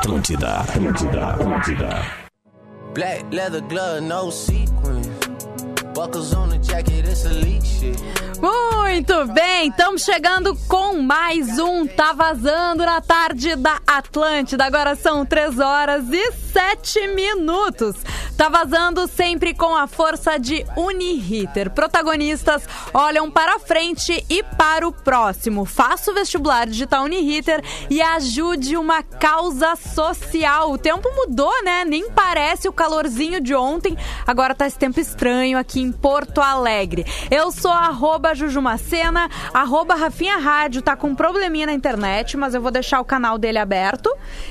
Atlântida, 0.00 0.60
Atlântida, 0.60 1.26
Atlântida. 1.34 1.90
Black 2.94 3.22
leather 3.30 3.60
glove, 3.60 4.00
no 4.00 4.30
sequin. 4.30 4.89
Muito 8.40 9.26
bem, 9.26 9.68
estamos 9.68 10.02
chegando 10.02 10.56
com 10.66 11.02
mais 11.02 11.58
um 11.58 11.86
Tá 11.86 12.14
Vazando 12.14 12.86
na 12.86 13.02
tarde 13.02 13.54
da 13.54 13.78
Atlântida. 13.86 14.64
Agora 14.64 14.94
são 14.94 15.26
3 15.26 15.58
horas 15.58 16.06
e 16.10 16.32
7 16.32 17.06
minutos. 17.08 17.96
Tá 18.40 18.48
vazando 18.48 19.06
sempre 19.06 19.52
com 19.52 19.76
a 19.76 19.86
força 19.86 20.38
de 20.38 20.64
Uniriter. 20.74 21.68
Protagonistas 21.68 22.62
olham 22.94 23.30
para 23.30 23.58
frente 23.58 24.24
e 24.30 24.42
para 24.42 24.88
o 24.88 24.92
próximo. 24.92 25.66
Faça 25.66 26.10
o 26.10 26.14
vestibular 26.14 26.66
digital 26.66 27.04
Uniriter 27.04 27.62
e 27.90 28.00
ajude 28.00 28.78
uma 28.78 29.02
causa 29.02 29.76
social. 29.76 30.72
O 30.72 30.78
tempo 30.78 31.06
mudou, 31.14 31.52
né? 31.62 31.84
Nem 31.84 32.10
parece 32.10 32.66
o 32.66 32.72
calorzinho 32.72 33.42
de 33.42 33.54
ontem. 33.54 33.94
Agora 34.26 34.54
tá 34.54 34.66
esse 34.66 34.78
tempo 34.78 34.98
estranho 34.98 35.58
aqui 35.58 35.82
em 35.82 35.89
Porto 35.92 36.40
Alegre. 36.40 37.04
Eu 37.30 37.50
sou 37.50 37.70
arroba 37.70 38.34
Jujumacena, 38.34 39.28
arroba 39.52 39.94
Rafinha 39.94 40.38
Rádio. 40.38 40.82
Tá 40.82 40.96
com 40.96 41.08
um 41.08 41.14
probleminha 41.14 41.66
na 41.66 41.72
internet, 41.72 42.36
mas 42.36 42.54
eu 42.54 42.60
vou 42.60 42.70
deixar 42.70 43.00
o 43.00 43.04
canal 43.04 43.38
dele 43.38 43.58
aberto. 43.58 44.10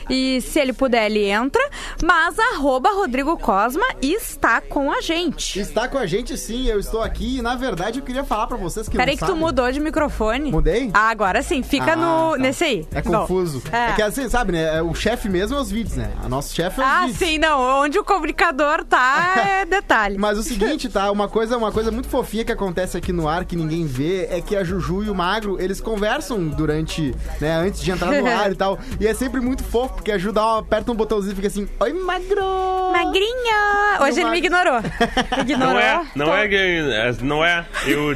E 0.10 0.42
se 0.42 0.60
ele 0.60 0.74
puder, 0.74 1.06
ele 1.06 1.26
entra. 1.26 1.62
Mas 2.04 2.38
arroba 2.40 2.90
Rodrigo 2.92 3.38
Cosma 3.38 3.86
está 4.02 4.62
com 4.62 4.92
a 4.92 5.02
gente. 5.02 5.60
Está 5.60 5.88
com 5.88 5.98
a 5.98 6.06
gente 6.06 6.38
sim, 6.38 6.66
eu 6.68 6.80
estou 6.80 7.02
aqui 7.02 7.38
e 7.38 7.42
na 7.42 7.56
verdade 7.56 8.00
eu 8.00 8.06
queria 8.06 8.24
falar 8.24 8.48
pra 8.48 8.58
vocês 8.58 8.88
que 8.90 8.98
Peraí 8.98 9.16
que 9.18 9.26
tu 9.26 9.36
mudou 9.36 9.72
de 9.72 9.80
microfone. 9.80 10.52
Mudei? 10.52 10.90
Ah, 10.94 11.10
agora 11.10 11.42
sim, 11.42 11.64
fica 11.64 11.94
Ah, 11.94 11.96
no, 11.96 12.32
tá. 12.32 12.38
nesse 12.38 12.64
aí. 12.64 12.88
É 12.92 13.02
Bom, 13.02 13.12
confuso. 13.22 13.62
é. 13.72 13.90
É. 13.90 13.94
que 13.94 14.02
assim, 14.02 14.28
sabe, 14.30 14.52
né? 14.52 14.82
O 14.82 14.94
chefe 14.94 15.30
mesmo 15.30 15.56
é 15.58 15.62
os 15.62 15.72
vídeos, 15.72 15.96
né? 15.96 16.12
A 16.24 16.28
nosso 16.28 16.54
chefe 16.54 16.82
é 16.82 16.84
os 16.84 16.90
Ah, 16.90 17.00
vídeos. 17.02 17.18
sim, 17.18 17.38
não. 17.38 17.60
Onde 17.82 17.98
o 17.98 18.04
comunicador 18.04 18.84
tá 18.84 19.36
é 19.38 19.66
detalhe. 19.66 20.18
Mas 20.18 20.38
o 20.38 20.44
seguinte, 20.44 20.90
tá? 20.90 21.10
Uma 21.12 21.28
coisa, 21.30 21.58
uma 21.58 21.72
coisa 21.72 21.92
muito 21.92 22.10
fofinha 22.10 22.44
que 22.44 22.52
acontece 22.52 22.98
aqui 22.98 23.12
no 23.14 23.28
ar 23.28 23.46
que 23.46 23.56
ninguém 23.56 23.86
vê 23.86 24.26
é 24.30 24.42
que 24.42 24.56
a 24.56 24.64
Juju 24.64 25.04
e 25.04 25.10
o 25.10 25.16
Magro, 25.16 25.62
eles 25.62 25.80
conversam 25.80 26.48
durante, 26.48 27.14
né, 27.40 27.54
antes 27.54 27.82
de 27.82 27.92
entrar 27.92 28.12
no 28.12 28.28
ar 28.28 28.52
e 28.52 28.56
tal. 28.56 28.78
E 29.00 29.08
é 29.08 29.14
sempre 29.14 29.40
muito 29.40 29.64
fofo, 29.64 29.96
porque 29.96 30.12
ajuda, 30.12 30.42
ó, 30.44 30.60
aperta 30.60 30.92
um 30.92 30.96
botãozinho 30.96 31.34
e 31.34 31.36
fica 31.36 31.48
assim, 31.48 31.68
oi, 31.80 31.94
Magro! 31.94 32.92
Magrinha! 32.92 34.00
Hoje 34.02 34.22
ele 34.22 34.30
me 34.32 34.38
ignorou. 34.38 34.80
Ignorou. 35.42 35.74
Não 35.74 35.80
é, 35.80 36.06
não 36.16 36.26
Tô- 36.26 36.34
é 36.34 36.48
que. 36.48 36.56
é, 36.56 37.16
Não 37.22 37.46
é. 37.46 37.66
Eu, 37.86 38.16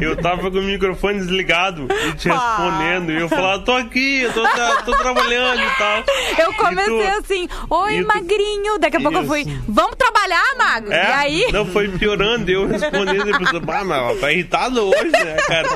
eu 0.00 0.16
tava 0.16 0.50
com 0.50 0.58
o 0.58 0.62
microfone 0.62 1.18
desligado 1.18 1.86
e 1.90 2.12
te 2.14 2.28
respondendo. 2.28 3.10
E 3.12 3.20
eu 3.20 3.28
falava, 3.28 3.62
tô 3.64 3.72
aqui, 3.72 4.22
eu 4.22 4.32
tô, 4.32 4.42
tô 4.84 4.92
trabalhando 4.98 5.60
e 5.60 5.78
tal. 5.78 6.04
Eu 6.38 6.52
comecei 6.54 7.10
tu- 7.12 7.18
assim, 7.18 7.48
oi, 7.70 7.98
e 7.98 8.02
tu- 8.02 8.08
magrinho. 8.08 8.78
Daqui 8.78 8.96
a 8.96 9.00
pouco 9.00 9.16
eu 9.18 9.22
Isso. 9.22 9.30
fui, 9.30 9.60
vamos 9.68 9.96
trabalhar, 9.96 10.42
Mago? 10.58 10.92
É, 10.92 11.08
E 11.08 11.12
aí? 11.12 11.52
Não, 11.52 11.64
foi 11.66 11.88
piorando. 11.88 12.31
Eu 12.32 12.66
respondendo 12.66 13.28
e 13.30 13.38
pensando, 13.38 13.70
ah, 13.70 13.84
mas 13.84 14.20
tá 14.20 14.32
irritado 14.32 14.88
hoje, 14.88 15.10
né, 15.12 15.36
cara? 15.46 15.68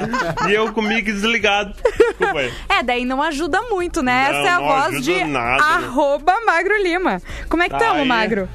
E 0.49 0.55
eu 0.55 0.73
comigo 0.73 1.07
desligado. 1.07 1.75
Desculpa 1.85 2.39
aí. 2.41 2.53
É, 2.69 2.83
daí 2.83 3.05
não 3.05 3.23
ajuda 3.23 3.63
muito, 3.63 4.03
né? 4.03 4.29
Não, 4.33 4.39
Essa 4.41 4.49
é 4.49 4.53
a 4.53 4.59
não 4.59 4.67
voz 4.67 4.85
ajuda 4.87 5.01
de 5.03 5.25
nada, 5.25 5.57
né? 5.57 5.87
arroba 5.87 6.41
Magro 6.47 6.83
Lima. 6.83 7.23
Como 7.49 7.63
é 7.63 7.69
que 7.69 7.79
tamo, 7.79 8.01
Aí- 8.01 8.09
Magro? 8.09 8.49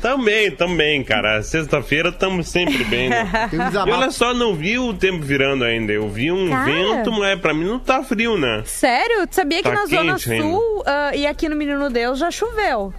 Também, 0.00 0.50
também, 0.50 1.02
cara. 1.04 1.42
Sexta-feira 1.42 2.08
estamos 2.10 2.48
sempre 2.48 2.84
bem, 2.84 3.08
né? 3.08 3.26
E 3.86 3.90
olha 3.90 4.10
só, 4.10 4.32
não 4.34 4.54
vi 4.54 4.78
o 4.78 4.92
tempo 4.94 5.22
virando 5.24 5.64
ainda. 5.64 5.92
Eu 5.92 6.08
vi 6.08 6.30
um 6.32 6.48
Cara. 6.50 6.64
vento, 6.64 7.12
mas 7.12 7.38
pra 7.40 7.52
mim 7.54 7.64
não 7.64 7.78
tá 7.78 8.02
frio, 8.02 8.36
né? 8.38 8.62
Sério? 8.64 9.26
Tu 9.26 9.34
sabia 9.34 9.58
que 9.62 9.68
Tá 9.68 9.74
na 9.74 9.86
Zona 9.86 10.18
quente. 10.18 10.40
Sul 10.42 10.82
ah, 10.86 11.10
e 11.14 11.26
aqui 11.26 11.48
no 11.48 11.56
Menino 11.56 11.88
Deus 11.90 12.18
já 12.18 12.30
choveu? 12.30 12.92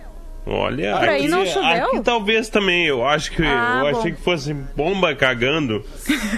Olha, 0.49 0.97
Por 0.97 1.09
aí 1.09 1.19
aqui, 1.21 1.27
não 1.27 1.45
choveu? 1.45 1.87
aqui 1.87 1.99
talvez 2.01 2.47
também. 2.49 2.85
Eu 2.85 3.05
acho 3.05 3.31
que 3.31 3.43
Ah, 3.43 3.81
eu 3.85 3.91
bom. 3.91 3.99
achei 3.99 4.11
que 4.13 4.21
fosse 4.21 4.53
bomba 4.53 5.13
cagando 5.13 5.83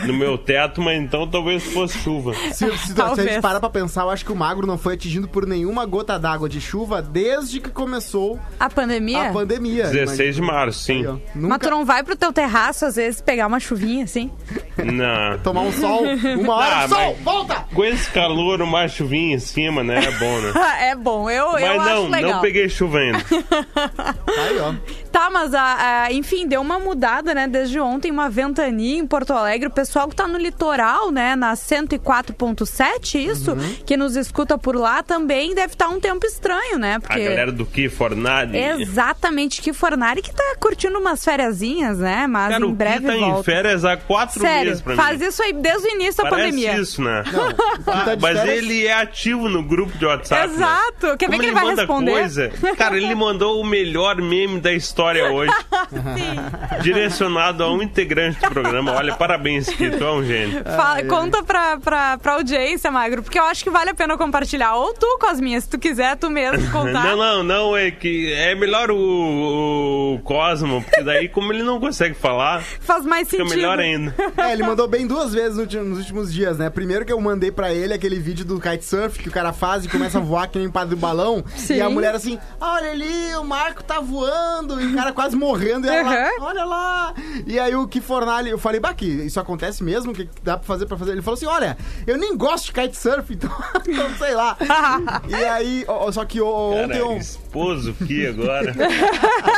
no 0.05 0.13
meu 0.13 0.37
teto, 0.37 0.81
mas 0.81 0.99
então 0.99 1.27
talvez 1.27 1.63
fosse 1.63 1.97
chuva. 1.99 2.33
Se, 2.51 2.69
se, 2.77 2.93
se 2.93 3.01
a 3.01 3.15
gente 3.15 3.41
parar 3.41 3.59
pra 3.59 3.69
pensar, 3.69 4.01
eu 4.01 4.09
acho 4.09 4.25
que 4.25 4.31
o 4.31 4.35
Magro 4.35 4.65
não 4.65 4.77
foi 4.77 4.95
atingido 4.95 5.27
por 5.27 5.45
nenhuma 5.45 5.85
gota 5.85 6.17
d'água 6.17 6.49
de 6.49 6.59
chuva 6.59 7.01
desde 7.01 7.59
que 7.61 7.69
começou 7.69 8.39
A 8.59 8.69
pandemia? 8.69 9.29
a 9.29 9.33
pandemia. 9.33 9.87
16 9.87 10.35
de 10.35 10.41
março, 10.41 10.79
sim. 10.79 10.99
Aí, 11.01 11.07
ó. 11.07 11.13
Mas 11.35 11.43
Nunca 11.43 11.59
tu 11.59 11.69
não 11.69 11.85
vai 11.85 12.03
pro 12.03 12.15
teu 12.15 12.33
terraço, 12.33 12.85
às 12.85 12.95
vezes, 12.95 13.21
pegar 13.21 13.47
uma 13.47 13.59
chuvinha 13.59 14.03
assim? 14.05 14.31
Não. 14.83 15.37
tomar 15.43 15.61
um 15.61 15.71
sol, 15.71 16.03
uma 16.39 16.55
hora, 16.55 16.75
Ah, 16.83 16.87
sol, 16.87 17.15
volta! 17.23 17.65
Com 17.73 17.83
esse 17.85 18.09
calor, 18.11 18.61
uma 18.61 18.87
chuvinha 18.87 19.35
em 19.35 19.39
cima, 19.39 19.83
né? 19.83 19.99
É 20.03 20.11
bom, 20.11 20.39
né? 20.39 20.53
é 20.89 20.95
bom, 20.95 21.29
eu, 21.29 21.57
eu 21.57 21.77
Mas 21.77 21.87
acho 21.87 21.89
não, 22.03 22.09
legal. 22.09 22.31
não 22.33 22.41
peguei 22.41 22.69
chuva 22.69 22.97
ainda. 22.97 23.19
Aí, 24.27 24.59
ó. 24.59 24.73
Tá, 25.11 25.27
mas 25.31 25.55
a, 25.55 26.03
a- 26.03 26.13
enfim, 26.13 26.47
deu 26.47 26.61
uma 26.61 26.77
mudada, 26.77 27.33
né? 27.33 27.47
Desde 27.47 27.79
ontem, 27.79 28.11
uma 28.11 28.29
ventania 28.29 28.95
em 28.99 29.07
Porto 29.07 29.33
Alegre. 29.33 29.67
O 29.67 29.71
pessoal 29.71 30.07
que 30.07 30.15
tá 30.15 30.27
no 30.27 30.37
litoral, 30.37 31.09
né? 31.11 31.35
Na 31.35 31.55
104.7, 31.55 33.15
isso, 33.19 33.51
Uhum. 33.53 33.75
que 33.85 33.97
nos 33.97 34.15
escuta 34.15 34.55
por 34.57 34.75
lá 34.75 35.01
também 35.01 35.55
deve 35.55 35.73
estar 35.73 35.89
um 35.89 35.99
tempo 35.99 36.25
estranho, 36.27 36.77
né? 36.77 36.95
A 36.95 36.99
Porque. 36.99 37.23
galera 37.23 37.51
do 37.51 37.65
que 37.65 37.89
Fornari. 37.89 38.55
Exatamente, 38.57 39.61
que 39.63 39.73
Fornari 39.73 40.21
que 40.21 40.31
tá 40.33 40.55
curtindo 40.59 40.99
umas 40.99 41.23
fériasinhas, 41.25 41.97
né? 41.97 42.27
Mas 42.27 42.51
Cara, 42.53 42.63
em 42.65 42.67
o 42.69 42.71
breve 42.71 43.07
tá 43.07 43.15
em 43.15 43.19
volta. 43.21 43.43
férias 43.43 43.83
há 43.85 43.97
quatro 43.97 44.39
Sério, 44.39 44.65
meses 44.67 44.81
pra 44.81 44.95
faz 44.95 45.19
mim. 45.19 45.25
isso 45.27 45.41
aí 45.41 45.53
desde 45.53 45.87
o 45.87 45.91
início 45.91 46.23
da 46.23 46.29
Parece 46.29 46.49
pandemia. 46.51 46.77
isso, 46.79 47.01
né? 47.01 47.23
tá 47.83 48.15
de 48.15 48.21
Mas 48.21 48.37
férias. 48.37 48.57
ele 48.57 48.85
é 48.85 48.93
ativo 48.93 49.49
no 49.49 49.63
grupo 49.63 49.97
de 49.97 50.05
WhatsApp. 50.05 50.47
né? 50.49 50.53
Exato. 50.55 51.17
Quer 51.17 51.25
ver 51.29 51.31
Como 51.31 51.39
que 51.39 51.45
ele 51.47 51.51
vai 51.53 51.63
manda 51.63 51.81
responder? 51.81 52.11
coisa. 52.11 52.49
Cara, 52.77 52.95
ele 52.95 53.13
mandou 53.15 53.59
o 53.59 53.65
melhor 53.65 53.88
meme 54.21 54.59
da 54.59 54.71
história 54.73 55.31
hoje. 55.31 55.51
Direcionado 56.81 57.63
a 57.63 57.71
um 57.71 57.81
integrante 57.81 58.39
do 58.39 58.49
programa. 58.49 58.93
Olha, 58.93 59.15
parabéns, 59.15 59.67
que 59.69 59.89
tu 59.89 60.03
é 60.03 60.11
um 60.11 60.23
gênio. 60.23 60.63
Fala- 60.63 61.03
conta 61.03 61.43
pra, 61.43 61.77
pra, 61.77 62.17
pra 62.17 62.33
audiência, 62.33 62.91
Magro, 62.91 63.23
porque 63.23 63.39
eu 63.39 63.43
acho 63.43 63.63
que 63.63 63.69
vale 63.69 63.89
a 63.89 63.93
pena 63.93 64.17
compartilhar. 64.17 64.75
Ou 64.75 64.93
tu, 64.93 65.17
Cosminha, 65.19 65.59
se 65.59 65.67
tu 65.69 65.77
quiser, 65.79 66.15
tu 66.17 66.29
mesmo 66.29 66.69
contar. 66.71 67.03
Não, 67.03 67.17
não, 67.17 67.43
não, 67.43 67.77
é 67.77 67.91
que 67.91 68.31
é 68.33 68.55
melhor 68.55 68.91
o, 68.91 70.15
o 70.15 70.19
Cosmo, 70.23 70.81
porque 70.83 71.01
daí, 71.03 71.27
como 71.29 71.51
ele 71.53 71.63
não 71.63 71.79
consegue 71.79 72.15
falar, 72.15 72.61
Faz 72.81 73.05
mais 73.05 73.29
fica 73.29 73.43
sentido. 73.43 73.57
melhor 73.57 73.79
ainda. 73.79 74.13
É, 74.37 74.53
ele 74.53 74.63
mandou 74.63 74.87
bem 74.87 75.05
duas 75.07 75.33
vezes 75.33 75.57
nos 75.57 75.97
últimos 75.99 76.33
dias, 76.33 76.57
né? 76.57 76.69
Primeiro 76.69 77.05
que 77.05 77.11
eu 77.13 77.19
mandei 77.19 77.51
pra 77.51 77.73
ele 77.73 77.93
aquele 77.93 78.19
vídeo 78.19 78.45
do 78.45 78.59
kitesurf 78.59 79.19
que 79.19 79.29
o 79.29 79.31
cara 79.31 79.53
faz 79.53 79.85
e 79.85 79.89
começa 79.89 80.17
a 80.17 80.21
voar 80.21 80.47
que 80.47 80.57
nem 80.57 80.69
padre 80.69 80.95
do 80.95 80.97
balão. 80.99 81.43
Sim. 81.55 81.75
E 81.75 81.81
a 81.81 81.89
mulher 81.89 82.15
assim, 82.15 82.39
olha 82.59 82.91
ali, 82.91 83.35
o 83.39 83.43
Marco 83.43 83.78
tá 83.83 83.99
voando. 83.99 84.79
E 84.81 84.85
o 84.93 84.95
cara 84.95 85.11
quase 85.13 85.35
morrendo. 85.35 85.87
E 85.87 85.89
ela 85.89 86.09
lá, 86.09 86.29
Uhum. 86.39 86.43
olha 86.45 86.65
lá. 86.65 87.13
E 87.45 87.59
aí 87.59 87.75
o 87.75 87.87
que 87.87 88.01
eu 88.51 88.57
falei, 88.57 88.79
bah, 88.79 88.93
que 88.93 89.05
isso 89.05 89.39
acontece 89.39 89.83
mesmo? 89.83 90.11
O 90.11 90.15
que 90.15 90.29
dá 90.43 90.57
pra 90.57 90.65
fazer 90.65 90.85
pra 90.85 90.97
fazer? 90.97 91.11
Ele 91.11 91.21
falou 91.21 91.35
assim, 91.37 91.45
olha, 91.45 91.77
eu 92.07 92.17
nem 92.17 92.35
gosto 92.37 92.65
de 92.65 92.73
kitesurf, 92.73 93.31
então, 93.33 93.51
então 93.87 94.09
sei 94.17 94.33
lá. 94.35 94.57
e 95.27 95.35
aí, 95.35 95.85
ó, 95.87 96.11
só 96.11 96.25
que 96.25 96.41
ó, 96.41 96.71
ontem 96.71 96.87
Cara, 96.89 96.97
eu, 96.99 97.17
esposo 97.17 97.93
que 97.93 98.25
agora. 98.27 98.73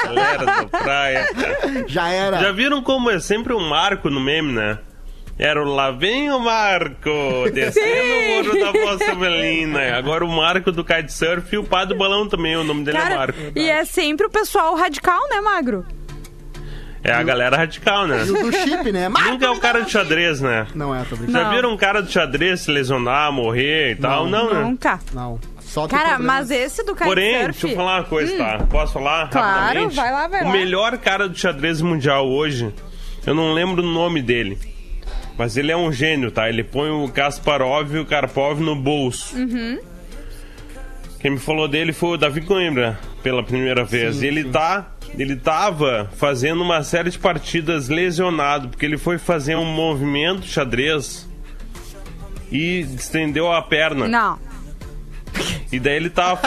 Galera 0.06 0.46
da 0.46 0.66
praia. 0.66 1.28
já 1.88 2.10
era. 2.10 2.40
Já 2.40 2.52
viram 2.52 2.82
como 2.82 3.10
é 3.10 3.20
sempre 3.20 3.54
um 3.54 3.68
marco 3.70 4.10
no 4.10 4.20
meme, 4.20 4.52
né? 4.54 4.80
Era 5.44 5.60
o 5.60 5.66
lá 5.74 5.90
vem 5.90 6.30
o 6.32 6.40
Marco, 6.40 7.10
descendo 7.52 8.14
o 8.14 8.44
muro 8.44 8.60
da 8.60 8.72
Vossa 8.72 9.16
Melina. 9.16 9.98
Agora 9.98 10.24
o 10.24 10.28
Marco 10.28 10.72
do 10.72 10.84
kitesurf 10.86 11.52
e 11.56 11.58
o 11.58 11.64
Pá 11.64 11.84
do 11.84 11.96
Balão 11.96 12.28
também, 12.30 12.56
o 12.56 12.64
nome 12.64 12.84
dele 12.86 12.98
é 12.98 13.02
Cara, 13.02 13.16
Marco. 13.18 13.40
e 13.56 13.68
é 13.68 13.84
sempre 13.84 14.28
o 14.28 14.30
pessoal 14.30 14.76
radical, 14.76 15.20
né, 15.32 15.42
Magro? 15.42 15.84
É 17.04 17.12
a 17.12 17.24
galera 17.24 17.58
radical, 17.58 18.06
né? 18.06 18.24
E 18.24 18.30
o 18.30 18.44
do 18.44 18.52
chip, 18.56 18.92
né? 18.92 19.10
Marco, 19.10 19.32
Nunca 19.32 19.48
é 19.48 19.50
o 19.50 19.58
cara 19.60 19.82
de 19.82 19.90
xadrez, 19.90 20.40
né? 20.40 20.68
Não 20.76 20.94
é, 20.94 21.00
tô 21.06 21.16
brincando. 21.16 21.32
Já 21.32 21.44
Não. 21.46 21.56
viram 21.56 21.74
um 21.74 21.78
cara 21.78 22.04
do 22.04 22.12
xadrez 22.12 22.60
se 22.62 22.72
lesionar, 22.72 23.32
morrer 23.32 23.94
e 23.94 23.96
tal? 23.96 24.28
Não, 24.28 24.54
né? 24.54 24.60
Nunca. 24.62 25.00
Não. 25.12 25.40
Só 25.62 25.88
Cara, 25.88 26.20
mas 26.20 26.52
esse 26.52 26.84
do 26.84 26.94
Porém, 26.96 27.30
kitesurf... 27.32 27.52
deixa 27.62 27.68
eu 27.70 27.76
falar 27.76 27.98
uma 27.98 28.04
coisa, 28.04 28.38
tá? 28.38 28.60
Posso 28.70 28.94
falar 28.94 29.26
Hum. 29.26 29.30
Claro, 29.32 29.60
rapidamente? 29.60 29.96
vai 29.96 30.12
lá, 30.12 30.28
vai 30.28 30.42
o 30.44 30.46
lá. 30.46 30.52
melhor 30.52 30.98
cara 31.00 31.28
do 31.28 31.36
xadrez 31.36 31.82
mundial 31.82 32.28
hoje, 32.30 32.72
eu 33.26 33.34
não 33.34 33.54
lembro 33.54 33.82
o 33.82 33.86
nome 33.92 34.22
dele. 34.22 34.60
Mas 35.42 35.58
ele 35.58 35.72
é 35.72 35.76
um 35.76 35.92
gênio, 35.92 36.30
tá? 36.30 36.48
Ele 36.48 36.64
põe 36.64 36.92
o 36.92 37.10
Kasparov 37.10 37.96
e 37.96 37.98
o 37.98 38.06
Karpov 38.06 38.62
no 38.62 38.76
bolso. 38.76 39.36
Uhum. 39.36 39.80
Quem 41.20 41.32
me 41.32 41.40
falou 41.40 41.68
dele 41.68 41.92
foi 41.92 42.10
o 42.10 42.18
Davi 42.18 42.42
Coimbra, 42.42 43.00
pela 43.24 43.42
primeira 43.42 43.84
vez. 43.84 44.22
e 44.22 44.28
ele 44.28 44.44
tá. 44.44 44.92
Ele 45.18 45.36
tava 45.36 46.08
fazendo 46.16 46.62
uma 46.62 46.84
série 46.84 47.10
de 47.10 47.18
partidas 47.18 47.90
lesionado, 47.90 48.70
porque 48.70 48.86
ele 48.86 49.00
foi 49.00 49.18
fazer 49.18 49.56
um 49.56 49.66
movimento 49.66 50.46
xadrez 50.46 51.28
e 52.52 52.82
estendeu 52.82 53.52
a 53.52 53.64
perna. 53.64 54.08
Não. 54.08 54.38
E 55.72 55.80
daí 55.80 55.96
ele 55.96 56.12
tava. 56.12 56.40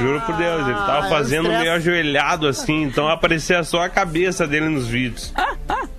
Juro 0.00 0.20
por 0.22 0.36
Deus, 0.36 0.66
ele 0.66 0.74
tava 0.74 1.04
é 1.04 1.06
o 1.06 1.08
fazendo 1.08 1.48
meio 1.50 1.72
ajoelhado 1.72 2.48
assim, 2.48 2.82
então 2.82 3.08
aparecia 3.08 3.62
só 3.62 3.82
a 3.82 3.88
cabeça 3.88 4.44
dele 4.44 4.68
nos 4.70 4.88
vídeos. 4.88 5.32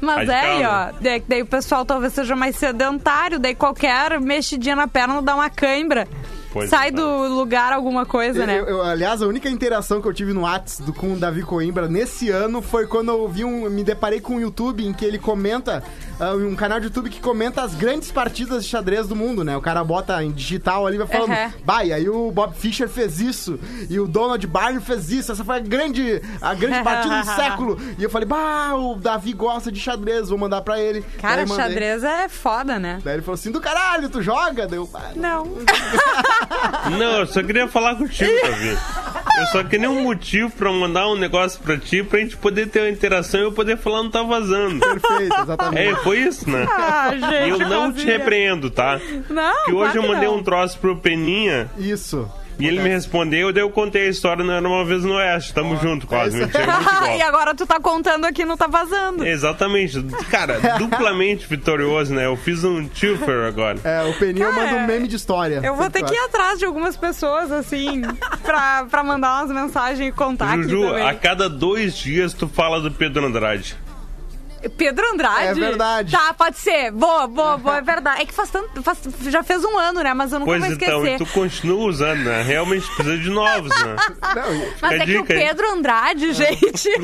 Mas 0.00 0.28
é, 0.28 0.40
aí, 0.40 0.64
ó. 0.64 0.92
Daí, 1.00 1.22
daí 1.26 1.42
o 1.42 1.46
pessoal 1.46 1.84
talvez 1.84 2.12
seja 2.12 2.36
mais 2.36 2.56
sedentário, 2.56 3.38
daí 3.38 3.54
qualquer 3.54 4.20
mexidinha 4.20 4.76
na 4.76 4.86
perna 4.86 5.22
dá 5.22 5.34
uma 5.34 5.50
cãibra. 5.50 6.06
Pois 6.52 6.68
sai 6.70 6.88
é. 6.88 6.90
do 6.90 7.28
lugar 7.28 7.72
alguma 7.72 8.04
coisa, 8.04 8.44
né? 8.46 8.58
Eu- 8.58 8.64
eu- 8.66 8.82
aliás, 8.82 9.22
a 9.22 9.26
única 9.26 9.48
interação 9.48 10.00
que 10.00 10.08
eu 10.08 10.12
tive 10.12 10.32
no 10.32 10.42
Whats 10.42 10.80
do, 10.80 10.92
com 10.92 11.12
o 11.12 11.16
Davi 11.16 11.42
Coimbra 11.42 11.88
nesse 11.88 12.28
ano 12.30 12.60
foi 12.60 12.86
quando 12.86 13.10
eu 13.10 13.28
vi 13.28 13.44
um, 13.44 13.68
me 13.70 13.84
deparei 13.84 14.20
com 14.20 14.34
um 14.36 14.40
YouTube 14.40 14.84
em 14.84 14.92
que 14.92 15.04
ele 15.04 15.18
comenta, 15.18 15.82
ah, 16.18 16.34
um 16.34 16.56
canal 16.56 16.80
de 16.80 16.86
YouTube 16.86 17.08
que 17.10 17.20
comenta 17.20 17.62
as 17.62 17.74
grandes 17.74 18.10
partidas 18.10 18.64
de 18.64 18.70
xadrez 18.70 19.06
do 19.06 19.14
mundo, 19.14 19.44
né? 19.44 19.56
O 19.56 19.60
cara 19.60 19.82
bota 19.84 20.22
em 20.24 20.32
digital 20.32 20.86
ali, 20.86 20.98
vai 20.98 21.06
falando, 21.06 21.30
Uhum. 21.30 21.52
bah, 21.64 21.84
e 21.84 21.92
aí 21.92 22.08
o 22.08 22.30
Bob 22.32 22.54
Fischer 22.56 22.88
fez 22.88 23.20
isso, 23.20 23.58
e 23.88 24.00
o 24.00 24.06
Donald 24.08 24.44
Byrne 24.46 24.80
fez 24.80 25.10
isso, 25.10 25.30
essa 25.32 25.44
foi 25.44 25.56
a 25.56 25.60
grande, 25.60 26.20
a 26.42 26.54
grande 26.54 26.82
partida 26.82 27.20
do 27.20 27.26
século. 27.36 27.78
E 27.98 28.02
eu 28.02 28.10
falei, 28.10 28.26
bah, 28.26 28.74
o 28.74 28.96
Davi 28.96 29.32
gosta 29.32 29.70
de 29.70 29.78
xadrez, 29.80 30.28
vou 30.28 30.38
mandar 30.38 30.62
pra 30.62 30.80
ele. 30.80 31.04
Cara, 31.20 31.46
xadrez 31.46 32.02
é 32.02 32.28
foda, 32.28 32.78
né? 32.78 32.98
Daí 33.04 33.14
ele 33.14 33.22
falou 33.22 33.34
assim, 33.34 33.50
do 33.50 33.60
caralho, 33.60 34.08
tu 34.08 34.20
joga? 34.20 34.66
Deu, 34.66 34.88
"Ah, 34.94 35.10
Não. 35.14 35.30
Não, 35.44 35.48
eu 37.18 37.26
só 37.26 37.42
queria 37.42 37.68
falar 37.68 37.94
contigo, 37.96 38.30
Davi. 38.42 38.76
Eu 39.40 39.46
só 39.46 39.64
queria 39.64 39.90
um 39.90 40.02
motivo 40.02 40.50
pra 40.50 40.70
mandar 40.70 41.08
um 41.08 41.16
negócio 41.16 41.60
pra 41.62 41.76
ti, 41.78 42.02
pra 42.02 42.18
gente 42.18 42.36
poder 42.36 42.68
ter 42.68 42.80
uma 42.80 42.88
interação 42.90 43.40
e 43.40 43.44
eu 43.44 43.52
poder 43.52 43.78
falar 43.78 44.02
não 44.02 44.10
tá 44.10 44.22
vazando. 44.22 44.80
Perfeito, 44.80 45.34
exatamente. 45.42 45.88
É, 45.88 45.96
foi 45.96 46.18
isso, 46.18 46.50
né? 46.50 46.66
Ah, 46.70 47.10
gente. 47.12 47.46
E 47.46 47.48
eu 47.50 47.58
não 47.60 47.90
te 47.92 47.98
Rosinha. 47.98 48.18
repreendo, 48.18 48.70
tá? 48.70 49.00
Não, 49.28 49.64
Que 49.64 49.72
hoje 49.72 49.96
eu 49.96 50.02
mandei 50.06 50.28
não. 50.28 50.36
um 50.36 50.42
troço 50.42 50.78
pro 50.78 50.96
Peninha 50.96 51.70
Isso. 51.78 52.30
E 52.60 52.66
ele 52.66 52.80
me 52.80 52.88
respondeu, 52.88 53.52
daí 53.52 53.62
eu 53.62 53.70
contei 53.70 54.06
a 54.06 54.10
história, 54.10 54.44
não 54.44 54.54
era 54.54 54.66
uma 54.66 54.84
vez 54.84 55.04
no 55.04 55.14
Oeste. 55.14 55.52
Tamo 55.54 55.76
junto, 55.76 56.06
quase. 56.06 56.36
muito 56.38 56.56
e 57.16 57.22
agora 57.22 57.54
tu 57.54 57.66
tá 57.66 57.80
contando 57.80 58.24
aqui 58.24 58.44
não 58.44 58.56
tá 58.56 58.66
vazando. 58.66 59.26
Exatamente. 59.26 60.02
Cara, 60.30 60.58
duplamente 60.78 61.46
vitorioso, 61.46 62.14
né? 62.14 62.26
Eu 62.26 62.36
fiz 62.36 62.64
um 62.64 62.86
Tilfer 62.86 63.46
agora. 63.46 63.78
É, 63.84 64.02
o 64.04 64.14
Peninha 64.14 64.50
manda 64.52 64.76
um 64.76 64.86
meme 64.86 65.08
de 65.08 65.16
história. 65.16 65.60
Eu 65.62 65.74
vou 65.74 65.90
ter 65.90 66.04
que 66.04 66.14
ir 66.14 66.18
atrás 66.18 66.58
de 66.58 66.64
algumas 66.64 66.96
pessoas, 66.96 67.50
assim, 67.50 68.02
pra, 68.42 68.86
pra 68.90 69.02
mandar 69.02 69.42
umas 69.42 69.50
mensagens 69.50 70.08
e 70.08 70.12
contar 70.12 70.56
Juju, 70.56 70.82
aqui 70.82 70.90
também. 70.90 71.08
a 71.08 71.14
cada 71.14 71.48
dois 71.48 71.96
dias 71.96 72.34
tu 72.34 72.48
fala 72.48 72.80
do 72.80 72.90
Pedro 72.90 73.24
Andrade. 73.26 73.76
Pedro 74.68 75.04
Andrade? 75.12 75.46
É 75.46 75.54
verdade. 75.54 76.12
Tá, 76.12 76.34
pode 76.34 76.58
ser. 76.58 76.90
Boa, 76.90 77.26
boa, 77.26 77.56
boa, 77.56 77.78
é 77.78 77.80
verdade. 77.80 78.22
É 78.22 78.26
que 78.26 78.34
faz 78.34 78.50
tanto. 78.50 78.82
faz- 78.82 78.98
já 79.22 79.42
fez 79.42 79.64
um 79.64 79.78
ano, 79.78 80.02
né? 80.02 80.12
Mas 80.14 80.32
eu 80.32 80.38
nunca 80.40 80.50
Pois 80.52 80.64
vou 80.64 80.72
então, 80.72 80.98
esquecer. 81.06 81.14
e 81.14 81.18
tu 81.18 81.26
continua 81.32 81.86
usando, 81.88 82.18
né? 82.24 82.42
Realmente 82.42 82.86
precisa 82.94 83.18
de 83.18 83.30
novos, 83.30 83.68
né? 83.70 83.96
Não, 84.34 84.72
Mas 84.82 85.00
é 85.00 85.04
que 85.06 85.18
o. 85.18 85.24
Pedro 85.24 85.72
Andrade, 85.72 86.32
gente. 86.32 86.88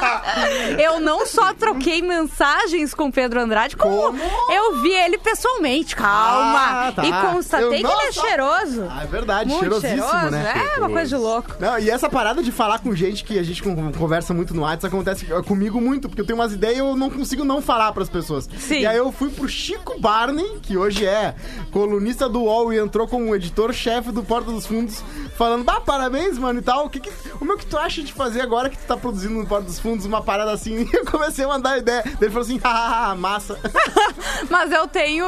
eu 0.78 1.00
não 1.00 1.26
só 1.26 1.52
troquei 1.54 2.02
mensagens 2.02 2.94
com 2.94 3.06
o 3.08 3.12
Pedro 3.12 3.40
Andrade, 3.40 3.76
como, 3.76 3.96
Como? 3.96 4.18
eu 4.52 4.80
vi 4.82 4.92
ele 4.92 5.18
pessoalmente. 5.18 5.94
Calma. 5.96 6.88
Ah, 6.88 6.92
tá. 6.94 7.04
E 7.04 7.12
constatei 7.32 7.66
Eu 7.66 7.70
que 7.70 7.76
ele 7.76 7.86
é 8.08 8.12
só- 8.12 8.20
cheiroso. 8.22 8.86
Ah, 8.90 9.02
é 9.04 9.06
verdade, 9.06 9.48
Muito 9.50 9.60
cheirosíssimo, 9.60 10.02
cheiroso. 10.10 10.30
né? 10.30 10.54
É 10.74 10.78
uma 10.78 10.88
coisa 10.90 11.08
de 11.08 11.16
louco. 11.22 11.50
Não, 11.58 11.78
e 11.78 11.90
essa 11.90 12.08
parada 12.08 12.42
de 12.42 12.52
falar 12.52 12.78
com 12.80 12.94
gente 12.94 13.24
que 13.24 13.38
a 13.38 13.42
gente 13.42 13.62
con- 13.62 13.92
conversa 13.92 14.32
muito 14.34 14.54
no 14.54 14.62
WhatsApp 14.62 14.86
acontece 14.94 15.26
comigo 15.46 15.80
muito, 15.80 16.08
porque 16.08 16.20
eu 16.22 16.26
tenho 16.26 16.38
umas 16.40 16.52
ideias 16.52 16.76
e 16.76 16.80
eu 16.80 16.96
não 16.96 17.10
consigo 17.10 17.44
não 17.44 17.60
falar 17.60 17.92
pras 17.92 18.08
pessoas. 18.08 18.48
Sim. 18.58 18.80
E 18.80 18.86
aí 18.86 18.96
eu 18.96 19.12
fui 19.12 19.30
pro 19.30 19.48
Chico 19.48 20.00
Barney, 20.00 20.58
que 20.62 20.76
hoje 20.76 21.06
é 21.06 21.34
colunista 21.70 22.28
do 22.28 22.42
UOL 22.42 22.72
e 22.72 22.78
entrou 22.78 23.06
como 23.06 23.34
editor-chefe 23.34 24.10
do 24.10 24.22
Porta 24.22 24.50
dos 24.50 24.66
Fundos, 24.66 25.02
falando, 25.36 25.64
bah, 25.64 25.80
parabéns, 25.80 26.38
mano, 26.38 26.60
e 26.60 26.62
tal. 26.62 26.86
O 26.86 26.90
que, 26.90 27.00
que, 27.00 27.10
o 27.40 27.44
meu 27.44 27.56
que 27.56 27.66
tu 27.66 27.76
acha 27.76 28.02
de 28.02 28.12
fazer 28.12 28.40
agora 28.40 28.70
que 28.70 28.78
tu 28.78 28.86
tá 28.86 28.96
produzindo 28.96 29.34
no 29.34 29.46
Porta 29.46 29.66
dos 29.66 29.78
Fundos 29.78 30.06
uma 30.06 30.22
parada 30.22 30.52
assim? 30.52 30.70
E 30.90 30.96
eu 30.96 31.04
comecei 31.04 31.44
a 31.44 31.48
mandar 31.48 31.78
ideia. 31.78 32.02
Ele 32.20 32.30
falou 32.30 32.42
assim, 32.42 32.58
hahaha, 32.58 33.14
massa. 33.14 33.58
Mas 34.48 34.72
eu 34.72 34.88
tenho 34.88 35.26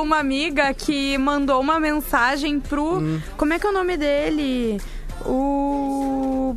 uma 0.00 0.18
amiga 0.18 0.72
que 0.72 1.18
mandou 1.18 1.60
uma 1.60 1.78
mensagem 1.80 2.60
pro. 2.60 2.98
Hum. 2.98 3.20
Como 3.36 3.52
é 3.52 3.58
que 3.58 3.66
é 3.66 3.70
o 3.70 3.72
nome 3.72 3.96
dele? 3.96 4.80
O. 5.26 6.56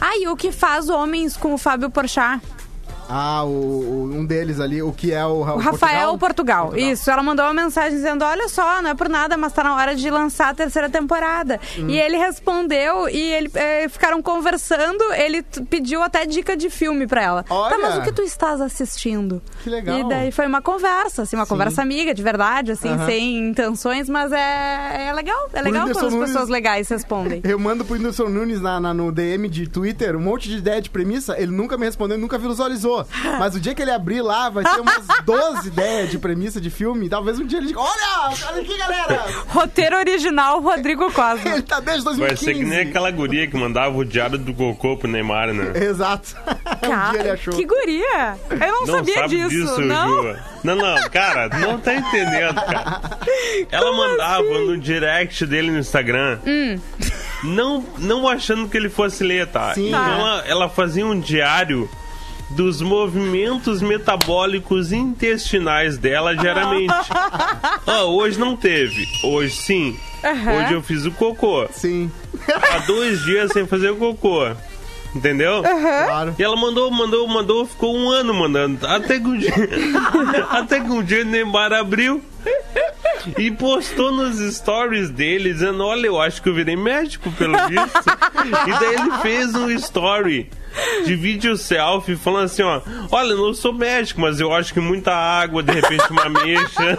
Ai, 0.00 0.26
o 0.26 0.36
que 0.36 0.50
faz 0.50 0.88
homens 0.88 1.36
com 1.36 1.54
o 1.54 1.58
Fábio 1.58 1.90
Porchat? 1.90 2.40
Ah, 3.08 3.44
o, 3.44 3.48
o- 3.48 4.10
um 4.14 4.24
deles 4.24 4.60
ali, 4.60 4.82
o 4.82 4.92
que 4.92 5.12
é 5.12 5.24
o, 5.26 5.40
O 5.40 5.56
Rafael 5.58 6.16
Portugal. 6.18 6.76
Isso, 6.76 7.10
ela 7.10 7.22
mandou 7.22 7.44
uma 7.44 7.54
mensagem 7.54 7.92
dizendo: 7.96 8.24
Olha 8.24 8.48
só, 8.48 8.80
não 8.82 8.90
é 8.90 8.94
por 8.94 9.08
nada, 9.08 9.36
mas 9.36 9.52
tá 9.52 9.62
na 9.64 9.74
hora 9.76 9.94
de 9.94 10.08
lançar 10.10 10.48
a 10.50 10.54
terceira 10.54 10.88
temporada. 10.88 11.60
Hum. 11.78 11.88
E 11.88 11.98
ele 11.98 12.16
respondeu 12.16 13.08
e 13.08 13.20
ele, 13.32 13.50
eh, 13.54 13.88
ficaram 13.88 14.22
conversando. 14.22 15.02
Ele 15.14 15.42
pediu 15.68 16.02
até 16.02 16.24
dica 16.26 16.56
de 16.56 16.70
filme 16.70 17.06
pra 17.06 17.22
ela. 17.22 17.44
Olha! 17.50 17.70
Tá, 17.70 17.78
mas 17.80 17.96
o 17.98 18.02
que 18.02 18.12
tu 18.12 18.22
estás 18.22 18.60
assistindo? 18.60 19.42
Que 19.62 19.70
legal. 19.70 19.98
E 19.98 20.08
daí 20.08 20.30
foi 20.32 20.46
uma 20.46 20.60
conversa, 20.62 21.22
assim, 21.22 21.36
uma 21.36 21.46
conversa 21.46 21.82
amiga, 21.82 22.14
de 22.14 22.22
verdade, 22.22 22.72
assim, 22.72 22.88
Aham. 22.88 23.06
sem 23.06 23.38
intenções, 23.48 24.08
mas 24.08 24.32
é, 24.32 25.08
é 25.08 25.12
legal. 25.12 25.48
É 25.52 25.62
legal 25.62 25.88
quando 25.90 26.06
as 26.06 26.12
Nunes- 26.12 26.30
pessoas 26.30 26.48
legais 26.48 26.88
respondem. 26.88 27.40
Eu 27.44 27.58
mando 27.58 27.84
pro 27.84 27.94
Whindersson 27.94 28.28
Nunes 28.28 28.60
na, 28.60 28.80
na- 28.80 28.94
no 28.94 29.10
DM 29.12 29.48
de 29.48 29.66
Twitter 29.68 30.16
um 30.16 30.20
monte 30.20 30.48
de 30.48 30.56
ideia 30.56 30.80
de 30.80 30.90
premissa, 30.90 31.36
ele 31.38 31.52
nunca 31.52 31.76
me 31.76 31.84
respondeu, 31.86 32.18
nunca 32.18 32.38
visualizou. 32.38 32.91
Mas 33.38 33.54
o 33.54 33.60
dia 33.60 33.74
que 33.74 33.82
ele 33.82 33.90
abrir 33.90 34.20
lá, 34.22 34.48
vai 34.50 34.64
ter 34.64 34.80
umas 34.80 35.06
12 35.24 35.68
ideias 35.68 36.10
de 36.10 36.18
premissa 36.18 36.60
de 36.60 36.70
filme, 36.70 37.06
e 37.06 37.08
talvez 37.08 37.38
um 37.38 37.46
dia 37.46 37.58
ele 37.58 37.68
diga, 37.68 37.80
olha, 37.80 38.36
olha 38.48 38.62
aqui, 38.62 38.76
galera! 38.78 39.24
Roteiro 39.48 39.96
original, 39.96 40.60
Rodrigo 40.60 41.10
Cosma. 41.12 41.50
Ele 41.50 41.62
tá 41.62 41.80
desde 41.80 42.04
Vai 42.04 42.14
2015. 42.16 42.44
ser 42.44 42.54
que 42.54 42.64
nem 42.64 42.80
aquela 42.88 43.10
guria 43.10 43.46
que 43.46 43.56
mandava 43.56 43.96
o 43.96 44.04
diário 44.04 44.38
do 44.38 44.52
Cocô 44.54 44.96
pro 44.96 45.08
Neymar, 45.08 45.52
né? 45.52 45.72
Exato. 45.82 46.36
um 46.84 47.10
dia 47.12 47.20
ele 47.20 47.30
achou. 47.30 47.54
que 47.54 47.64
guria! 47.64 48.36
Eu 48.50 48.58
não, 48.58 48.80
Não 48.86 48.86
sabia 48.86 49.14
sabe 49.14 49.28
disso, 49.36 49.48
disso, 49.50 49.80
não? 49.80 50.22
Ju. 50.22 50.36
Não, 50.64 50.76
não, 50.76 51.10
cara, 51.10 51.48
não 51.58 51.78
tá 51.78 51.94
entendendo, 51.94 52.54
cara. 52.54 53.00
Ela 53.70 53.92
mandava 53.96 54.42
no 54.60 54.78
direct 54.78 55.44
dele 55.46 55.70
no 55.70 55.78
Instagram. 55.78 56.38
Hum. 56.46 56.78
Não, 57.44 57.84
não 57.98 58.28
achando 58.28 58.68
que 58.68 58.76
ele 58.76 58.88
fosse 58.88 59.24
ler, 59.24 59.46
tá? 59.48 59.74
Sim. 59.74 59.88
Então 59.88 60.00
Tá. 60.02 60.10
ela, 60.12 60.44
ela 60.46 60.68
fazia 60.68 61.04
um 61.06 61.18
diário 61.18 61.88
dos 62.52 62.80
movimentos 62.80 63.80
metabólicos 63.82 64.92
intestinais 64.92 65.98
dela 65.98 66.34
diariamente. 66.36 66.92
Ó, 67.86 68.04
hoje 68.14 68.38
não 68.38 68.56
teve. 68.56 69.06
Hoje 69.24 69.54
sim. 69.54 69.96
Aham. 70.24 70.52
Hoje 70.52 70.74
eu 70.74 70.82
fiz 70.82 71.04
o 71.04 71.10
cocô. 71.10 71.66
Sim, 71.72 72.10
Há 72.48 72.78
dois 72.86 73.24
dias 73.24 73.52
sem 73.52 73.66
fazer 73.66 73.90
o 73.90 73.96
cocô. 73.96 74.50
Entendeu? 75.14 75.62
claro. 75.62 76.34
E 76.38 76.42
ela 76.42 76.56
mandou, 76.56 76.90
mandou, 76.90 77.28
mandou, 77.28 77.66
ficou 77.66 77.94
um 77.94 78.10
ano 78.10 78.32
mandando. 78.32 78.86
Até 78.86 79.18
que 79.18 79.26
um 79.26 79.36
dia. 79.36 79.52
até 80.50 80.80
que 80.80 80.90
um 80.90 81.02
dia 81.02 81.22
o 81.22 81.26
Neymar 81.26 81.72
abriu. 81.72 82.22
E 83.38 83.50
postou 83.50 84.10
nos 84.10 84.38
stories 84.56 85.10
dele 85.10 85.52
dizendo: 85.52 85.84
Olha, 85.84 86.06
eu 86.06 86.20
acho 86.20 86.42
que 86.42 86.48
eu 86.48 86.54
virei 86.54 86.76
médico, 86.76 87.30
pelo 87.32 87.52
visto. 87.68 88.10
e 88.66 88.80
daí 88.80 88.94
ele 88.94 89.18
fez 89.22 89.54
um 89.54 89.70
story 89.70 90.50
de 91.04 91.14
vídeo 91.14 91.56
selfie 91.56 92.16
falando 92.16 92.44
assim: 92.46 92.62
Ó, 92.62 92.80
olha, 93.10 93.32
eu 93.32 93.36
não 93.36 93.54
sou 93.54 93.72
médico, 93.72 94.20
mas 94.20 94.40
eu 94.40 94.52
acho 94.52 94.72
que 94.72 94.80
muita 94.80 95.12
água, 95.14 95.62
de 95.62 95.72
repente 95.72 96.10
uma 96.10 96.28
mexa. 96.28 96.98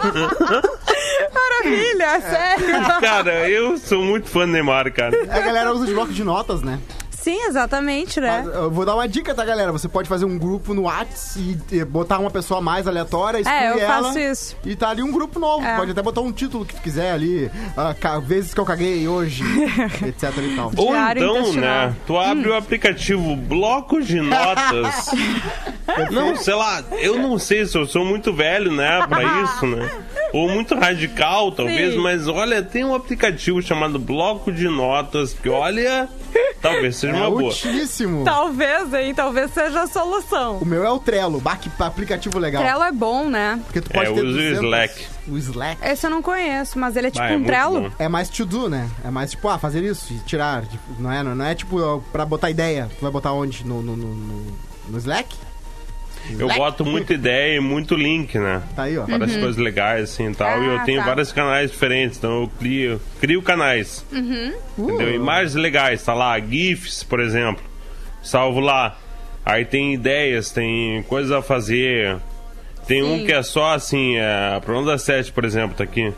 Maravilha, 1.34 2.20
sério. 2.20 3.00
cara, 3.00 3.48
eu 3.48 3.76
sou 3.76 4.02
muito 4.02 4.28
fã 4.28 4.46
do 4.46 4.52
Neymar, 4.52 4.92
cara. 4.92 5.16
A 5.30 5.40
galera 5.40 5.72
usa 5.72 5.86
de 5.86 5.92
bloco 5.92 6.12
de 6.12 6.24
notas, 6.24 6.62
né? 6.62 6.78
Sim, 7.24 7.42
exatamente, 7.46 8.20
né? 8.20 8.42
Mas 8.44 8.54
Eu 8.54 8.70
vou 8.70 8.84
dar 8.84 8.94
uma 8.94 9.08
dica, 9.08 9.34
tá, 9.34 9.44
galera? 9.46 9.72
Você 9.72 9.88
pode 9.88 10.06
fazer 10.10 10.26
um 10.26 10.36
grupo 10.38 10.74
no 10.74 10.82
Whats 10.82 11.36
e 11.36 11.56
e 11.72 11.82
botar 11.84 12.18
uma 12.18 12.30
pessoa 12.30 12.60
mais 12.60 12.86
aleatória, 12.86 13.38
excluir 13.38 13.56
É, 13.56 13.70
eu 13.72 13.78
ela. 13.80 14.04
faço 14.08 14.18
isso. 14.18 14.56
E 14.62 14.76
tá 14.76 14.90
ali 14.90 15.02
um 15.02 15.10
grupo 15.10 15.38
novo. 15.40 15.64
É. 15.64 15.74
Pode 15.74 15.92
até 15.92 16.02
botar 16.02 16.20
um 16.20 16.30
título 16.30 16.66
que 16.66 16.74
tu 16.74 16.82
quiser 16.82 17.12
ali. 17.12 17.50
ca- 17.98 18.18
vezes 18.18 18.52
que 18.52 18.60
eu 18.60 18.64
caguei 18.66 19.08
hoje, 19.08 19.42
etc 20.06 20.30
e 20.36 20.54
tal. 20.54 20.70
Ou 20.76 20.88
Diário 20.90 21.22
então, 21.22 21.52
né, 21.54 21.94
tu 22.06 22.18
abre 22.18 22.50
o 22.50 22.54
aplicativo 22.54 23.34
Bloco 23.36 24.02
de 24.02 24.20
Notas. 24.20 25.10
não, 26.12 26.36
sei 26.36 26.54
lá, 26.54 26.82
eu 27.00 27.18
não 27.18 27.38
sei 27.38 27.64
se 27.64 27.78
eu 27.78 27.86
sou 27.86 28.04
muito 28.04 28.34
velho, 28.34 28.70
né, 28.70 29.06
pra 29.08 29.22
isso, 29.44 29.66
né? 29.66 29.90
Ou 30.34 30.48
muito 30.50 30.74
radical, 30.74 31.52
talvez, 31.52 31.94
Sim. 31.94 32.00
mas 32.00 32.26
olha, 32.26 32.60
tem 32.60 32.84
um 32.84 32.92
aplicativo 32.94 33.62
chamado 33.62 33.98
Bloco 34.00 34.50
de 34.50 34.68
Notas, 34.68 35.32
que 35.32 35.48
olha, 35.48 36.08
talvez 36.60 36.96
seja 36.96 37.14
É 37.16 37.20
uma 37.20 37.30
boa. 37.30 37.50
utilíssimo. 37.50 38.24
Talvez, 38.24 38.92
hein? 38.92 39.14
Talvez 39.14 39.52
seja 39.52 39.82
a 39.82 39.86
solução. 39.86 40.58
O 40.58 40.66
meu 40.66 40.84
é 40.84 40.90
o 40.90 40.98
Trello. 40.98 41.40
Que 41.60 41.70
aplicativo 41.82 42.38
legal. 42.40 42.62
Trello 42.64 42.82
é 42.82 42.90
bom, 42.90 43.28
né? 43.28 43.60
Porque 43.64 43.80
tu 43.80 43.90
pode 43.90 44.10
É, 44.10 44.12
ter 44.12 44.20
eu 44.20 44.24
uso 44.26 44.34
o 44.34 44.40
200. 44.42 44.64
Slack. 44.64 45.06
O 45.28 45.38
Slack. 45.38 45.88
Esse 45.88 46.04
eu 46.06 46.10
não 46.10 46.20
conheço, 46.20 46.78
mas 46.80 46.96
ele 46.96 47.06
é 47.06 47.10
tipo 47.12 47.24
Ah, 47.24 47.30
é 47.32 47.36
um 47.36 47.44
Trello? 47.44 47.80
bom. 47.82 47.90
É 47.98 48.08
mais 48.08 48.28
to 48.28 48.44
do, 48.44 48.68
né? 48.68 48.90
É 49.04 49.10
mais 49.10 49.30
tipo, 49.30 49.48
ah, 49.48 49.56
fazer 49.56 49.84
isso 49.84 50.12
e 50.12 50.18
tirar. 50.18 50.66
tipo, 50.66 50.82
Não 50.98 51.12
é, 51.12 51.22
não 51.22 51.44
é 51.44 51.54
tipo 51.54 51.80
ó, 51.80 52.00
pra 52.10 52.26
botar 52.26 52.50
ideia. 52.50 52.90
Tu 52.98 53.00
vai 53.00 53.10
botar 53.12 53.32
onde? 53.32 53.64
No, 53.64 53.80
no, 53.80 53.96
no- 53.96 54.46
no 54.88 54.98
Slack? 54.98 55.34
Eu 56.38 56.48
boto 56.48 56.84
muita 56.84 57.12
ideia 57.14 57.56
e 57.56 57.60
muito 57.60 57.94
link, 57.94 58.38
né? 58.38 58.62
Tá 58.74 58.84
aí, 58.84 58.96
ó. 58.96 59.04
Várias 59.04 59.34
Uhum. 59.34 59.40
coisas 59.40 59.56
legais, 59.56 60.04
assim, 60.04 60.30
e 60.30 60.34
tal. 60.34 60.62
e 60.62 60.66
eu 60.66 60.76
Ah, 60.78 60.84
tenho 60.84 61.00
tá. 61.00 61.06
vários 61.06 61.32
canais 61.32 61.70
diferentes, 61.70 62.18
então 62.18 62.42
eu 62.42 62.50
crio, 62.58 63.00
crio 63.20 63.42
canais. 63.42 64.04
Uhum. 64.12 64.52
Entendeu? 64.78 65.08
Uh. 65.08 65.14
Imagens 65.14 65.54
legais, 65.54 66.02
tá 66.02 66.14
lá, 66.14 66.38
GIFs, 66.40 67.02
por 67.04 67.20
exemplo. 67.20 67.62
Salvo 68.22 68.60
lá. 68.60 68.96
Aí 69.44 69.64
tem 69.64 69.92
ideias, 69.92 70.50
tem 70.50 71.02
coisas 71.02 71.30
a 71.30 71.42
fazer. 71.42 72.16
Tem 72.88 73.02
Sim. 73.02 73.12
um 73.22 73.24
que 73.26 73.32
é 73.32 73.42
só 73.42 73.72
assim, 73.74 74.16
é, 74.16 74.58
programa 74.62 74.92
da 74.92 74.98
7, 74.98 75.32
por 75.32 75.44
exemplo, 75.44 75.76
tá 75.76 75.84
aqui. 75.84 76.12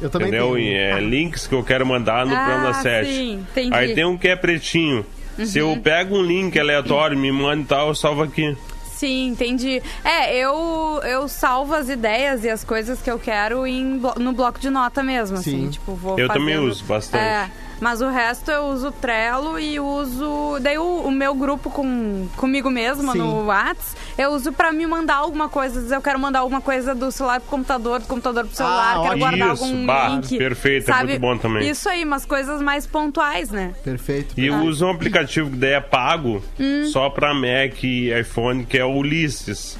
Eu 0.00 0.10
também 0.10 0.28
entendeu? 0.28 0.54
tenho. 0.54 0.58
E 0.58 0.74
é 0.74 1.00
links 1.00 1.46
que 1.46 1.54
eu 1.54 1.62
quero 1.64 1.84
mandar 1.86 2.24
no 2.26 2.34
Ah, 2.34 2.38
programa 2.44 2.64
da 2.68 2.74
7. 2.74 3.08
sim, 3.12 3.32
entendi. 3.50 3.68
Uhum. 3.70 3.74
Aí 3.76 3.94
tem 3.94 4.04
um 4.04 4.16
que 4.18 4.28
é 4.28 4.36
pretinho. 4.36 5.04
Se 5.44 5.58
eu 5.58 5.76
pego 5.82 6.16
um 6.18 6.22
link 6.22 6.58
aleatório, 6.58 7.16
me 7.18 7.32
manda 7.32 7.62
e 7.62 7.64
tal, 7.64 7.88
eu 7.88 7.94
salvo 7.94 8.22
aqui. 8.22 8.56
Sim, 9.02 9.30
entendi. 9.30 9.82
É, 10.04 10.32
eu, 10.36 11.00
eu 11.02 11.26
salvo 11.26 11.74
as 11.74 11.88
ideias 11.88 12.44
e 12.44 12.48
as 12.48 12.62
coisas 12.62 13.02
que 13.02 13.10
eu 13.10 13.18
quero 13.18 13.66
em 13.66 13.98
blo- 13.98 14.14
no 14.16 14.32
bloco 14.32 14.60
de 14.60 14.70
nota 14.70 15.02
mesmo, 15.02 15.38
assim. 15.38 15.62
Sim. 15.64 15.70
Tipo, 15.70 15.94
vou 15.94 16.16
Eu 16.16 16.28
também 16.28 16.54
fazendo- 16.54 16.70
uso 16.70 16.84
bastante. 16.84 17.24
É, 17.24 17.50
mas 17.82 18.00
o 18.00 18.08
resto 18.08 18.50
eu 18.50 18.66
uso 18.66 18.88
o 18.88 18.92
Trello 18.92 19.58
e 19.58 19.78
uso... 19.80 20.58
Daí 20.60 20.78
o, 20.78 21.00
o 21.00 21.10
meu 21.10 21.34
grupo 21.34 21.68
com, 21.68 22.28
comigo 22.36 22.70
mesma 22.70 23.12
Sim. 23.12 23.18
no 23.18 23.46
Whats, 23.46 23.96
eu 24.16 24.30
uso 24.30 24.52
pra 24.52 24.70
me 24.72 24.86
mandar 24.86 25.16
alguma 25.16 25.48
coisa. 25.48 25.70
Às 25.74 25.74
vezes 25.74 25.90
eu 25.90 26.00
quero 26.00 26.18
mandar 26.18 26.38
alguma 26.38 26.60
coisa 26.60 26.94
do 26.94 27.10
celular 27.10 27.40
pro 27.40 27.50
computador, 27.50 27.98
do 28.00 28.06
computador 28.06 28.46
pro 28.46 28.54
celular, 28.54 28.92
quero 28.92 29.00
ótimo. 29.06 29.18
guardar 29.18 29.54
Isso, 29.54 29.64
algum 29.64 29.86
bah, 29.86 30.08
link. 30.10 30.38
perfeito, 30.38 30.90
é 30.90 30.94
sabe? 30.94 31.08
muito 31.08 31.20
bom 31.20 31.36
também. 31.36 31.68
Isso 31.68 31.88
aí, 31.88 32.04
umas 32.04 32.24
coisas 32.24 32.62
mais 32.62 32.86
pontuais, 32.86 33.50
né? 33.50 33.72
Perfeito. 33.82 34.34
E 34.38 34.46
eu 34.46 34.58
uso 34.60 34.86
um 34.86 34.90
aplicativo 34.90 35.50
que 35.50 35.56
daí 35.56 35.72
é 35.72 35.80
pago 35.80 36.40
Hum. 36.60 36.84
só 36.92 37.10
pra 37.10 37.34
Mac 37.34 37.82
e 37.82 38.12
iPhone, 38.16 38.64
que 38.64 38.78
é 38.78 38.84
o 38.84 38.92
Ulisses. 38.94 39.76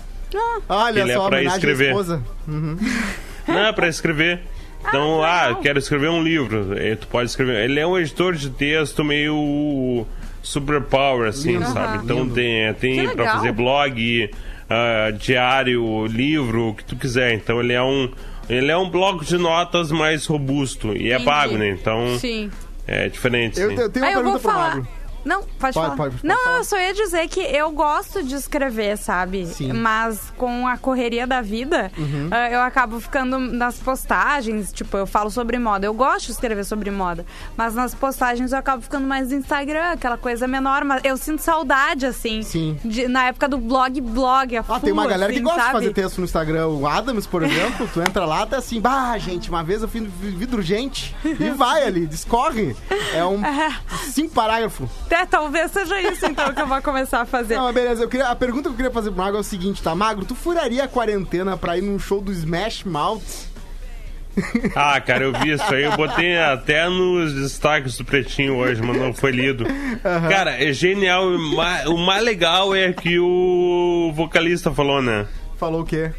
Olha 0.69 1.01
Ele 1.01 1.13
é 1.13 1.15
só, 1.15 1.29
pra 1.29 1.37
homenagem 1.39 1.49
à 1.53 1.57
escrever. 1.57 1.89
esposa. 1.91 2.23
Não, 3.47 3.59
é 3.67 3.73
pra 3.73 3.87
escrever. 3.89 4.43
Então, 4.89 5.23
ah, 5.23 5.47
legal. 5.49 5.62
quero 5.62 5.79
escrever 5.79 6.11
um 6.11 6.23
livro. 6.23 6.77
eh, 6.79 6.97
Tu 6.97 7.07
pode 7.07 7.31
escrever. 7.31 7.65
Ele 7.65 7.79
é 7.81 7.87
um 7.87 7.99
editor 7.99 8.35
de 8.35 8.51
texto 8.51 9.03
meio 9.05 10.07
superpower, 10.43 11.29
assim, 11.29 11.53
Lindo. 11.53 11.67
sabe? 11.73 12.05
Então 12.05 12.21
Lindo. 12.25 12.35
tem, 12.35 12.75
tem 12.75 13.09
Que 13.09 13.15
pra 13.15 13.33
fazer 13.33 13.53
blog, 13.53 14.31
ah, 14.69 15.11
diário, 15.17 16.07
livro, 16.07 16.71
o 16.71 16.75
que 16.75 16.85
tu 16.85 16.97
quiser. 16.97 17.33
Então 17.35 17.61
ele 17.61 17.73
é 17.73 17.83
um. 17.83 18.11
Ele 18.51 18.71
é 18.73 18.77
um 18.77 18.91
bloco 18.91 19.25
de 19.25 19.39
notas 19.39 19.93
mais 19.93 20.27
robusto. 20.27 20.97
E 20.97 21.11
é 21.11 21.15
Entendi. 21.15 21.25
pago, 21.25 21.57
né? 21.57 21.69
Então 21.71 22.19
Sim. 22.19 22.51
é 22.87 23.09
diferente. 23.09 23.59
Eu, 23.61 23.71
eu 23.71 23.89
tenho 23.89 24.05
uma 24.05 24.11
Ah, 24.11 24.12
eu 24.12 24.23
pergunta 24.23 24.39
vou 24.39 24.41
pro 24.41 24.51
falar. 24.51 24.69
Magro. 24.77 24.89
Não, 25.25 25.43
pode, 25.43 25.59
Pode, 25.59 25.75
falar. 25.75 25.97
pode, 25.97 26.17
pode 26.17 26.26
não, 26.26 26.45
falar. 26.45 26.57
eu 26.59 26.64
só 26.64 26.79
ia 26.79 26.93
dizer 26.95 27.29
que 27.29 27.41
eu 27.41 27.71
gosto 27.71 28.23
de 28.23 28.35
escrever, 28.35 28.97
sabe? 28.99 29.47
Sim. 29.47 29.73
Mas 29.73 30.33
com 30.37 30.67
a 30.67 30.76
correria 30.76 31.26
da 31.26 31.41
vida, 31.41 31.91
Uhum. 31.97 32.29
ah, 32.31 32.50
eu 32.50 32.61
acabo 32.61 32.99
ficando 33.00 33.38
nas 33.38 33.76
postagens, 33.79 34.73
tipo, 34.73 34.97
eu 34.97 35.07
falo 35.07 35.31
sobre 35.31 35.59
moda. 35.59 35.87
Eu 35.87 35.95
gosto 35.95 36.26
de 36.26 36.33
escrever 36.33 36.64
sobre 36.64 36.91
moda, 36.91 37.25
mas 37.57 37.75
nas 37.75 37.95
postagens 37.95 38.52
eu 38.52 38.59
acabo 38.59 38.83
ficando 38.83 39.07
mais 39.07 39.31
no 39.31 39.37
Instagram, 39.37 39.93
aquela 39.93 40.17
coisa 40.19 40.47
menor. 40.49 40.85
Mas 40.85 41.02
eu 41.05 41.17
sinto 41.17 41.41
saudade, 41.41 42.05
assim. 42.07 42.43
Sim. 42.43 42.79
de- 42.85 43.07
na 43.09 43.25
época 43.26 43.49
do 43.49 43.59
blog, 43.59 44.00
blog, 44.00 44.57
a 44.57 44.64
Ah, 44.69 44.81
tem 44.81 44.93
uma 44.93 45.02
full, 45.02 45.11
galera 45.11 45.33
que 45.33 45.38
assim, 45.38 45.45
gosta 45.45 45.59
de 45.61 45.67
sabe? 45.67 45.79
fazer 45.79 45.93
texto 45.93 46.19
no 46.19 46.25
Instagram. 46.25 46.67
O 46.69 46.87
Adams, 46.87 47.26
por 47.26 47.43
exemplo, 47.43 47.88
tu 47.93 48.00
entra 48.00 48.25
lá, 48.25 48.45
tá 48.47 48.57
assim, 48.59 48.81
bah, 48.81 49.17
gente, 49.19 49.49
uma 49.50 49.62
vez 49.62 49.83
eu 49.83 49.88
fiz 49.88 50.02
vidro 50.21 50.61
gente. 50.62 51.14
E 51.25 51.50
vai 51.50 51.85
ali, 51.85 52.07
discorre. 52.07 52.75
É 53.14 53.25
um 53.25 53.41
cinco 54.11 54.35
parágrafos. 54.35 54.88
É, 55.14 55.26
talvez 55.26 55.71
seja 55.71 56.00
isso, 56.00 56.26
então, 56.26 56.52
que 56.54 56.61
eu 56.61 56.66
vou 56.66 56.81
começar 56.81 57.21
a 57.21 57.26
fazer. 57.26 57.57
Não, 57.57 57.64
mas 57.64 57.75
beleza. 57.75 58.02
Eu 58.02 58.09
queria, 58.09 58.28
a 58.28 58.35
pergunta 58.35 58.62
que 58.64 58.69
eu 58.69 58.76
queria 58.76 58.90
fazer 58.90 59.11
pro 59.11 59.19
Magro 59.19 59.37
é 59.37 59.40
o 59.40 59.45
seguinte, 59.45 59.83
tá? 59.83 59.95
Magro, 59.95 60.25
tu 60.25 60.35
furaria 60.35 60.85
a 60.85 60.88
quarentena 60.88 61.57
pra 61.57 61.76
ir 61.76 61.83
num 61.83 61.99
show 61.99 62.21
do 62.21 62.33
Smash 62.33 62.85
Mouth? 62.85 63.52
Ah, 64.75 64.99
cara, 64.99 65.25
eu 65.25 65.33
vi 65.35 65.52
isso 65.52 65.75
aí, 65.75 65.83
eu 65.83 65.95
botei 65.95 66.38
até 66.38 66.88
nos 66.88 67.35
destaques 67.35 67.99
do 67.99 68.04
Pretinho 68.04 68.57
hoje, 68.57 68.81
mas 68.81 68.97
não 68.97 69.12
foi 69.12 69.31
lido. 69.31 69.66
Cara, 70.02 70.52
é 70.52 70.73
genial. 70.73 71.25
O 71.87 71.99
mais 71.99 72.25
legal 72.25 72.75
é 72.75 72.90
que 72.95 73.19
o 73.19 74.11
vocalista 74.14 74.73
falou, 74.73 75.02
né? 75.02 75.26
Falou 75.59 75.83
o 75.83 75.85
quê? 75.85 76.11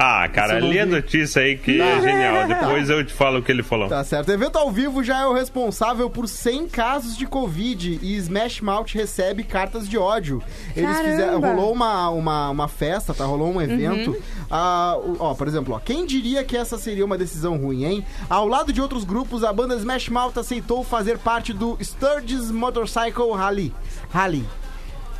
Ah, 0.00 0.28
cara, 0.28 0.60
lê 0.60 0.78
a 0.78 0.86
notícia 0.86 1.42
aí 1.42 1.58
que 1.58 1.80
é 1.80 2.00
genial. 2.00 2.46
Depois 2.46 2.88
eu 2.88 3.04
te 3.04 3.12
falo 3.12 3.40
o 3.40 3.42
que 3.42 3.50
ele 3.50 3.64
falou. 3.64 3.88
Tá 3.88 4.04
certo. 4.04 4.28
O 4.28 4.32
evento 4.32 4.56
ao 4.56 4.70
vivo 4.70 5.02
já 5.02 5.22
é 5.22 5.26
o 5.26 5.32
responsável 5.34 6.08
por 6.08 6.28
100 6.28 6.68
casos 6.68 7.16
de 7.16 7.26
Covid 7.26 7.98
e 8.00 8.14
Smash 8.16 8.60
Mouth 8.60 8.92
recebe 8.94 9.42
cartas 9.42 9.88
de 9.88 9.98
ódio. 9.98 10.40
Eles 10.76 10.88
Caramba! 10.88 11.10
fizeram. 11.10 11.40
Rolou 11.40 11.72
uma, 11.72 12.10
uma, 12.10 12.50
uma 12.50 12.68
festa, 12.68 13.12
tá? 13.12 13.24
Rolou 13.24 13.52
um 13.52 13.60
evento. 13.60 14.16
Ah, 14.48 14.96
o- 14.96 15.16
ó, 15.18 15.34
por 15.34 15.48
exemplo, 15.48 15.74
ó, 15.74 15.80
quem 15.80 16.06
diria 16.06 16.44
que 16.44 16.56
essa 16.56 16.78
seria 16.78 17.04
uma 17.04 17.18
decisão 17.18 17.56
ruim, 17.56 17.84
hein? 17.84 18.04
Ao 18.30 18.46
lado 18.46 18.72
de 18.72 18.80
outros 18.80 19.02
grupos, 19.02 19.42
a 19.42 19.52
banda 19.52 19.74
Smash 19.74 20.08
Mouth 20.10 20.38
aceitou 20.38 20.84
fazer 20.84 21.18
parte 21.18 21.52
do 21.52 21.76
Sturgis 21.82 22.52
Motorcycle 22.52 23.32
Rally. 23.32 23.74
Rally. 24.10 24.46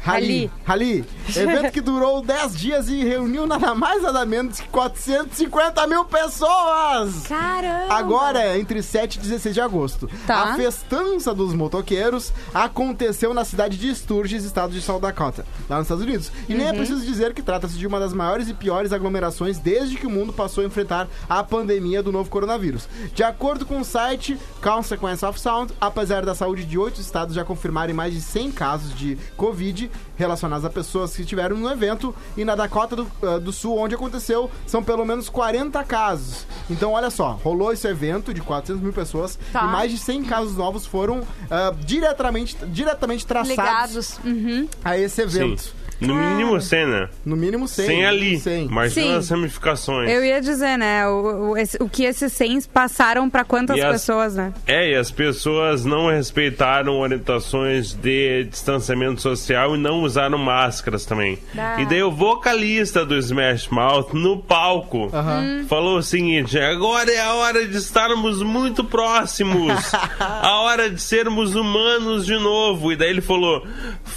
Rally. 0.09 0.51
Rally. 0.65 1.05
Evento 1.37 1.73
que 1.73 1.81
durou 1.81 2.23
10 2.23 2.57
dias 2.57 2.89
e 2.89 3.05
reuniu 3.05 3.47
nada 3.47 3.75
mais 3.75 4.03
nada 4.03 4.25
menos 4.25 4.59
que 4.61 4.69
450 4.69 5.87
mil 5.87 6.05
pessoas! 6.07 7.27
Caramba! 7.27 7.95
Agora 7.95 8.43
é 8.43 8.59
entre 8.59 8.83
7 8.83 9.17
e 9.17 9.21
16 9.21 9.55
de 9.55 9.61
agosto. 9.61 10.09
Tá. 10.27 10.53
A 10.53 10.57
festança 10.57 11.35
dos 11.35 11.53
motoqueiros 11.53 12.33
aconteceu 12.55 13.35
na 13.35 13.45
cidade 13.45 13.77
de 13.77 13.95
Sturgis, 13.95 14.45
estado 14.45 14.73
de 14.73 14.81
South 14.81 15.01
Dakota, 15.01 15.45
lá 15.69 15.77
nos 15.77 15.85
Estados 15.85 16.05
Unidos. 16.05 16.33
E 16.49 16.55
nem 16.55 16.67
é 16.67 16.73
preciso 16.73 17.05
dizer 17.05 17.35
que 17.35 17.43
trata-se 17.43 17.77
de 17.77 17.87
uma 17.87 18.01
das 18.01 18.15
maiores 18.15 18.49
e 18.49 18.55
piores 18.55 18.93
aglomerações 18.93 19.59
desde 19.59 19.97
que 19.97 20.07
o 20.07 20.11
mundo 20.11 20.33
passou 20.33 20.65
a 20.65 20.67
enfrentar 20.67 21.07
a 21.29 21.45
pandemia 21.45 22.03
do 22.03 22.11
novo 22.11 22.31
coronavírus. 22.31 22.89
De 23.15 23.23
acordo 23.23 23.67
com 23.67 23.81
o 23.81 23.85
site 23.85 24.39
Consequence 24.63 25.25
of 25.25 25.39
Sound, 25.39 25.73
apesar 25.81 26.25
da 26.25 26.35
saúde 26.35 26.65
de 26.65 26.79
oito 26.79 27.01
estados 27.01 27.35
já 27.35 27.45
confirmarem 27.45 27.95
mais 27.95 28.15
de 28.15 28.21
100 28.21 28.53
casos 28.53 28.95
de 28.95 29.19
Covid 29.37 29.91
relacionados 30.17 30.65
a 30.65 30.71
pessoas 30.71 31.15
que 31.15 31.23
estiveram 31.23 31.57
no 31.57 31.71
evento, 31.71 32.15
e 32.37 32.45
na 32.45 32.55
Dakota 32.55 32.97
do, 32.97 33.07
ah, 33.23 33.39
do 33.39 33.53
Sul, 33.53 33.79
onde 33.79 33.95
aconteceu, 33.95 34.51
são 34.67 34.83
pelo 34.83 35.05
menos 35.05 35.29
40 35.29 35.83
casos. 35.85 36.47
Então, 36.69 36.93
olha 36.93 37.11
só, 37.11 37.33
rolou 37.45 37.73
esse 37.73 37.87
evento 37.87 38.35
de 38.35 38.41
400 38.41 38.83
mil 38.83 38.93
pessoas 38.93 39.39
Tá. 39.53 39.63
e 39.65 39.67
mais 39.69 39.91
de 39.91 39.99
100 39.99 40.25
casos 40.25 40.57
novos 40.57 40.85
foram 40.87 41.23
ah, 41.51 41.73
diretamente, 41.79 42.57
diretamente 42.67 43.27
traçados 43.27 43.51
Ligados. 43.57 44.21
Uhum. 44.25 44.69
a 44.85 44.97
esse 44.99 45.29
Sim. 45.29 45.73
No 46.01 46.15
mínimo 46.15 46.61
100, 46.61 46.87
né? 46.87 47.09
No 47.25 47.37
mínimo 47.37 47.67
100. 47.67 47.87
100 47.87 48.07
ali. 48.07 48.39
100. 48.39 48.67
Imagina 48.67 49.07
Sim. 49.07 49.15
as 49.17 49.29
ramificações. 49.31 50.11
Eu 50.11 50.25
ia 50.25 50.41
dizer, 50.41 50.77
né? 50.79 51.07
O, 51.09 51.51
o, 51.51 51.57
esse- 51.57 51.77
o 51.83 51.89
que 51.89 52.05
esses 52.05 52.33
100 52.33 52.63
passaram 52.73 53.29
pra 53.29 53.45
quantas 53.45 53.79
as- 53.81 53.93
pessoas, 53.93 54.35
né? 54.37 54.53
É, 54.67 54.93
e 54.93 54.95
as 54.95 55.11
pessoas 55.11 55.85
não 55.85 56.09
respeitaram 56.09 56.99
orientações 56.99 57.95
de 57.95 58.45
distanciamento 58.45 59.21
social 59.21 59.75
e 59.75 59.79
não 59.79 60.03
usaram 60.03 60.39
máscaras 60.39 61.05
também. 61.05 61.39
Ah. 61.57 61.81
E 61.81 61.87
daí 61.87 62.03
o 62.03 62.11
vocalista 62.13 63.05
do 63.05 63.17
Smash 63.17 63.69
Mouth, 63.69 64.13
no 64.15 64.39
palco, 64.39 65.11
Aham. 65.13 65.65
falou 65.69 65.99
o 65.99 66.03
seguinte: 66.03 66.59
agora 66.59 67.11
é 67.11 67.21
a 67.21 67.35
hora 67.35 67.67
de 67.67 67.77
estarmos 67.77 68.43
muito 68.43 68.85
próximos, 68.85 69.73
a 70.21 70.61
hora 70.61 70.89
de 70.91 71.01
sermos 71.01 71.55
humanos 71.55 72.25
de 72.25 72.39
novo. 72.39 72.93
E 72.93 72.97
daí 72.97 73.11
ele 73.11 73.21
falou: 73.21 73.67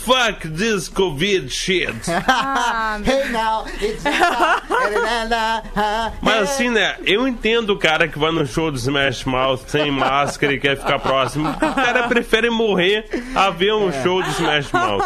fuck 0.06 0.48
this 0.48 0.90
Covid 0.90 1.50
shit. 1.50 1.94
Ah, 2.10 3.00
hey 3.06 3.30
now, 3.32 3.66
it's 3.82 4.04
Mas 6.22 6.50
assim, 6.52 6.70
né? 6.70 6.96
Eu 7.06 7.28
entendo 7.28 7.72
o 7.72 7.78
cara 7.78 8.08
que 8.08 8.18
vai 8.18 8.32
no 8.32 8.46
show 8.46 8.72
do 8.72 8.78
Smash 8.78 9.26
Mouth 9.26 9.62
sem 9.68 9.90
máscara 9.92 10.54
e 10.54 10.60
quer 10.60 10.78
ficar 10.78 11.00
próximo. 11.00 11.50
O 11.50 11.76
cara 11.76 12.08
prefere 12.08 12.50
morrer 12.50 13.06
a 13.36 13.50
ver 13.50 13.74
um 13.74 13.92
show 14.02 14.22
do 14.22 14.30
Smash 14.30 14.72
Mouth. 14.72 15.04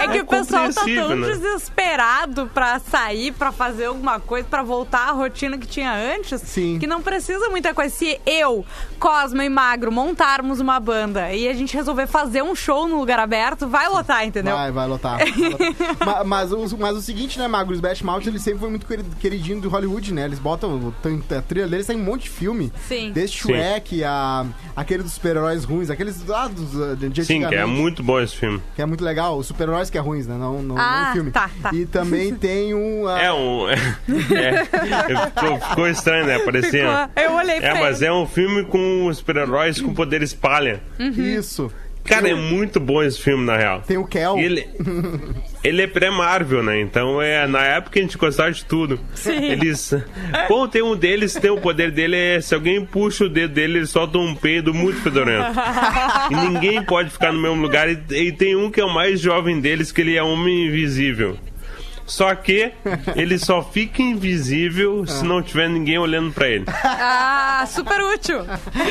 É 0.00 0.08
que 0.08 0.18
É 0.18 0.22
o 0.22 0.26
pessoal 0.26 0.72
tá 0.72 0.84
tão 0.84 1.16
né? 1.16 1.26
desesperado 1.28 2.50
pra 2.52 2.78
sair, 2.78 3.32
pra 3.32 3.52
fazer 3.52 3.86
alguma 3.86 4.18
coisa, 4.20 4.46
pra 4.48 4.62
voltar 4.62 5.08
à 5.08 5.12
rotina 5.12 5.58
que 5.58 5.66
tinha 5.66 5.92
antes, 5.92 6.40
Sim. 6.42 6.78
que 6.78 6.86
não 6.86 7.02
precisa 7.02 7.48
muita 7.50 7.74
coisa. 7.74 7.94
Se 7.94 8.20
eu, 8.26 8.64
Cosma 8.98 9.44
e 9.44 9.48
Magro 9.48 9.92
montarmos 9.92 10.60
uma 10.60 10.78
banda 10.80 11.32
e 11.32 11.48
a 11.48 11.52
gente 11.52 11.74
resolver 11.76 12.06
fazer 12.06 12.42
um 12.42 12.54
show 12.54 12.88
no 12.88 12.96
lugar 12.98 13.18
aberto, 13.18 13.41
vai 13.68 13.88
lotar, 13.88 14.24
entendeu? 14.26 14.54
Vai, 14.54 14.70
vai 14.72 14.86
lotar. 14.88 15.18
vai 15.24 15.48
lotar. 15.50 16.06
Ma- 16.06 16.24
mas, 16.24 16.52
o, 16.52 16.76
mas 16.78 16.96
o 16.96 17.02
seguinte, 17.02 17.38
né, 17.38 17.46
Magro? 17.48 17.72
O 17.72 17.76
Smash 17.76 18.02
Mouth, 18.02 18.26
ele 18.26 18.38
sempre 18.38 18.60
foi 18.60 18.70
muito 18.70 18.86
queri- 18.86 19.04
queridinho 19.20 19.60
do 19.60 19.68
Hollywood, 19.68 20.12
né? 20.12 20.24
Eles 20.24 20.38
botam... 20.38 20.92
A 21.36 21.42
trilha 21.42 21.66
deles 21.68 21.86
tem 21.86 21.96
um 21.96 22.02
monte 22.04 22.22
de 22.24 22.30
filme. 22.30 22.72
Sim. 22.88 23.12
Desde 23.12 23.36
Sim. 23.40 23.48
Shrek, 23.48 24.04
a, 24.04 24.46
aquele 24.76 25.02
dos 25.02 25.12
super-heróis 25.12 25.64
ruins, 25.64 25.90
aqueles 25.90 26.24
lá 26.26 26.48
dos, 26.48 26.74
uh, 26.74 26.96
de 26.96 27.24
Sim, 27.24 27.46
que 27.48 27.54
é 27.54 27.64
muito 27.64 28.02
bom 28.02 28.20
esse 28.20 28.36
filme. 28.36 28.62
Que 28.74 28.82
é 28.82 28.86
muito 28.86 29.04
legal. 29.04 29.36
Os 29.38 29.46
super-heróis 29.46 29.90
que 29.90 29.98
é 29.98 30.00
ruins, 30.00 30.26
né? 30.26 30.36
Não, 30.38 30.62
não, 30.62 30.76
Ah, 30.78 31.02
não 31.04 31.10
o 31.10 31.12
filme. 31.12 31.30
tá, 31.30 31.50
tá. 31.62 31.70
E 31.72 31.86
também 31.86 32.34
tem 32.36 32.74
um... 32.74 33.06
ah, 33.08 33.20
É 33.20 33.32
um. 33.32 33.66
É, 34.32 34.64
ficou, 35.26 35.60
ficou 35.60 35.88
estranho, 35.88 36.26
né? 36.26 36.38
Parecia. 36.40 37.08
Ficou- 37.08 37.22
Eu 37.24 37.32
olhei 37.34 37.60
pra 37.60 37.68
É, 37.78 37.80
mas 37.80 38.00
ele. 38.02 38.10
é 38.10 38.12
um 38.12 38.26
filme 38.26 38.64
com 38.64 39.12
super-heróis 39.14 39.80
com 39.80 39.92
poder 39.94 40.22
espalha. 40.22 40.82
Isso. 40.98 41.70
Cara, 42.04 42.28
é 42.28 42.34
muito 42.34 42.80
bom 42.80 43.02
esse 43.02 43.20
filme, 43.20 43.44
na 43.44 43.56
real. 43.56 43.82
Tem 43.86 43.96
o 43.96 44.04
Kel. 44.04 44.38
E 44.38 44.44
Ele, 44.44 44.66
ele 45.62 45.82
é 45.82 45.86
pré-Marvel, 45.86 46.62
né? 46.62 46.80
Então 46.80 47.20
é 47.22 47.46
na 47.46 47.64
época 47.64 47.98
a 47.98 48.02
gente 48.02 48.18
gostava 48.18 48.50
de 48.50 48.64
tudo. 48.64 48.98
Sim. 49.14 49.44
Eles. 49.44 49.94
Bom, 50.48 50.66
tem 50.66 50.82
um 50.82 50.96
deles, 50.96 51.34
tem 51.34 51.50
o 51.50 51.60
poder 51.60 51.90
dele, 51.90 52.16
é 52.16 52.40
se 52.40 52.54
alguém 52.54 52.84
puxa 52.84 53.24
o 53.24 53.28
dedo 53.28 53.54
dele, 53.54 53.78
ele 53.78 53.86
solta 53.86 54.18
um 54.18 54.34
peido 54.34 54.74
muito 54.74 55.00
fedorento. 55.00 55.52
e 56.30 56.34
ninguém 56.34 56.82
pode 56.82 57.10
ficar 57.10 57.32
no 57.32 57.40
mesmo 57.40 57.60
lugar. 57.62 57.88
E, 57.88 57.98
e 58.10 58.32
tem 58.32 58.56
um 58.56 58.70
que 58.70 58.80
é 58.80 58.84
o 58.84 58.92
mais 58.92 59.20
jovem 59.20 59.60
deles, 59.60 59.92
que 59.92 60.00
ele 60.00 60.16
é 60.16 60.22
homem 60.22 60.66
invisível. 60.66 61.36
Só 62.06 62.34
que 62.34 62.72
ele 63.16 63.38
só 63.38 63.62
fica 63.62 64.02
invisível 64.02 65.06
se 65.06 65.24
não 65.24 65.42
tiver 65.42 65.68
ninguém 65.68 65.98
olhando 65.98 66.32
pra 66.32 66.48
ele. 66.48 66.64
Ah, 66.84 67.64
super 67.66 68.00
útil. 68.02 68.38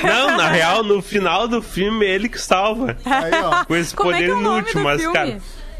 Não, 0.04 0.38
na 0.38 0.48
real, 0.50 0.84
no 0.84 1.02
final 1.02 1.48
do 1.48 1.62
filme 1.62 2.06
é 2.06 2.10
ele 2.16 2.30
que 2.30 2.40
salva. 2.40 2.98
Aí, 3.06 3.32
ó. 3.44 3.66
Com 3.66 3.76
esse 3.76 3.96
Como 3.96 4.12
é 4.12 4.14
poder 4.14 4.26
é 4.30 4.34
nome 4.34 4.60
inútil, 4.60 4.82
mas, 4.84 5.02
filme? 5.02 5.14
cara. 5.16 5.38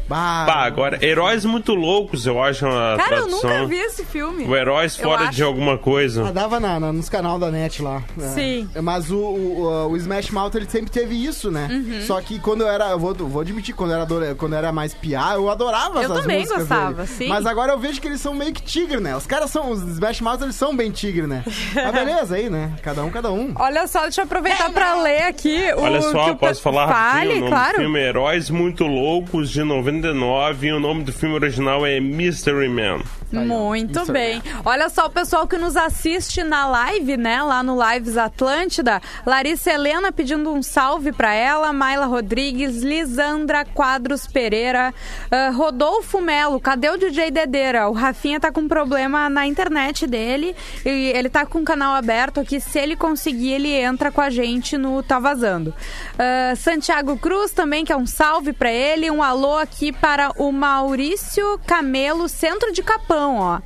Bah, 0.08 0.44
Pá, 0.46 0.64
agora, 0.64 0.98
Heróis 1.04 1.44
Muito 1.44 1.74
Loucos, 1.74 2.26
eu 2.26 2.42
acho 2.42 2.66
uma 2.66 2.96
Cara, 2.96 3.16
eu 3.16 3.22
tradução. 3.28 3.50
nunca 3.50 3.66
vi 3.66 3.76
esse 3.76 4.04
filme. 4.04 4.44
O 4.44 4.54
Heróis 4.56 4.98
Eu 4.98 5.04
Fora 5.04 5.22
acho. 5.24 5.32
de 5.32 5.42
Alguma 5.42 5.78
Coisa. 5.78 6.28
Ah, 6.28 6.32
dava 6.32 6.60
na, 6.60 6.78
na- 6.78 6.92
nos 6.92 7.08
canal 7.08 7.38
da 7.38 7.50
net 7.50 7.80
lá. 7.82 8.02
É. 8.20 8.28
Sim. 8.28 8.68
Mas 8.82 9.10
o, 9.10 9.16
o, 9.18 9.88
o 9.90 9.96
Smash 9.96 10.30
Mouth, 10.30 10.54
ele 10.54 10.68
sempre 10.68 10.90
teve 10.90 11.14
isso, 11.14 11.50
né? 11.50 11.68
Uhum. 11.70 12.00
Só 12.02 12.20
que 12.20 12.38
quando 12.38 12.62
eu 12.62 12.68
era, 12.68 12.90
eu 12.90 12.98
vou, 12.98 13.14
vou 13.14 13.40
admitir, 13.40 13.74
quando 13.74 13.92
eu 13.92 13.96
era, 13.96 14.34
quando 14.34 14.52
eu 14.52 14.58
era 14.58 14.72
mais 14.72 14.92
piá, 14.94 15.32
eu 15.34 15.48
adorava 15.48 15.96
Eu 15.98 16.02
essas 16.04 16.20
também 16.20 16.40
músicas 16.40 16.58
gostava, 16.60 16.92
dele. 16.94 17.06
sim. 17.08 17.28
Mas 17.28 17.46
agora 17.46 17.72
eu 17.72 17.78
vejo 17.78 18.00
que 18.00 18.06
eles 18.08 18.20
são 18.20 18.34
meio 18.34 18.52
que 18.52 18.62
tigre, 18.62 19.00
né? 19.00 19.16
Os 19.16 19.26
caras 19.26 19.50
são, 19.50 19.70
os 19.70 19.82
Smash 19.82 20.20
Mouth, 20.20 20.42
eles 20.42 20.56
são 20.56 20.76
bem 20.76 20.90
tigre, 20.90 21.26
né? 21.26 21.42
Mas 21.74 21.92
beleza 21.92 22.34
aí, 22.36 22.50
né? 22.50 22.72
Cada 22.82 23.02
um, 23.02 23.10
cada 23.10 23.30
um. 23.32 23.52
Olha 23.56 23.86
só, 23.86 24.02
deixa 24.02 24.20
eu 24.20 24.24
aproveitar 24.24 24.70
pra 24.70 25.00
ler 25.02 25.22
aqui 25.24 25.58
o 25.76 25.80
Olha 25.82 25.98
que 25.98 26.10
só, 26.10 26.30
o 26.32 26.36
posso 26.36 26.60
falar 26.60 26.88
Fale, 26.88 27.28
rapidinho? 27.28 27.36
O 27.36 27.40
nome 27.40 27.50
claro. 27.50 27.72
do 27.72 27.80
filme 27.80 27.98
é 28.00 28.08
Heróis 28.08 28.50
Muito 28.50 28.84
Loucos, 28.84 29.50
de 29.50 29.62
99, 29.92 30.66
e 30.66 30.72
o 30.72 30.80
nome 30.80 31.04
do 31.04 31.12
filme 31.12 31.34
original 31.34 31.84
é 31.84 32.00
Mystery 32.00 32.68
Man. 32.68 33.02
Aí. 33.38 33.46
Muito 33.46 34.04
bem. 34.12 34.42
Olha 34.64 34.88
só 34.88 35.06
o 35.06 35.10
pessoal 35.10 35.46
que 35.46 35.56
nos 35.56 35.76
assiste 35.76 36.42
na 36.42 36.66
live, 36.66 37.16
né? 37.16 37.42
Lá 37.42 37.62
no 37.62 37.78
Lives 37.82 38.16
Atlântida. 38.16 39.00
Larissa 39.24 39.70
Helena 39.70 40.12
pedindo 40.12 40.52
um 40.52 40.62
salve 40.62 41.12
pra 41.12 41.34
ela. 41.34 41.72
Maila 41.72 42.06
Rodrigues, 42.06 42.82
Lisandra 42.82 43.64
Quadros 43.64 44.26
Pereira, 44.26 44.92
ah, 45.30 45.50
Rodolfo 45.50 46.20
Melo. 46.20 46.60
Cadê 46.60 46.90
o 46.90 46.96
DJ 46.96 47.30
Dedeira? 47.30 47.88
O 47.88 47.92
Rafinha 47.92 48.40
tá 48.40 48.52
com 48.52 48.68
problema 48.68 49.28
na 49.28 49.46
internet 49.46 50.06
dele. 50.06 50.54
E 50.84 51.12
ele 51.14 51.28
tá 51.28 51.46
com 51.46 51.60
o 51.60 51.64
canal 51.64 51.94
aberto 51.94 52.40
aqui. 52.40 52.60
Se 52.60 52.78
ele 52.78 52.96
conseguir, 52.96 53.52
ele 53.52 53.70
entra 53.70 54.10
com 54.10 54.20
a 54.20 54.30
gente 54.30 54.76
no 54.76 55.02
Tá 55.02 55.18
Vazando. 55.18 55.74
Ah, 56.18 56.54
Santiago 56.56 57.16
Cruz 57.18 57.52
também, 57.52 57.84
que 57.84 57.92
é 57.92 57.96
um 57.96 58.06
salve 58.06 58.52
pra 58.52 58.70
ele. 58.70 59.10
Um 59.10 59.22
alô 59.22 59.56
aqui 59.56 59.92
para 59.92 60.32
o 60.36 60.52
Maurício 60.52 61.58
Camelo, 61.66 62.28
centro 62.28 62.72
de 62.72 62.82
Capão, 62.82 63.21
ó. 63.36 63.60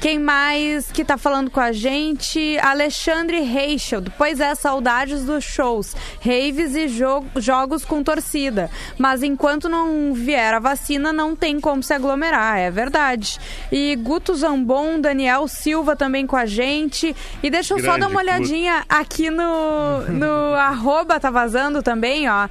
Quem 0.00 0.18
mais 0.18 0.90
que 0.90 1.04
tá 1.04 1.16
falando 1.16 1.50
com 1.50 1.60
a 1.60 1.70
gente? 1.72 2.58
Alexandre 2.58 3.40
Reicheld. 3.40 4.10
Pois 4.18 4.40
é, 4.40 4.54
saudades 4.54 5.24
dos 5.24 5.44
shows, 5.44 5.94
raves 6.24 6.74
e 6.74 6.88
jo- 6.88 7.24
jogos 7.36 7.84
com 7.84 8.02
torcida. 8.02 8.70
Mas 8.98 9.22
enquanto 9.22 9.68
não 9.68 10.12
vier 10.12 10.54
a 10.54 10.58
vacina, 10.58 11.12
não 11.12 11.36
tem 11.36 11.60
como 11.60 11.82
se 11.82 11.94
aglomerar, 11.94 12.58
é 12.58 12.70
verdade. 12.70 13.38
E 13.70 13.94
Guto 13.96 14.34
Zambon, 14.34 15.00
Daniel 15.00 15.46
Silva 15.46 15.94
também 15.94 16.26
com 16.26 16.36
a 16.36 16.46
gente. 16.46 17.14
E 17.42 17.50
deixa 17.50 17.74
eu 17.74 17.78
só 17.78 17.84
Grande 17.84 18.00
dar 18.00 18.08
uma 18.08 18.20
olhadinha 18.20 18.84
aqui 18.88 19.30
no, 19.30 20.00
no 20.08 20.54
arroba, 20.58 21.20
tá 21.20 21.30
vazando 21.30 21.82
também, 21.82 22.28
ó. 22.28 22.48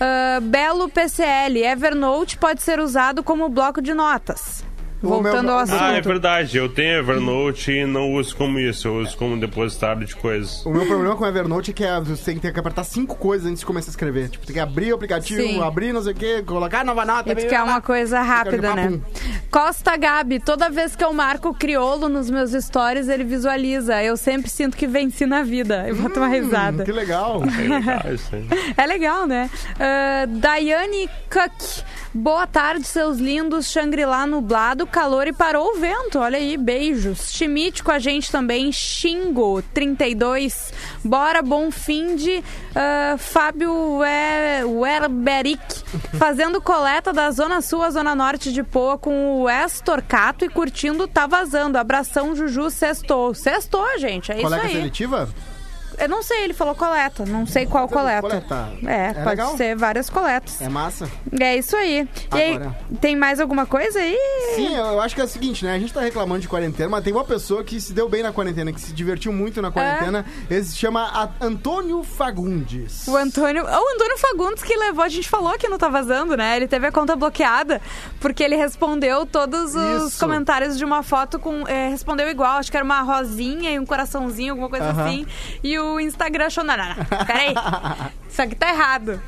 Ah, 0.00 0.40
Belo 0.42 0.88
PCL, 0.88 1.62
Evernote 1.64 2.36
pode 2.38 2.62
ser 2.62 2.80
usado 2.80 3.22
como 3.22 3.48
bloco 3.48 3.80
de 3.82 3.92
notas. 3.94 4.64
Voltando 5.08 5.44
meu- 5.44 5.52
ao 5.54 5.58
assunto. 5.60 5.82
Ah, 5.82 5.92
é 5.92 6.00
verdade. 6.00 6.56
Eu 6.56 6.68
tenho 6.68 6.98
Evernote 6.98 7.70
e 7.72 7.86
não 7.86 8.12
uso 8.14 8.34
como 8.36 8.58
isso. 8.58 8.88
Eu 8.88 8.96
uso 8.96 9.16
como 9.16 9.38
depositário 9.38 10.04
de 10.06 10.14
coisas. 10.16 10.64
O 10.66 10.70
meu 10.70 10.86
problema 10.86 11.16
com 11.16 11.24
o 11.24 11.26
Evernote 11.26 11.70
é 11.70 11.74
que 11.74 11.84
é, 11.84 12.00
você 12.00 12.24
tem 12.24 12.34
que 12.36 12.40
ter 12.40 12.52
que 12.52 12.60
apertar 12.60 12.84
cinco 12.84 13.16
coisas 13.16 13.46
antes 13.46 13.60
de 13.60 13.66
começar 13.66 13.90
a 13.90 13.92
escrever. 13.92 14.28
Tipo, 14.28 14.46
tem 14.46 14.54
que 14.54 14.60
abrir 14.60 14.92
o 14.92 14.96
aplicativo, 14.96 15.42
Sim. 15.42 15.62
abrir 15.62 15.92
não 15.92 16.02
sei 16.02 16.12
o 16.12 16.16
quê, 16.16 16.42
colocar 16.46 16.84
nova 16.84 17.04
nota. 17.04 17.30
É 17.30 17.34
porque 17.34 17.54
é 17.54 17.62
uma 17.62 17.80
coisa 17.80 18.20
rápida, 18.20 18.74
né? 18.74 19.00
Costa 19.50 19.96
Gabi, 19.96 20.40
toda 20.40 20.68
vez 20.68 20.96
que 20.96 21.04
eu 21.04 21.12
marco 21.12 21.50
o 21.50 21.54
criolo 21.54 22.08
nos 22.08 22.28
meus 22.30 22.50
stories, 22.52 23.08
ele 23.08 23.24
visualiza. 23.24 24.02
Eu 24.02 24.16
sempre 24.16 24.50
sinto 24.50 24.76
que 24.76 24.86
venci 24.86 25.26
na 25.26 25.42
vida. 25.42 25.86
Eu 25.88 25.96
boto 25.96 26.18
uma 26.18 26.28
risada. 26.28 26.82
Hum, 26.82 26.84
Que 26.86 26.92
legal. 26.92 27.42
É 27.44 27.68
legal 27.68 28.14
isso 28.14 28.34
aí. 28.34 28.44
É 28.76 28.86
legal, 28.86 29.26
né? 29.26 29.48
Ah, 29.78 30.26
Daiane 30.28 31.08
Cook. 31.30 31.84
Boa 32.12 32.46
tarde, 32.46 32.84
seus 32.86 33.18
lindos. 33.18 33.70
Shangri-La 33.70 34.26
nublado, 34.26 34.86
calor 34.94 35.26
e 35.26 35.32
parou 35.32 35.72
o 35.72 35.80
vento. 35.80 36.20
Olha 36.20 36.38
aí, 36.38 36.56
beijos. 36.56 37.32
Schmidt 37.32 37.82
com 37.82 37.90
a 37.90 37.98
gente 37.98 38.30
também. 38.30 38.70
Xingo, 38.70 39.60
32. 39.74 40.72
Bora, 41.02 41.42
bom 41.42 41.68
fim 41.72 42.14
de 42.14 42.44
ah, 42.76 43.16
Fábio 43.18 43.98
We- 43.98 44.64
Werberic. 44.64 45.60
Fazendo 46.16 46.62
coleta 46.62 47.12
da 47.12 47.28
Zona 47.32 47.60
Sul 47.60 47.82
à 47.82 47.90
Zona 47.90 48.14
Norte 48.14 48.52
de 48.52 48.62
Poa 48.62 48.96
com 48.96 49.40
o 49.40 49.42
Wes 49.42 49.80
Torcato 49.80 50.44
e 50.44 50.48
curtindo 50.48 51.08
Tá 51.08 51.26
Vazando. 51.26 51.76
Abração, 51.76 52.36
Juju, 52.36 52.70
sextou. 52.70 53.34
Sextou, 53.34 53.98
gente. 53.98 54.30
É 54.30 54.36
Coleta 54.40 54.56
isso 54.58 54.66
aí. 54.66 54.72
seletiva? 54.74 55.28
Eu 55.98 56.08
não 56.08 56.22
sei, 56.22 56.44
ele 56.44 56.54
falou 56.54 56.74
coleta. 56.74 57.24
Não 57.26 57.46
sei 57.46 57.66
qual 57.66 57.88
coleta. 57.88 58.20
Coleta. 58.22 58.68
É, 58.86 59.06
É 59.08 59.12
pode 59.14 59.28
legal? 59.28 59.56
ser 59.56 59.76
várias 59.76 60.10
coletas. 60.10 60.60
É 60.60 60.68
massa. 60.68 61.08
É 61.40 61.56
isso 61.56 61.76
aí. 61.76 62.08
E 62.34 62.38
aí, 62.38 62.54
Agora. 62.56 62.76
tem 63.00 63.16
mais 63.16 63.40
alguma 63.40 63.66
coisa 63.66 63.98
aí? 63.98 64.16
Sim, 64.56 64.74
eu 64.76 65.00
acho 65.00 65.14
que 65.14 65.20
é 65.20 65.24
o 65.24 65.28
seguinte, 65.28 65.64
né? 65.64 65.74
A 65.74 65.78
gente 65.78 65.92
tá 65.92 66.00
reclamando 66.00 66.40
de 66.40 66.48
quarentena, 66.48 66.88
mas 66.88 67.04
tem 67.04 67.12
uma 67.12 67.24
pessoa 67.24 67.62
que 67.64 67.80
se 67.80 67.92
deu 67.92 68.08
bem 68.08 68.22
na 68.22 68.32
quarentena, 68.32 68.72
que 68.72 68.80
se 68.80 68.92
divertiu 68.92 69.32
muito 69.32 69.60
na 69.62 69.70
quarentena. 69.70 70.24
Ele 70.50 70.64
se 70.64 70.76
chama 70.76 71.30
Antônio 71.40 72.02
Fagundes. 72.02 73.06
O 73.08 73.16
Antônio. 73.16 73.64
O 73.64 73.94
Antônio 73.94 74.18
Fagundes 74.18 74.62
que 74.62 74.76
levou, 74.76 75.04
a 75.04 75.08
gente 75.08 75.28
falou 75.28 75.52
que 75.58 75.68
não 75.68 75.78
tá 75.78 75.88
vazando, 75.88 76.36
né? 76.36 76.56
Ele 76.56 76.66
teve 76.68 76.86
a 76.86 76.92
conta 76.92 77.14
bloqueada 77.16 77.80
porque 78.20 78.42
ele 78.42 78.56
respondeu 78.56 79.26
todos 79.26 79.74
os 79.74 80.12
Isso. 80.12 80.20
comentários 80.20 80.76
de 80.78 80.84
uma 80.84 81.02
foto 81.02 81.38
com. 81.38 81.66
é, 81.68 81.88
respondeu 81.88 82.28
igual, 82.28 82.58
acho 82.58 82.70
que 82.70 82.76
era 82.76 82.84
uma 82.84 83.00
rosinha 83.02 83.70
e 83.72 83.78
um 83.78 83.86
coraçãozinho, 83.86 84.52
alguma 84.52 84.68
coisa 84.68 84.86
Aham. 84.86 85.04
assim. 85.06 85.26
E 85.62 85.78
o 85.78 85.83
Instagram 86.00 86.50
não. 86.50 86.94
Peraí. 87.26 87.54
Isso 88.34 88.42
aqui 88.42 88.56
tá 88.56 88.68
errado. 88.68 89.22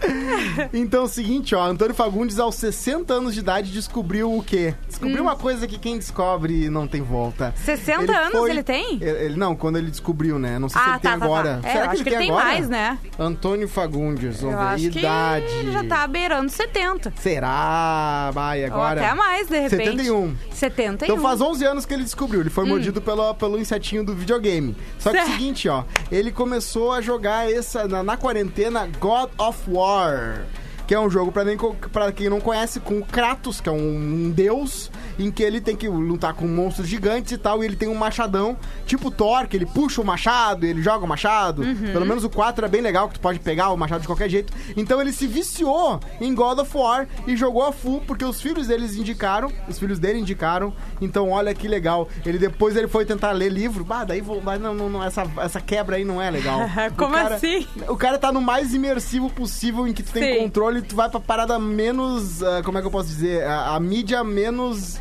Então 0.75 1.03
é 1.03 1.05
o 1.05 1.09
seguinte, 1.09 1.55
ó, 1.55 1.65
Antônio 1.65 1.95
Fagundes, 1.95 2.41
aos 2.41 2.57
60 2.57 3.15
anos 3.15 3.35
de 3.35 3.39
idade, 3.41 3.71
descobriu 3.71 4.37
o 4.37 4.43
quê? 4.43 4.75
Descobriu 4.89 5.23
uma 5.23 5.37
coisa 5.37 5.65
que 5.69 5.79
quem 5.79 5.97
descobre 5.97 6.69
não 6.69 6.89
tem 6.89 7.03
volta. 7.03 7.55
60 7.65 8.03
Hum. 8.13 8.17
anos 8.17 8.51
ele 8.51 8.65
tem? 8.65 8.95
Ele, 9.01 9.11
ele- 9.27 9.37
não, 9.37 9.55
quando 9.55 9.77
ele 9.79 9.93
descobriu, 9.93 10.41
né? 10.41 10.59
Não 10.59 10.69
sei 10.69 10.83
se 10.83 10.89
Ah, 10.89 10.91
ele 10.95 11.01
tem 11.01 11.11
tá, 11.13 11.19
tá, 11.19 11.25
agora. 11.25 11.61
tá. 11.63 11.69
É, 11.69 11.73
Será 11.73 11.85
que 11.85 11.89
acho 11.91 11.95
ele 11.95 12.03
que 12.03 12.09
ele 12.09 12.17
tem 12.17 12.27
tem 12.27 12.31
agora? 12.37 12.45
mais, 12.47 12.69
né? 12.69 12.99
Antônio 13.17 13.69
Fagundes, 13.69 14.41
vamos 14.41 14.83
ver. 14.83 14.99
idade. 14.99 15.47
que 15.47 15.71
já 15.73 15.85
tá 15.85 16.07
beirando 16.09 16.51
70. 16.51 17.13
Será? 17.17 18.33
Vai, 18.35 18.65
agora. 18.65 19.01
Ou 19.01 19.07
até 19.07 19.15
mais, 19.15 19.47
de 19.47 19.61
repente. 19.61 19.85
71. 19.85 20.37
71. 20.51 21.13
Então 21.15 21.23
faz 21.23 21.41
11 21.41 21.65
anos 21.65 21.87
que 21.87 21.95
ele 21.95 22.03
descobriu. 22.03 22.41
Ele 22.41 22.51
foi 22.51 22.65
Hum. 22.65 22.69
mordido 22.71 23.01
pelo, 23.01 23.33
pelo 23.35 23.57
insetinho 23.57 24.05
do 24.05 24.15
videogame. 24.17 24.77
Só 24.99 25.13
que 25.13 25.17
é 25.19 25.23
o 25.23 25.27
seguinte, 25.29 25.69
ó. 25.69 25.85
Ele 26.11 26.33
começou 26.33 26.91
a 26.93 27.01
jogar 27.01 27.49
essa 27.51 27.87
na, 27.87 28.03
na 28.03 28.17
quarentena 28.17 28.89
God 29.01 29.31
of 29.39 29.59
War. 29.69 30.45
Que 30.87 30.95
é 30.95 31.01
um 31.01 31.11
jogo, 31.11 31.33
pra 31.33 32.13
quem 32.13 32.29
não 32.29 32.41
conhece, 32.41 32.79
com 32.79 33.03
Kratos, 33.03 33.61
que 33.61 33.69
é 33.69 33.73
um, 33.73 33.77
um 33.77 34.31
deus, 34.31 34.91
em 35.19 35.31
que 35.31 35.43
ele 35.43 35.61
tem 35.61 35.75
que 35.77 35.89
lutar 35.89 36.35
com 36.35 36.47
monstros 36.47 36.87
gigantes 36.89 37.33
e 37.33 37.39
tal, 37.39 37.63
e 37.63 37.67
ele 37.67 37.77
tem 37.77 37.89
um 37.89 37.95
machadão, 37.95 38.57
tipo 38.87 39.11
Thor, 39.11 39.47
que 39.49 39.57
ele 39.57 39.67
puxa 39.67 40.01
o 40.01 40.05
machado, 40.05 40.67
ele 40.67 40.83
joga 40.83 41.05
o 41.05 41.09
machado. 41.09 41.63
Uhum. 41.63 41.93
Pelo 41.93 42.07
menos 42.07 42.25
o 42.25 42.31
4 42.31 42.65
é 42.65 42.69
bem 42.69 42.81
legal, 42.81 43.09
que 43.09 43.15
tu 43.15 43.21
pode 43.21 43.39
pegar 43.41 43.71
o 43.71 43.77
machado 43.77 44.01
de 44.03 44.07
qualquer 44.07 44.29
jeito. 44.29 44.53
Então 44.77 45.01
ele 45.01 45.13
se 45.13 45.27
viciou 45.27 46.01
em 46.21 46.35
God 46.35 46.59
of 46.59 46.77
War 46.77 47.09
e 47.27 47.37
jogou 47.37 47.65
a 47.65 47.73
full, 47.73 48.01
porque 48.07 48.25
os 48.25 48.41
filhos 48.41 48.67
deles 48.67 48.97
indicaram, 48.97 49.51
os 49.69 49.79
filhos 49.79 49.99
dele 49.99 50.19
indicaram. 50.19 50.73
Então 51.01 51.31
olha 51.31 51.55
que 51.55 51.67
legal. 51.69 52.09
Ele 52.25 52.39
depois 52.39 52.77
ele 52.77 52.89
foi 52.89 53.05
tentar 53.05 53.33
ler 53.33 53.51
livro, 53.51 53.85
bah, 53.85 54.05
daí 54.05 54.21
vou, 54.21 54.41
mas 54.43 54.61
não, 54.61 54.75
não, 54.75 54.89
não, 54.91 55.03
essa, 55.05 55.25
essa 55.39 55.61
quebra 55.61 55.97
aí 55.97 56.05
não 56.05 56.21
é 56.21 56.31
legal. 56.31 56.61
Como 56.97 57.07
O 57.17 57.19
cara- 57.19 57.35
assim? 57.37 57.67
O 57.89 57.97
cara 57.97 58.19
tá 58.19 58.31
no 58.33 58.41
mais 58.41 58.75
imersivo 58.75 59.31
possível 59.31 59.87
em 59.87 59.93
que 59.93 60.03
tu 60.03 60.13
tem 60.13 60.35
Sim. 60.35 60.41
controle, 60.43 60.83
tu 60.83 60.95
vai 60.95 61.09
pra 61.09 61.19
parada 61.21 61.59
menos, 61.59 62.43
ah, 62.43 62.63
como 62.65 62.79
é 62.79 62.81
que 62.81 62.87
eu 62.87 62.91
posso 62.91 63.09
dizer, 63.09 63.43
a, 63.45 63.75
a 63.77 63.81
mídia 63.81 64.23
menos 64.25 64.99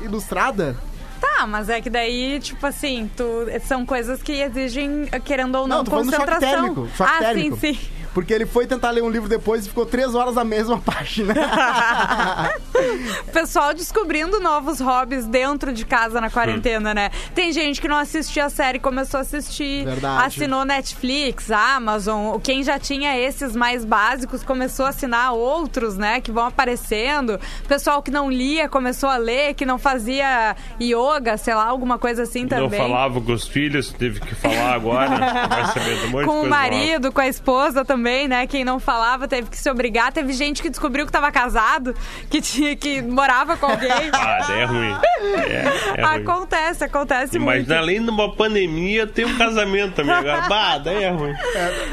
ilustrada. 0.00 0.76
Tá, 1.20 1.46
mas 1.46 1.68
é 1.68 1.80
que 1.80 1.90
daí, 1.90 2.38
tipo 2.40 2.64
assim, 2.64 3.10
tu, 3.16 3.24
são 3.64 3.84
coisas 3.84 4.22
que 4.22 4.32
exigem, 4.32 5.06
querendo 5.24 5.56
ou 5.56 5.66
não, 5.66 5.78
Não, 5.78 5.84
tô 5.84 5.90
do 5.90 5.96
choque 5.96 6.10
concentração. 6.10 6.74
térmico. 6.74 6.88
Choque 6.96 7.12
ah, 7.12 7.18
térmico. 7.18 7.56
sim, 7.56 7.74
sim. 7.74 7.88
Porque 8.14 8.32
ele 8.32 8.46
foi 8.46 8.66
tentar 8.66 8.90
ler 8.90 9.02
um 9.02 9.10
livro 9.10 9.28
depois 9.28 9.64
e 9.64 9.68
ficou 9.68 9.86
três 9.86 10.14
horas 10.14 10.34
na 10.34 10.44
mesma 10.44 10.78
página. 10.82 11.34
Pessoal 13.32 13.74
descobrindo 13.74 14.40
novos 14.40 14.80
hobbies 14.80 15.26
dentro 15.26 15.72
de 15.72 15.84
casa 15.84 16.20
na 16.20 16.30
quarentena, 16.30 16.94
né? 16.94 17.10
Tem 17.34 17.52
gente 17.52 17.80
que 17.80 17.88
não 17.88 17.96
assistia 17.96 18.46
a 18.46 18.50
série, 18.50 18.78
começou 18.78 19.18
a 19.18 19.20
assistir, 19.20 19.84
Verdade. 19.84 20.26
assinou 20.26 20.64
Netflix, 20.64 21.50
Amazon. 21.50 22.38
Quem 22.40 22.62
já 22.62 22.78
tinha 22.78 23.18
esses 23.18 23.54
mais 23.54 23.84
básicos 23.84 24.42
começou 24.42 24.86
a 24.86 24.90
assinar 24.90 25.32
outros, 25.32 25.96
né? 25.96 26.20
Que 26.20 26.32
vão 26.32 26.46
aparecendo. 26.46 27.38
Pessoal 27.66 28.02
que 28.02 28.10
não 28.10 28.30
lia 28.30 28.68
começou 28.68 29.08
a 29.08 29.16
ler, 29.16 29.54
que 29.54 29.64
não 29.66 29.78
fazia 29.78 30.56
yoga, 30.80 31.36
sei 31.36 31.54
lá, 31.54 31.66
alguma 31.66 31.98
coisa 31.98 32.22
assim 32.22 32.42
Não 32.42 32.48
também. 32.48 32.80
falava 32.80 33.20
com 33.20 33.32
os 33.32 33.46
filhos, 33.46 33.92
teve 33.92 34.20
que 34.20 34.34
falar 34.34 34.74
agora. 34.74 35.08
Um 36.18 36.24
com 36.24 36.42
o 36.42 36.48
marido, 36.48 37.12
com 37.12 37.20
a 37.20 37.28
esposa 37.28 37.84
também. 37.84 38.07
Também, 38.08 38.26
né? 38.26 38.46
Quem 38.46 38.64
não 38.64 38.80
falava 38.80 39.28
teve 39.28 39.50
que 39.50 39.58
se 39.58 39.70
obrigar. 39.70 40.10
Teve 40.12 40.32
gente 40.32 40.62
que 40.62 40.70
descobriu 40.70 41.04
que 41.04 41.12
tava 41.12 41.30
casado, 41.30 41.94
que, 42.30 42.40
tinha, 42.40 42.74
que 42.74 43.02
morava 43.02 43.56
com 43.56 43.66
alguém. 43.66 43.88
Ah, 44.18 44.44
daí 44.46 44.60
é 44.60 44.64
ruim. 44.64 44.96
É, 45.20 46.00
é 46.00 46.04
ruim. 46.04 46.22
acontece, 46.22 46.84
acontece 46.84 47.36
Imagina, 47.36 47.56
muito. 47.56 47.72
além 47.72 48.02
de 48.02 48.10
uma 48.10 48.34
pandemia, 48.34 49.06
tem 49.06 49.24
um 49.24 49.36
casamento 49.36 49.94
também. 49.96 50.14
Bah, 50.48 50.78
daí 50.78 51.04
é 51.04 51.10
ruim. 51.10 51.34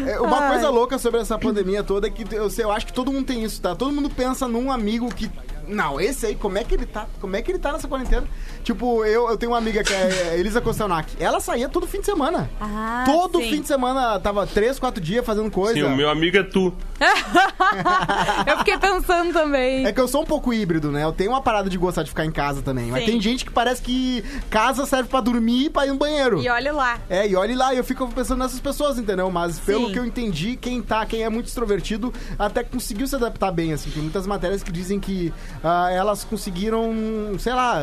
É, 0.07 0.19
uma 0.19 0.39
Ai. 0.39 0.51
coisa 0.51 0.69
louca 0.69 0.97
sobre 0.97 1.21
essa 1.21 1.37
pandemia 1.37 1.83
toda 1.83 2.07
é 2.07 2.09
que 2.09 2.25
eu, 2.33 2.49
sei, 2.49 2.65
eu 2.65 2.71
acho 2.71 2.85
que 2.85 2.93
todo 2.93 3.11
mundo 3.11 3.25
tem 3.25 3.43
isso, 3.43 3.61
tá? 3.61 3.75
Todo 3.75 3.93
mundo 3.93 4.09
pensa 4.09 4.47
num 4.47 4.71
amigo 4.71 5.13
que. 5.13 5.29
Não, 5.67 5.99
esse 5.99 6.25
aí, 6.25 6.35
como 6.35 6.57
é 6.57 6.63
que 6.63 6.73
ele 6.73 6.85
tá? 6.85 7.07
Como 7.19 7.35
é 7.35 7.41
que 7.41 7.51
ele 7.51 7.59
tá 7.59 7.71
nessa 7.71 7.87
quarentena? 7.87 8.25
Tipo, 8.63 9.05
eu, 9.05 9.29
eu 9.29 9.37
tenho 9.37 9.51
uma 9.51 9.57
amiga 9.57 9.83
que 9.83 9.93
é 9.93 10.37
Elisa 10.37 10.61
Kostelnak. 10.61 11.11
Ela 11.19 11.39
saía 11.39 11.69
todo 11.69 11.85
fim 11.87 11.99
de 11.99 12.05
semana. 12.05 12.49
Ah, 12.59 13.03
todo 13.05 13.39
sim. 13.39 13.49
fim 13.49 13.61
de 13.61 13.67
semana, 13.67 14.19
tava 14.19 14.47
três, 14.47 14.79
quatro 14.79 15.01
dias 15.01 15.25
fazendo 15.25 15.51
coisa. 15.51 15.73
Sim, 15.73 15.83
o 15.83 15.95
meu 15.95 16.09
amigo 16.09 16.37
é 16.37 16.43
tu. 16.43 16.73
Eu 18.47 18.57
fiquei 18.59 18.77
pensando 18.77 19.33
também. 19.33 19.85
É 19.85 19.91
que 19.91 19.99
eu 19.99 20.07
sou 20.07 20.21
um 20.21 20.25
pouco 20.25 20.53
híbrido, 20.53 20.91
né? 20.91 21.03
Eu 21.03 21.11
tenho 21.11 21.31
uma 21.31 21.41
parada 21.41 21.69
de 21.69 21.77
gostar 21.77 22.03
de 22.03 22.09
ficar 22.09 22.25
em 22.25 22.31
casa 22.31 22.61
também. 22.61 22.87
Mas 22.87 23.03
Sim. 23.03 23.11
tem 23.11 23.21
gente 23.21 23.45
que 23.45 23.51
parece 23.51 23.81
que 23.81 24.23
casa 24.49 24.85
serve 24.85 25.09
pra 25.09 25.19
dormir 25.19 25.65
e 25.65 25.69
pra 25.69 25.85
ir 25.85 25.89
no 25.89 25.97
banheiro. 25.97 26.41
E 26.41 26.49
olha 26.49 26.71
lá. 26.71 26.99
É, 27.09 27.27
e 27.27 27.35
olhe 27.35 27.55
lá, 27.55 27.73
eu 27.73 27.83
fico 27.83 28.07
pensando 28.09 28.39
nessas 28.39 28.59
pessoas, 28.59 28.97
entendeu? 28.97 29.29
Mas 29.29 29.59
pelo 29.59 29.87
Sim. 29.87 29.93
que 29.93 29.99
eu 29.99 30.05
entendi, 30.05 30.55
quem 30.55 30.81
tá, 30.81 31.05
quem 31.05 31.23
é 31.23 31.29
muito 31.29 31.47
extrovertido, 31.47 32.13
até 32.37 32.63
conseguiu 32.63 33.07
se 33.07 33.15
adaptar 33.15 33.51
bem, 33.51 33.73
assim. 33.73 33.89
Tem 33.89 34.01
muitas 34.01 34.25
matérias 34.25 34.63
que 34.63 34.71
dizem 34.71 34.99
que 34.99 35.33
ah, 35.63 35.89
elas 35.91 36.23
conseguiram, 36.23 36.93
sei 37.39 37.53
lá, 37.53 37.79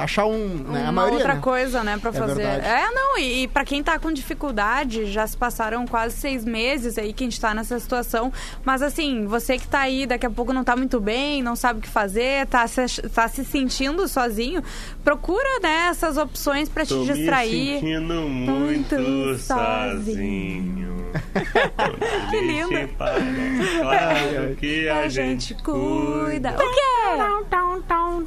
achar 0.00 0.26
um. 0.26 0.48
né, 0.68 0.80
a 0.80 0.82
uma 0.84 0.92
maioria, 0.92 1.18
outra 1.18 1.34
né? 1.34 1.40
coisa, 1.40 1.82
né, 1.82 1.98
pra 2.00 2.10
É 2.10 2.12
fazer. 2.12 2.34
verdade. 2.34 2.66
É, 2.66 2.90
não, 2.90 3.18
e, 3.18 3.42
e 3.42 3.48
pra 3.48 3.64
quem 3.64 3.82
tá 3.82 3.98
com 3.98 4.12
dificuldade, 4.12 5.06
já 5.12 5.26
se 5.26 5.36
passaram 5.36 5.86
quase 5.86 6.16
seis 6.16 6.44
meses 6.44 6.98
aí 6.98 7.12
que 7.12 7.24
a 7.24 7.26
gente 7.26 7.40
tá 7.40 7.54
nessa 7.54 7.78
situação. 7.78 8.32
Mas 8.64 8.82
assim, 8.82 9.26
você 9.26 9.58
que 9.58 9.66
tá 9.68 9.80
aí, 9.80 10.06
daqui 10.06 10.26
a 10.26 10.30
pouco 10.30 10.52
não 10.52 10.64
tá 10.64 10.76
muito 10.76 11.00
bem, 11.00 11.42
não 11.42 11.56
sabe 11.56 11.78
o 11.80 11.82
que 11.82 11.88
fazer, 11.88 12.46
tá 12.46 12.66
se, 12.66 13.02
tá 13.10 13.28
se 13.28 13.44
sentindo 13.44 14.06
sozinho, 14.08 14.62
procura, 15.04 15.60
né, 15.62 15.88
essas 15.90 16.16
opções 16.16 16.68
pra 16.68 16.84
te 16.84 16.90
Tô 16.94 17.00
me 17.04 17.12
distrair. 17.12 17.80
sentindo 17.80 18.14
muito, 18.14 18.94
Muito 18.98 19.38
sozinho. 19.38 20.96
Que 22.30 22.40
lindo. 22.40 22.68
Claro 22.96 24.56
que 24.60 24.88
a, 24.88 24.98
A 25.00 25.08
gente 25.08 25.54
cuida. 25.54 26.50
O 26.54 26.58
quê? 26.58 27.05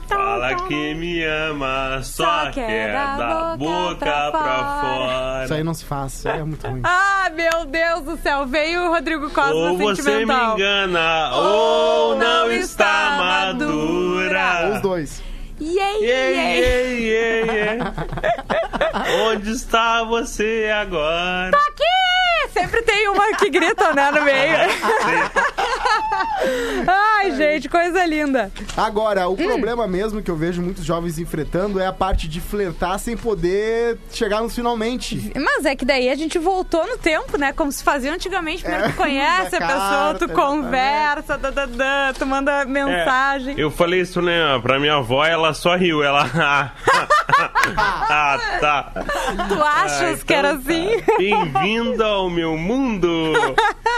Fala 0.08 0.56
que 0.68 0.94
me 0.96 1.24
ama, 1.24 2.00
só, 2.04 2.24
Só 2.24 2.52
quer, 2.52 2.68
quer 2.68 2.94
da 2.94 3.56
boca, 3.58 4.32
pra, 4.32 4.80
fora. 4.82 5.44
Isso 5.46 5.54
aí 5.54 5.64
não 5.64 5.74
se 5.74 5.86
faz, 5.86 6.14
isso 6.14 6.30
aí 6.30 6.40
é 6.40 6.44
muito 6.44 6.68
ruim. 6.68 6.82
Ah, 6.84 7.30
meu 7.34 7.66
Deus 7.66 8.02
do 8.02 8.18
céu, 8.18 8.46
veio 8.46 8.86
o 8.86 8.90
Rodrigo 8.90 9.30
Costa 9.30 9.54
Ou 9.54 9.78
você 9.78 10.02
me 10.02 10.08
sentimental. 10.12 10.56
engana, 10.56 11.32
ou 11.36 12.16
não 12.16 12.52
está 12.52 13.18
madura. 13.18 14.68
Ou 14.68 14.76
os 14.76 14.82
dois. 14.82 15.22
Yeah, 15.62 15.98
Yeah, 16.00 16.40
yeah. 16.40 17.54
yeah. 17.54 17.94
Onde 19.28 19.52
está 19.52 20.04
você 20.06 20.72
agora? 20.74 21.50
Aqui! 21.50 22.50
Sempre 22.54 22.82
tem 22.82 23.08
uma 23.10 23.36
que 23.38 23.50
grita, 23.50 23.94
né, 23.94 24.10
no 24.12 24.22
meio. 24.24 24.56
Ai, 26.88 27.32
gente, 27.36 27.68
coisa 27.70 28.06
linda. 28.06 28.52
Agora, 28.76 29.28
Hum. 29.30 29.34
o 29.34 29.38
problema 29.38 29.88
mesmo 29.88 30.22
que 30.22 30.30
eu 30.32 30.36
vejo 30.36 30.62
muitos 30.62 30.84
jovens 30.86 31.18
enfrentando 31.20 31.80
é 31.80 31.86
a 31.86 31.94
parte 31.94 32.28
de 32.28 32.40
flertar 32.42 32.98
sem 33.00 33.16
poder 33.18 33.98
chegar 34.12 34.42
nos 34.42 34.56
finalmente. 34.56 35.32
Mas 35.36 35.66
é 35.66 35.76
que 35.76 35.86
daí 35.86 36.10
a 36.10 36.16
gente 36.16 36.38
voltou 36.40 36.86
no 36.88 36.98
tempo, 36.98 37.38
né? 37.38 37.54
Como 37.54 37.72
se 37.72 37.84
fazia 37.84 38.14
antigamente. 38.14 38.64
Primeiro 38.64 38.86
É, 38.86 38.90
tu 38.90 38.96
conhece 38.98 39.56
a 39.56 39.60
pessoa, 39.60 39.80
carta, 39.80 40.28
tu 40.28 40.34
conversa, 40.34 41.38
da, 41.38 41.50
da, 41.50 41.66
da, 41.66 42.14
tu 42.18 42.26
manda 42.26 42.66
mensagem. 42.66 43.56
É, 43.58 43.62
eu 43.64 43.72
falei 43.72 44.02
isso, 44.02 44.22
né, 44.22 44.60
pra 44.62 44.80
minha 44.80 44.96
avó, 44.96 45.26
ela 45.26 45.54
só 45.54 45.76
riu. 45.76 46.04
Ela. 46.04 46.30
ah, 47.78 48.40
tá. 48.60 48.92
Tu 49.48 49.64
achas 49.64 50.22
Ah, 50.22 50.26
que 50.26 50.34
era 50.34 50.52
então 50.54 50.62
assim? 50.62 51.02
tá. 51.02 51.18
Bem-vindo 51.18 52.04
ao 52.04 52.30
meu 52.30 52.58
mundo. 52.58 53.10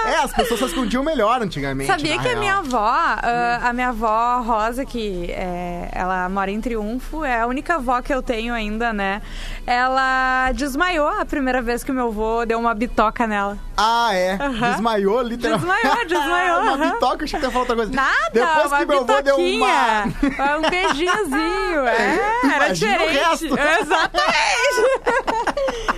É, 0.05 0.15
as 0.17 0.33
pessoas 0.33 0.59
se 0.59 0.65
escondiam 0.67 1.03
melhor 1.03 1.41
antigamente. 1.41 1.87
Sabia 1.87 2.10
na 2.17 2.23
que 2.23 2.29
a 2.29 2.35
minha 2.37 2.57
avó, 2.57 2.87
ah, 2.87 3.59
a 3.63 3.73
minha 3.73 3.89
avó 3.89 4.41
Rosa, 4.41 4.85
que 4.85 5.31
é, 5.31 5.89
ela 5.91 6.27
mora 6.29 6.51
em 6.51 6.59
Triunfo, 6.59 7.23
é 7.23 7.41
a 7.41 7.47
única 7.47 7.75
avó 7.75 8.01
que 8.01 8.13
eu 8.13 8.21
tenho 8.21 8.53
ainda, 8.53 8.93
né? 8.93 9.21
Ela 9.65 10.51
desmaiou 10.53 11.07
a 11.07 11.25
primeira 11.25 11.61
vez 11.61 11.83
que 11.83 11.91
o 11.91 11.93
meu 11.93 12.07
avô 12.07 12.45
deu 12.45 12.59
uma 12.59 12.73
bitoca 12.73 13.25
nela. 13.27 13.57
Ah, 13.83 14.13
é. 14.13 14.33
Aham. 14.33 14.71
Desmaiou, 14.71 15.21
literalmente. 15.23 15.81
Desmaiou, 15.81 16.05
desmaiou, 16.07 16.61
uma 16.61 16.77
bitoca, 16.77 17.25
achei 17.25 17.39
que 17.39 17.45
ia 17.45 17.51
falar 17.51 17.61
outra 17.61 17.75
coisa. 17.75 17.91
Nada, 17.91 18.29
Depois 18.31 18.73
que 18.73 18.85
meu 18.85 18.99
avô 18.99 19.21
deu 19.21 19.35
uma... 19.37 20.03
bitoquinha, 20.05 20.57
um 20.57 20.69
beijinhozinho, 20.69 21.85
é, 21.87 22.19
era 22.43 22.65
Imagina 22.67 23.03
o 23.03 23.09
diferente. 23.09 23.45
Exatamente. 23.81 24.31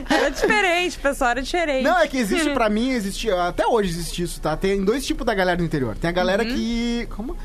Era 0.09 0.29
diferente, 0.29 0.99
pessoal, 0.99 1.31
era 1.31 1.41
diferente. 1.41 1.83
Não, 1.83 1.97
é 1.99 2.07
que 2.07 2.17
existe, 2.17 2.49
pra 2.51 2.69
mim, 2.69 2.91
existe. 2.91 3.29
Até 3.31 3.65
hoje 3.67 3.89
existe 3.89 4.23
isso, 4.23 4.39
tá? 4.41 4.55
Tem 4.55 4.83
dois 4.83 5.05
tipos 5.05 5.25
da 5.25 5.33
galera 5.33 5.57
do 5.57 5.63
interior. 5.63 5.95
Tem 5.95 6.09
a 6.09 6.13
galera 6.13 6.43
Uhum. 6.43 6.49
que. 6.49 7.07
Como? 7.15 7.37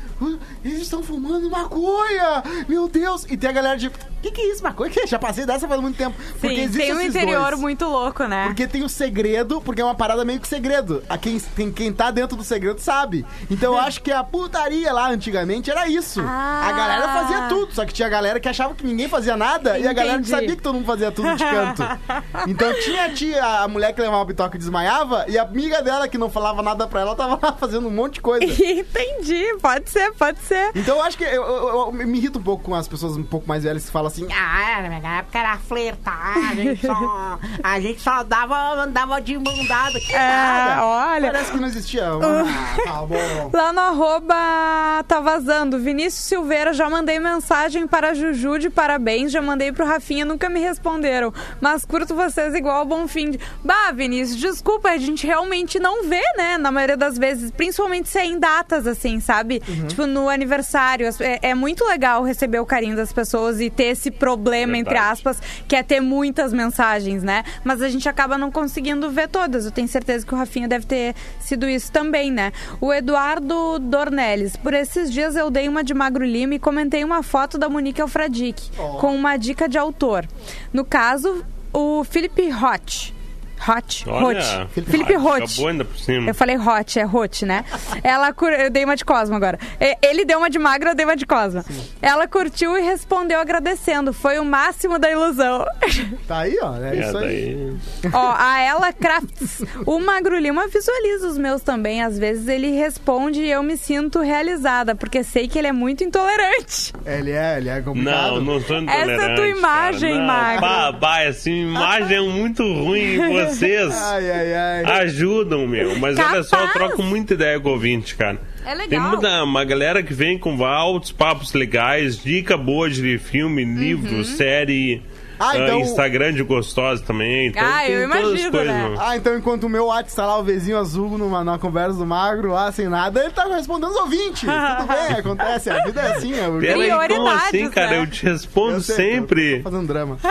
Eles 0.63 0.81
estão 0.81 1.01
fumando 1.03 1.49
maconha! 1.49 2.43
Meu 2.67 2.87
Deus! 2.87 3.25
E 3.29 3.37
tem 3.37 3.49
a 3.49 3.53
galera 3.53 3.77
de. 3.77 3.87
O 3.87 3.91
que, 4.21 4.31
que 4.31 4.41
é 4.41 4.51
isso, 4.51 4.61
maconha? 4.61 4.89
Que? 4.91 5.05
Já 5.07 5.17
passei 5.17 5.45
dessa 5.45 5.67
faz 5.67 5.79
muito 5.81 5.95
tempo. 5.97 6.15
Porque 6.39 6.55
Sim, 6.55 6.61
existe 6.63 6.77
tem 6.79 6.93
um 6.93 7.01
interior 7.01 7.49
dois. 7.51 7.61
muito 7.61 7.85
louco, 7.85 8.25
né? 8.25 8.47
Porque 8.47 8.67
tem 8.67 8.83
o 8.83 8.89
segredo, 8.89 9.61
porque 9.61 9.81
é 9.81 9.85
uma 9.85 9.95
parada 9.95 10.25
meio 10.25 10.39
que 10.39 10.47
segredo. 10.47 11.01
A 11.07 11.17
quem, 11.17 11.39
tem, 11.39 11.71
quem 11.71 11.93
tá 11.93 12.11
dentro 12.11 12.35
do 12.35 12.43
segredo 12.43 12.79
sabe. 12.79 13.25
Então 13.49 13.73
eu 13.73 13.79
acho 13.79 14.01
que 14.01 14.11
a 14.11 14.23
putaria 14.23 14.91
lá 14.91 15.09
antigamente 15.09 15.71
era 15.71 15.87
isso. 15.87 16.21
Ah. 16.25 16.67
A 16.67 16.71
galera 16.73 17.07
fazia 17.07 17.47
tudo, 17.47 17.73
só 17.73 17.85
que 17.85 17.93
tinha 17.93 18.07
a 18.07 18.11
galera 18.11 18.39
que 18.39 18.49
achava 18.49 18.75
que 18.75 18.85
ninguém 18.85 19.07
fazia 19.07 19.37
nada 19.37 19.79
e 19.79 19.87
a 19.87 19.93
galera 19.93 20.15
Entendi. 20.17 20.29
sabia 20.29 20.55
que 20.55 20.61
todo 20.61 20.75
mundo 20.75 20.85
fazia 20.85 21.11
tudo 21.11 21.35
de 21.35 21.43
canto. 21.43 21.83
Então 22.47 22.73
tinha 22.81 23.05
a 23.05 23.09
tia, 23.13 23.43
a 23.63 23.67
mulher 23.67 23.93
que 23.93 24.01
levava 24.01 24.21
o 24.21 24.25
bitoque 24.25 24.55
e 24.55 24.59
desmaiava, 24.59 25.25
e 25.27 25.37
a 25.37 25.43
amiga 25.43 25.81
dela 25.81 26.07
que 26.07 26.17
não 26.17 26.29
falava 26.29 26.61
nada 26.61 26.87
pra 26.87 27.01
ela 27.01 27.15
tava 27.15 27.39
lá 27.41 27.53
fazendo 27.53 27.87
um 27.87 27.91
monte 27.91 28.15
de 28.15 28.21
coisa. 28.21 28.45
Entendi, 28.63 29.55
pode 29.61 29.89
ser, 29.89 30.08
pode 30.13 30.39
ser. 30.41 30.71
Então 30.75 30.97
eu 30.97 31.03
acho 31.03 31.17
que 31.17 31.23
eu, 31.23 31.43
eu- 31.43 31.69
eu 31.69 31.91
me 31.91 32.17
irrito 32.17 32.39
um 32.39 32.43
pouco 32.43 32.63
com 32.63 32.75
as 32.75 32.87
pessoas 32.87 33.15
um 33.17 33.23
pouco 33.23 33.47
mais 33.47 33.63
velhas 33.63 33.85
que 33.85 33.91
falam 33.91 34.07
assim: 34.07 34.27
Ah, 34.31 34.81
na 34.81 34.89
minha 34.89 35.19
época 35.19 35.39
era 35.39 35.57
flertar, 35.57 36.37
a 36.51 36.55
gente 36.55 36.85
só, 36.85 37.39
a 37.63 37.79
gente 37.79 38.01
só 38.01 38.23
dava, 38.23 38.73
andava 38.83 39.19
de 39.21 39.37
mão 39.37 39.65
dada. 39.67 39.99
Que 39.99 40.13
É, 40.13 40.17
nada. 40.17 40.85
olha. 40.85 41.31
parece 41.31 41.51
que 41.51 41.57
não 41.57 41.67
existia. 41.67 42.05
Ah, 42.09 42.77
tá 42.83 43.01
bom. 43.05 43.49
Lá 43.53 43.73
no 43.73 43.79
arroba 43.79 45.03
tá 45.07 45.19
vazando. 45.19 45.79
Vinícius 45.79 46.25
Silveira, 46.25 46.73
já 46.73 46.89
mandei 46.89 47.19
mensagem 47.19 47.87
para 47.87 48.13
Juju 48.13 48.59
de 48.59 48.69
parabéns, 48.69 49.31
já 49.31 49.41
mandei 49.41 49.71
pro 49.71 49.85
Rafinha, 49.85 50.25
nunca 50.25 50.49
me 50.49 50.59
responderam. 50.59 51.33
Mas 51.61 51.85
curto 51.85 52.15
vocês 52.15 52.53
igual 52.55 52.77
ao 52.79 52.85
Bonfim. 52.85 53.37
Bah, 53.63 53.91
Vinícius, 53.93 54.39
desculpa, 54.39 54.89
a 54.89 54.97
gente 54.97 55.25
realmente 55.25 55.79
não 55.79 56.03
vê, 56.07 56.21
né? 56.37 56.57
Na 56.57 56.71
maioria 56.71 56.97
das 56.97 57.17
vezes, 57.17 57.51
principalmente 57.51 58.09
se 58.09 58.17
é 58.19 58.25
em 58.25 58.39
datas, 58.39 58.85
assim, 58.87 59.19
sabe? 59.19 59.61
Uhum. 59.67 59.87
Tipo, 59.87 59.98
no 60.05 60.29
aniversário. 60.29 61.07
É, 61.19 61.49
é 61.49 61.55
muito 61.55 61.85
legal 61.85 62.23
receber 62.23 62.59
o 62.59 62.65
carinho 62.65 62.95
das 62.95 63.11
pessoas 63.11 63.59
e 63.59 63.69
ter 63.69 63.85
esse 63.85 64.11
problema, 64.11 64.77
entre 64.77 64.93
Verdade. 64.93 65.13
aspas, 65.13 65.41
que 65.67 65.75
é 65.75 65.83
ter 65.83 65.99
muitas 65.99 66.53
mensagens, 66.53 67.23
né? 67.23 67.43
Mas 67.63 67.81
a 67.81 67.89
gente 67.89 68.07
acaba 68.07 68.37
não 68.37 68.51
conseguindo 68.51 69.09
ver 69.09 69.27
todas. 69.27 69.65
Eu 69.65 69.71
tenho 69.71 69.87
certeza 69.87 70.25
que 70.25 70.33
o 70.33 70.37
Rafinha 70.37 70.67
deve 70.67 70.85
ter 70.85 71.15
sido 71.39 71.67
isso 71.67 71.91
também, 71.91 72.31
né? 72.31 72.51
O 72.79 72.93
Eduardo 72.93 73.79
Dornelles. 73.79 74.55
Por 74.55 74.73
esses 74.73 75.11
dias 75.11 75.35
eu 75.35 75.49
dei 75.49 75.67
uma 75.67 75.83
de 75.83 75.93
Magro 75.93 76.25
Lima 76.25 76.55
e 76.55 76.59
comentei 76.59 77.03
uma 77.03 77.23
foto 77.23 77.57
da 77.57 77.69
Monique 77.69 78.01
Alfradique 78.01 78.71
com 78.99 79.15
uma 79.15 79.37
dica 79.37 79.67
de 79.67 79.77
autor. 79.77 80.25
No 80.73 80.85
caso, 80.85 81.43
o 81.73 82.03
Felipe 82.03 82.49
Roth. 82.49 83.18
Hot, 83.67 84.05
Olha, 84.07 84.39
Roth. 84.39 84.69
Felipe 84.85 85.13
Roth. 85.15 85.43
Acabou 85.43 85.67
ainda 85.67 85.85
por 85.85 85.97
cima. 85.97 86.29
Eu 86.29 86.35
falei 86.35 86.57
hot, 86.57 86.99
é 86.99 87.05
hot, 87.05 87.45
né? 87.45 87.65
Ela 88.03 88.31
cur... 88.33 88.51
Eu 88.51 88.69
dei 88.69 88.85
uma 88.85 88.95
de 88.95 89.03
Cosmo 89.05 89.35
agora. 89.35 89.59
Ele 90.01 90.23
deu 90.25 90.37
uma 90.39 90.49
de 90.49 90.57
magra, 90.59 90.91
eu 90.91 90.95
dei 90.95 91.05
uma 91.05 91.15
de 91.15 91.25
Cosmo. 91.25 91.63
Ela 92.01 92.27
curtiu 92.27 92.77
e 92.77 92.81
respondeu 92.81 93.39
agradecendo. 93.39 94.13
Foi 94.13 94.39
o 94.39 94.45
máximo 94.45 94.97
da 94.99 95.09
ilusão. 95.11 95.65
Tá 96.27 96.39
aí, 96.41 96.57
ó. 96.61 96.75
É, 96.77 96.95
É, 96.95 96.99
isso 96.99 97.17
aí. 97.17 97.77
daí... 98.03 98.11
Ó, 98.13 98.33
a 98.37 98.59
ela 98.61 98.93
Crafts. 98.93 99.63
O 99.85 99.99
Magro 99.99 100.37
Lima 100.37 100.67
visualiza 100.67 101.27
os 101.27 101.37
meus 101.37 101.61
também. 101.61 102.03
Às 102.03 102.19
vezes 102.19 102.47
ele 102.47 102.71
responde 102.71 103.41
e 103.41 103.49
eu 103.49 103.63
me 103.63 103.75
sinto 103.75 104.19
realizada, 104.21 104.93
porque 104.95 105.23
sei 105.23 105.47
que 105.47 105.57
ele 105.57 105.67
é 105.67 105.71
muito 105.71 106.03
intolerante. 106.03 106.93
Ele 107.05 107.31
é, 107.31 107.57
ele 107.57 107.69
é 107.69 107.81
complicado. 107.81 108.35
Não, 108.35 108.41
não 108.41 108.61
sou 108.61 108.77
Essa 108.77 108.91
é 108.91 108.99
a 108.99 109.03
intolerante. 109.05 109.35
tua 109.35 109.47
imagem, 109.47 110.09
cara. 110.11 110.19
não, 110.21 110.27
Magro. 110.27 110.61
Bah, 110.61 110.91
bah, 110.91 111.21
essa 111.23 111.49
imagem 111.49 112.17
é 112.17 112.21
muito 112.21 112.61
ruim. 112.63 113.17
Vocês 113.55 113.93
Ai, 114.01 114.31
ai, 114.31 114.53
ai. 114.85 115.01
ajudam, 115.03 115.67
meu. 115.67 115.97
Mas 115.99 116.17
olha 116.17 116.43
só, 116.43 116.57
eu 116.57 116.67
Capaz. 116.67 116.73
troco 116.73 117.03
muita 117.03 117.33
ideia 117.33 117.59
com 117.59 117.69
o 117.69 117.71
ouvinte, 117.73 118.15
cara. 118.15 118.39
É 118.65 118.73
legal. 118.73 118.87
Tem 118.89 118.99
muita, 118.99 119.43
uma 119.43 119.63
galera 119.63 120.03
que 120.03 120.13
vem 120.13 120.37
com 120.37 120.63
altos 120.63 121.11
papos 121.11 121.53
legais, 121.53 122.21
dica 122.21 122.55
boa 122.57 122.89
de 122.89 123.17
filme, 123.17 123.63
livro, 123.63 124.17
Uhum. 124.17 124.23
série. 124.23 125.01
Ah, 125.39 125.51
ah, 125.51 125.57
então- 125.57 125.79
Instagram 125.79 126.33
de 126.33 126.43
gostosa 126.43 127.01
também. 127.03 127.47
Então 127.47 127.63
Ah, 127.65 127.89
eu 127.89 128.03
imagino, 128.03 128.51
coisas, 128.51 128.67
né? 128.67 128.89
não. 128.95 129.01
Ah, 129.01 129.15
então 129.15 129.37
enquanto 129.37 129.63
o 129.63 129.69
meu 129.69 129.85
WhatsApp 129.85 130.15
tá 130.15 130.25
lá, 130.25 130.37
o 130.37 130.43
vizinho 130.43 130.77
azul 130.77 131.17
numa, 131.17 131.43
numa 131.43 131.57
conversa 131.57 131.97
do 131.97 132.05
magro, 132.05 132.51
lá 132.51 132.71
sem 132.71 132.87
nada, 132.89 133.21
ele 133.23 133.31
tá 133.31 133.45
respondendo 133.45 133.91
os 133.91 133.95
ouvintes. 133.97 134.41
Tudo 134.41 134.87
bem, 134.87 135.15
acontece, 135.19 135.69
a 135.69 135.83
vida 135.83 136.01
é 136.01 136.11
assim. 136.11 136.33
É 136.33 136.49
Prioridades, 136.49 137.43
assim, 137.45 137.69
cara? 137.69 137.89
né? 137.91 138.01
Eu 138.01 138.07
te 138.07 138.25
respondo 138.25 138.73
Eu 138.73 138.81
sei, 138.81 138.95
sempre. 138.95 139.51
Eu 139.57 139.63
tô 139.63 139.69
fazendo 139.71 139.87
drama. 139.87 140.17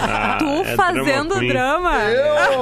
Ah, 0.00 0.36
Tu 0.38 0.44
é 0.46 0.76
fazendo 0.76 1.34
queen. 1.38 1.48
drama. 1.48 1.94
Eu... 2.04 2.58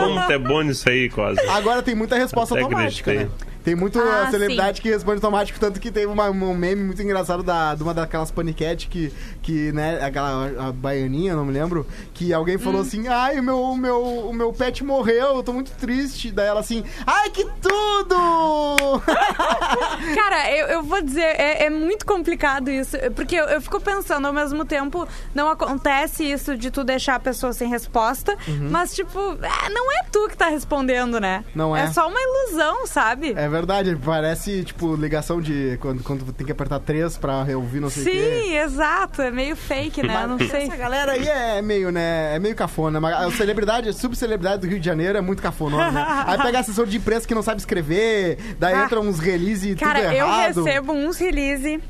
Como 0.00 0.20
é 0.32 0.38
bom 0.38 0.62
nisso 0.62 0.88
aí, 0.88 1.08
Cosa? 1.08 1.40
Agora 1.52 1.82
tem 1.82 1.94
muita 1.94 2.16
resposta 2.16 2.54
Até 2.54 2.62
automática, 2.64 3.12
né? 3.12 3.28
Tem 3.68 3.74
muito 3.74 3.98
Ah, 4.00 4.28
celebridade 4.30 4.80
que 4.80 4.88
responde 4.88 5.16
automático, 5.16 5.60
tanto 5.60 5.78
que 5.78 5.90
teve 5.90 6.06
uma- 6.06 6.30
um 6.30 6.54
meme 6.54 6.82
muito 6.84 7.02
engraçado 7.02 7.42
da, 7.42 7.74
de 7.74 7.82
uma 7.82 7.92
daquelas 7.92 8.30
paniquete 8.30 8.88
que, 8.88 9.12
que, 9.42 9.70
né, 9.72 10.02
aquela 10.02 10.68
a 10.68 10.72
baianinha, 10.72 11.36
não 11.36 11.44
me 11.44 11.52
lembro, 11.52 11.86
que 12.14 12.32
alguém 12.32 12.56
Hum. 12.56 12.60
falou 12.60 12.80
assim, 12.80 13.06
ai, 13.08 13.38
o 13.38 13.42
meu, 13.42 13.60
o 13.60 13.76
meu, 13.76 14.00
o 14.28 14.32
meu 14.32 14.52
pet 14.54 14.82
morreu, 14.82 15.36
eu 15.36 15.42
tô 15.42 15.52
muito 15.52 15.70
triste. 15.72 16.30
Daí 16.30 16.46
ela 16.46 16.60
assim, 16.60 16.82
ai, 17.06 17.28
que 17.28 17.44
tudo! 17.60 19.02
Cara, 20.14 20.50
eu, 20.56 20.66
eu 20.68 20.82
vou 20.82 21.02
dizer, 21.02 21.20
é, 21.38 21.64
é 21.66 21.70
muito 21.70 22.06
complicado 22.06 22.70
isso. 22.70 22.96
Porque 23.14 23.36
eu, 23.36 23.44
eu 23.46 23.60
fico 23.60 23.80
pensando, 23.80 24.26
ao 24.26 24.32
mesmo 24.32 24.64
tempo, 24.64 25.06
não 25.34 25.48
acontece 25.50 26.24
isso 26.24 26.56
de 26.56 26.70
tu 26.70 26.84
deixar 26.84 27.16
a 27.16 27.20
pessoa 27.20 27.52
sem 27.52 27.68
resposta, 27.68 28.36
mas, 28.70 28.94
tipo, 28.94 29.18
é, 29.42 29.68
não 29.70 29.92
é 29.92 30.04
tu 30.10 30.26
que 30.28 30.36
tá 30.36 30.48
respondendo, 30.48 31.20
né? 31.20 31.44
Não 31.54 31.76
é. 31.76 31.82
É 31.84 31.86
só 31.88 32.08
uma 32.08 32.18
ilusão, 32.20 32.86
sabe? 32.86 33.30
É 33.30 33.48
verdade, 33.48 33.57
parece, 34.02 34.62
tipo, 34.64 34.94
ligação 34.96 35.40
de 35.40 35.76
quando, 35.80 36.02
quando 36.02 36.32
tem 36.32 36.44
que 36.46 36.52
apertar 36.52 36.78
três 36.80 37.16
pra 37.16 37.44
ouvir 37.56 37.80
não 37.80 37.90
sei 37.90 38.02
o 38.02 38.06
quê. 38.06 38.42
Sim, 38.44 38.56
exato. 38.56 39.22
É 39.22 39.30
meio 39.30 39.56
fake, 39.56 40.02
né? 40.06 40.26
Não 40.26 40.38
sei. 40.38 40.64
Essa 40.64 40.76
galera 40.76 41.12
aí 41.12 41.26
é 41.28 41.60
meio, 41.62 41.90
né? 41.90 42.34
É 42.34 42.38
meio 42.38 42.54
cafona. 42.54 43.00
Mas 43.00 43.14
A 43.16 43.30
celebridade, 43.30 43.88
a 43.88 43.92
subcelebridade 43.92 44.62
do 44.62 44.66
Rio 44.68 44.78
de 44.80 44.86
Janeiro 44.86 45.18
é 45.18 45.20
muito 45.20 45.42
cafona, 45.42 45.90
né? 45.90 46.06
Aí 46.26 46.38
pega 46.38 46.60
assessor 46.60 46.86
de 46.86 46.96
imprensa 46.96 47.26
que 47.26 47.34
não 47.34 47.42
sabe 47.42 47.60
escrever, 47.60 48.38
daí 48.58 48.74
Ah. 48.74 48.84
entra 48.84 49.00
uns 49.00 49.18
release 49.18 49.70
e 49.70 49.74
Cara, 49.76 50.00
tudo 50.00 50.12
eu 50.12 50.26
errado. 50.26 50.64
recebo 50.64 50.92
uns 50.92 51.16
release 51.18 51.80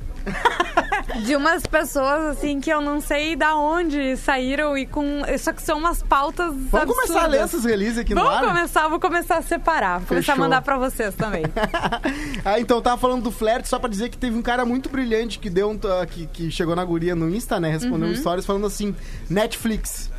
de 1.25 1.35
umas 1.37 1.63
pessoas 1.67 2.37
assim 2.37 2.61
que 2.61 2.71
eu 2.71 2.81
não 2.81 3.01
sei 3.01 3.35
da 3.35 3.57
onde 3.57 4.17
saíram 4.17 4.77
e 4.77 4.87
com. 4.87 5.23
Só 5.39 5.53
que 5.53 5.63
são 5.63 5.79
umas 5.79 6.03
pautas. 6.03 6.55
Vamos 6.71 6.95
começar 6.95 7.25
a 7.25 7.27
ler 7.27 7.41
absurdas. 7.41 7.55
esses 7.55 7.65
release 7.65 8.01
aqui 8.01 8.15
no 8.15 8.21
Vamos 8.23 8.37
ar? 8.37 8.47
começar, 8.47 8.89
vou 8.89 9.01
começar 9.01 9.39
a 9.39 9.43
separar. 9.43 9.99
Vou 9.99 10.09
começar 10.09 10.33
a 10.33 10.37
mandar 10.37 10.63
pra 10.63 10.79
vocês 10.79 11.15
também. 11.15 11.45
ah, 12.45 12.59
então, 12.61 12.81
tava 12.81 12.97
falando 12.99 13.23
do 13.23 13.31
flerte, 13.31 13.69
só 13.69 13.79
pra 13.79 13.89
dizer 13.89 14.09
que 14.09 14.19
teve 14.19 14.37
um 14.37 14.43
cara 14.43 14.65
muito 14.65 14.89
brilhante 14.89 15.39
que 15.39 15.51
deu 15.51 15.71
um, 15.71 15.79
que, 16.07 16.27
que 16.27 16.51
chegou 16.51 16.75
na 16.77 16.85
guria 16.85 17.15
no 17.15 17.29
Insta, 17.29 17.59
né? 17.61 17.71
Respondeu 17.71 18.09
Uhum. 18.09 18.15
stories 18.17 18.47
falando 18.47 18.67
assim: 18.67 18.95
Netflix, 19.29 20.11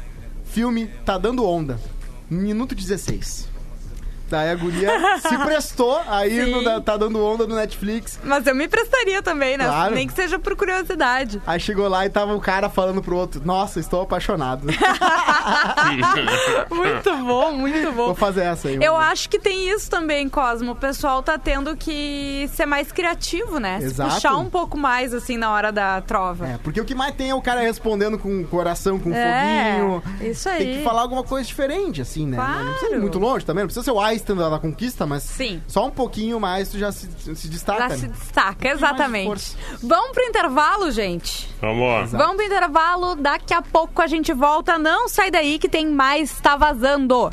filme 0.45 0.87
tá 1.05 1.17
dando 1.17 1.45
onda. 1.45 1.79
Minuto 2.29 2.75
16. 2.75 3.48
Daí 4.29 4.49
a 4.49 4.55
guria 4.55 4.89
se 5.19 5.37
prestou, 5.45 5.99
aí 6.07 6.45
no 6.51 6.63
da- 6.63 6.81
tá 6.81 6.97
dando 6.97 7.23
onda 7.23 7.45
no 7.47 7.55
Netflix. 7.55 8.19
Mas 8.23 8.45
eu 8.47 8.55
me 8.55 8.67
prestaria 8.67 9.21
também, 9.21 9.57
né? 9.57 9.65
Claro. 9.65 9.95
Nem 9.95 10.07
que 10.07 10.13
seja 10.13 10.37
por 10.39 10.55
curiosidade. 10.55 11.41
Aí 11.47 11.59
chegou 11.59 11.87
lá 11.87 12.05
e 12.05 12.09
tava 12.09 12.33
o 12.35 12.39
cara 12.39 12.69
falando 12.69 13.01
pro 13.01 13.15
outro: 13.15 13.41
Nossa, 13.43 13.79
estou 13.79 14.01
apaixonado. 14.01 14.67
Muito 16.69 17.15
bom, 17.25 17.51
muito 17.53 17.91
Vou 17.91 18.09
bom. 18.09 18.15
fazer 18.15 18.41
essa 18.41 18.67
aí. 18.67 18.77
Eu 18.81 18.95
acho 18.95 19.29
que 19.29 19.39
tem 19.39 19.69
isso 19.69 19.89
também, 19.89 20.29
Cosmo. 20.29 20.71
O 20.71 20.75
pessoal 20.75 21.21
tá 21.23 21.37
tendo 21.37 21.75
que 21.75 22.49
ser 22.53 22.65
mais 22.65 22.91
criativo, 22.91 23.59
né? 23.59 23.79
Exato. 23.81 24.09
Se 24.11 24.15
puxar 24.15 24.35
um 24.37 24.49
pouco 24.49 24.77
mais, 24.77 25.13
assim, 25.13 25.37
na 25.37 25.51
hora 25.51 25.71
da 25.71 26.01
trova. 26.01 26.47
É, 26.47 26.57
porque 26.63 26.79
o 26.79 26.85
que 26.85 26.95
mais 26.95 27.15
tem 27.15 27.29
é 27.31 27.35
o 27.35 27.41
cara 27.41 27.61
respondendo 27.61 28.17
com 28.17 28.41
o 28.41 28.47
coração, 28.47 28.99
com 28.99 29.13
É, 29.13 29.77
foguinho. 29.79 30.03
isso 30.31 30.47
aí. 30.49 30.57
Tem 30.59 30.77
que 30.77 30.83
falar 30.83 31.01
alguma 31.01 31.23
coisa 31.23 31.45
diferente, 31.47 32.01
assim, 32.01 32.25
né? 32.25 32.37
Não 32.37 32.71
precisa 32.73 32.95
ir 32.95 32.99
muito 32.99 33.19
longe 33.19 33.45
também, 33.45 33.63
não 33.63 33.67
precisa 33.67 33.83
ser 33.83 33.91
o 33.91 33.99
Einstein 34.19 34.35
da, 34.35 34.49
da 34.49 34.59
conquista, 34.59 35.05
mas 35.05 35.23
Sim. 35.23 35.61
só 35.67 35.87
um 35.87 35.91
pouquinho 35.91 36.39
mais 36.39 36.69
tu 36.69 36.77
já 36.77 36.91
se, 36.91 37.09
se 37.35 37.47
destaca. 37.47 37.89
Já 37.89 37.97
se 37.97 38.07
né? 38.07 38.13
destaca, 38.13 38.67
exatamente. 38.69 39.55
Vamos 39.81 40.11
pro 40.11 40.23
intervalo, 40.23 40.91
gente? 40.91 41.49
Vamos. 41.61 42.11
Vamos 42.11 42.35
pro 42.35 42.45
intervalo, 42.45 43.15
daqui 43.15 43.53
a 43.53 43.61
pouco 43.61 44.01
a 44.01 44.07
gente 44.07 44.33
volta. 44.33 44.77
Não 44.77 45.07
sai 45.07 45.31
daí 45.31 45.57
que 45.57 45.69
tem 45.69 45.87
mais 45.87 46.39
Tá 46.39 46.55
Vazando. 46.55 47.29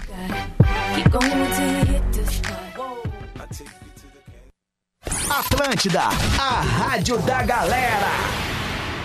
Atlântida, 5.28 6.02
a 6.38 6.60
rádio 6.60 7.18
da 7.18 7.42
galera. 7.42 8.06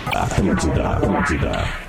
Atlântida, 0.06 0.88
Atlântida. 0.88 1.81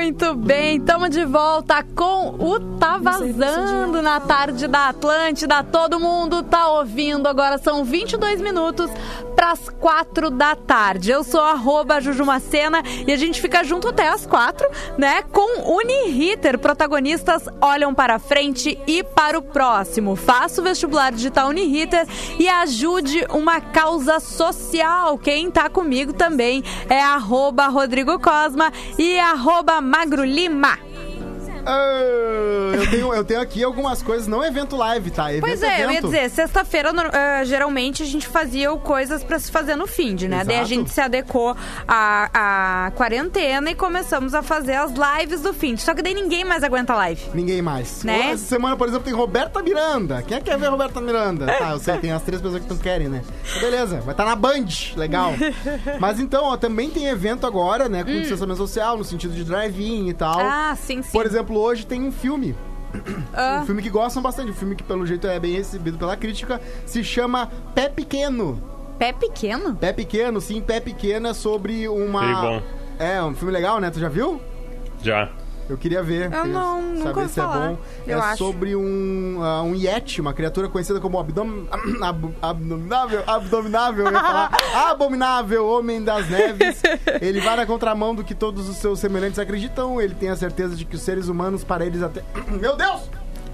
Muito 0.00 0.32
bem, 0.32 0.76
estamos 0.76 1.10
de 1.10 1.24
volta 1.24 1.82
com 1.82 2.28
o 2.38 2.78
Tá 2.78 2.98
Vazando 2.98 4.00
na 4.00 4.20
tarde 4.20 4.68
da 4.68 4.90
Atlântida. 4.90 5.64
Todo 5.64 5.98
mundo 5.98 6.44
tá 6.44 6.68
ouvindo. 6.68 7.26
Agora 7.26 7.58
são 7.58 7.84
22 7.84 8.40
minutos 8.40 8.88
para 9.34 9.52
as 9.52 9.68
4 9.68 10.30
da 10.30 10.54
tarde. 10.54 11.10
Eu 11.10 11.24
sou 11.24 11.40
arroba 11.40 12.00
Jujumacena 12.00 12.82
e 13.06 13.12
a 13.12 13.16
gente 13.16 13.40
fica 13.40 13.64
junto 13.64 13.88
até 13.88 14.08
as 14.08 14.24
4, 14.24 14.68
né? 14.96 15.22
Com 15.22 15.76
Uniriter. 15.76 16.58
Protagonistas 16.58 17.48
olham 17.60 17.92
para 17.92 18.20
frente 18.20 18.78
e 18.86 19.02
para 19.02 19.38
o 19.38 19.42
próximo. 19.42 20.14
Faça 20.14 20.60
o 20.60 20.64
vestibular 20.64 21.12
digital 21.12 21.48
Uniriter 21.48 22.06
e 22.38 22.48
ajude 22.48 23.26
uma 23.30 23.60
causa 23.60 24.20
social. 24.20 25.18
Quem 25.18 25.50
tá 25.50 25.68
comigo 25.68 26.12
também 26.12 26.62
é 26.88 27.00
arroba 27.00 27.66
Rodrigo 27.66 28.18
Cosma 28.18 28.72
e 28.96 29.18
arroba 29.18 29.80
Magro 29.88 30.22
Lima. 30.22 30.87
Ah, 31.64 32.72
eu, 32.74 32.90
tenho, 32.90 33.14
eu 33.14 33.24
tenho 33.24 33.40
aqui 33.40 33.62
algumas 33.62 34.02
coisas, 34.02 34.26
não 34.26 34.44
evento 34.44 34.76
live, 34.76 35.10
tá? 35.10 35.30
Evento, 35.30 35.40
Pois 35.42 35.62
é, 35.62 35.84
eu 35.84 35.90
ia 35.90 35.98
evento. 35.98 36.06
dizer, 36.06 36.30
sexta-feira, 36.30 36.92
ah, 37.12 37.44
geralmente, 37.44 38.02
a 38.02 38.06
gente 38.06 38.26
fazia 38.26 38.70
coisas 38.76 39.22
pra 39.22 39.38
se 39.38 39.50
fazer 39.50 39.76
no 39.76 39.86
fim, 39.86 40.14
de, 40.14 40.28
né? 40.28 40.44
Daí 40.44 40.56
a 40.56 40.58
Exato. 40.60 40.68
gente 40.68 40.90
se 40.90 41.00
adequou 41.00 41.56
à, 41.86 42.86
à 42.86 42.90
quarentena 42.92 43.70
e 43.70 43.74
começamos 43.74 44.34
a 44.34 44.42
fazer 44.42 44.74
as 44.74 44.92
lives 44.92 45.40
do 45.42 45.52
fim. 45.52 45.76
Só 45.76 45.94
que 45.94 46.02
daí 46.02 46.14
ninguém 46.14 46.44
mais 46.44 46.62
aguenta 46.62 46.94
live. 46.94 47.22
Ninguém 47.34 47.60
mais. 47.62 48.02
Né? 48.04 48.30
Essa 48.32 48.44
semana, 48.44 48.76
por 48.76 48.88
exemplo, 48.88 49.04
tem 49.04 49.14
Roberta 49.14 49.62
Miranda. 49.62 50.22
Quem 50.22 50.36
é 50.36 50.40
que 50.40 50.46
quer 50.50 50.58
ver 50.58 50.68
Roberta 50.68 51.00
Miranda? 51.00 51.46
Tá, 51.58 51.70
eu 51.70 51.78
sei, 51.80 51.96
tem 51.98 52.12
as 52.12 52.22
três 52.22 52.40
pessoas 52.40 52.62
que 52.62 52.70
não 52.70 52.76
querem, 52.76 53.08
né? 53.08 53.20
Beleza, 53.60 54.00
vai 54.00 54.12
estar 54.14 54.24
na 54.24 54.36
Band. 54.36 54.66
Legal. 54.96 55.32
Mas 55.98 56.20
então, 56.20 56.44
ó, 56.44 56.56
também 56.56 56.88
tem 56.88 57.06
evento 57.06 57.46
agora, 57.46 57.88
né? 57.88 58.04
Com 58.04 58.12
distanciamento 58.12 58.58
social, 58.58 58.96
no 58.96 59.02
sentido 59.02 59.34
de 59.34 59.42
drive-in 59.42 60.08
e 60.08 60.14
tal. 60.14 60.38
Hum. 60.38 60.42
Ah, 60.48 60.76
sim, 60.80 61.02
sim. 61.02 61.10
Por 61.10 61.26
exemplo, 61.26 61.47
hoje 61.56 61.86
tem 61.86 62.02
um 62.02 62.12
filme. 62.12 62.54
Ah. 63.34 63.60
Um 63.62 63.66
filme 63.66 63.82
que 63.82 63.90
gostam 63.90 64.22
bastante, 64.22 64.50
um 64.50 64.54
filme 64.54 64.74
que 64.74 64.82
pelo 64.82 65.06
jeito 65.06 65.26
é 65.26 65.38
bem 65.38 65.52
recebido 65.52 65.98
pela 65.98 66.16
crítica, 66.16 66.60
se 66.86 67.04
chama 67.04 67.50
Pé 67.74 67.88
Pequeno. 67.88 68.60
Pé 68.98 69.12
pequeno? 69.12 69.76
Pé 69.76 69.92
Pequeno, 69.92 70.40
sim, 70.40 70.60
Pé 70.60 70.80
Pequeno 70.80 71.28
é 71.28 71.34
sobre 71.34 71.86
uma. 71.88 72.40
Bom. 72.40 72.62
É, 72.98 73.22
um 73.22 73.32
filme 73.32 73.52
legal, 73.52 73.80
né? 73.80 73.90
Tu 73.90 74.00
já 74.00 74.08
viu? 74.08 74.40
Já. 75.00 75.30
Eu 75.68 75.76
queria 75.76 76.02
ver. 76.02 76.26
Eu 76.26 76.30
queria 76.30 76.44
não- 76.46 76.80
nunca 76.82 77.02
saber 77.08 77.20
ouvi 77.20 77.32
se 77.32 77.40
é 77.40 77.42
falar, 77.42 77.68
bom. 77.68 77.78
eu 78.06 78.18
é 78.18 78.20
acho. 78.22 78.38
sobre 78.38 78.74
um, 78.76 79.38
ah, 79.42 79.62
um 79.62 79.74
Yeti, 79.74 80.20
uma 80.20 80.32
criatura 80.32 80.68
conhecida 80.68 80.98
como 81.00 81.18
abdom, 81.18 81.64
ab, 82.00 82.34
abdominável, 82.40 83.22
abdominável, 83.26 84.06
eu 84.06 84.12
ia 84.12 84.20
falar, 84.20 84.50
abominável 84.90 85.66
homem 85.66 86.02
das 86.02 86.28
neves. 86.28 86.80
Ele 87.20 87.40
vai 87.40 87.56
na 87.56 87.66
contramão 87.66 88.14
do 88.14 88.24
que 88.24 88.34
todos 88.34 88.68
os 88.68 88.76
seus 88.78 88.98
semelhantes 88.98 89.38
acreditam. 89.38 90.00
Ele 90.00 90.14
tem 90.14 90.30
a 90.30 90.36
certeza 90.36 90.74
de 90.74 90.84
que 90.84 90.96
os 90.96 91.02
seres 91.02 91.28
humanos, 91.28 91.64
para 91.64 91.84
eles 91.84 92.02
até. 92.02 92.22
Meu 92.48 92.74
Deus! 92.76 93.02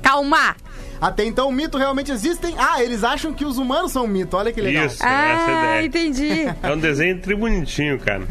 Calma! 0.03 0.55
Até 1.01 1.25
então, 1.25 1.49
o 1.49 1.53
mito 1.53 1.77
realmente 1.79 2.13
existem. 2.13 2.55
Ah, 2.59 2.83
eles 2.83 3.03
acham 3.03 3.33
que 3.33 3.45
os 3.45 3.59
humanos 3.59 3.91
são 3.91 4.05
um 4.05 4.07
mito. 4.07 4.37
Olha 4.37 4.53
que 4.53 4.61
legal. 4.61 4.87
Isso, 4.87 5.03
essa 5.03 5.07
é 5.07 5.09
Ah, 5.09 5.83
ideia. 5.83 5.87
entendi. 5.87 6.55
É 6.63 6.73
um 6.73 6.79
desenho 6.79 7.21
tri 7.21 7.35
bonitinho, 7.35 7.99
cara. 7.99 8.23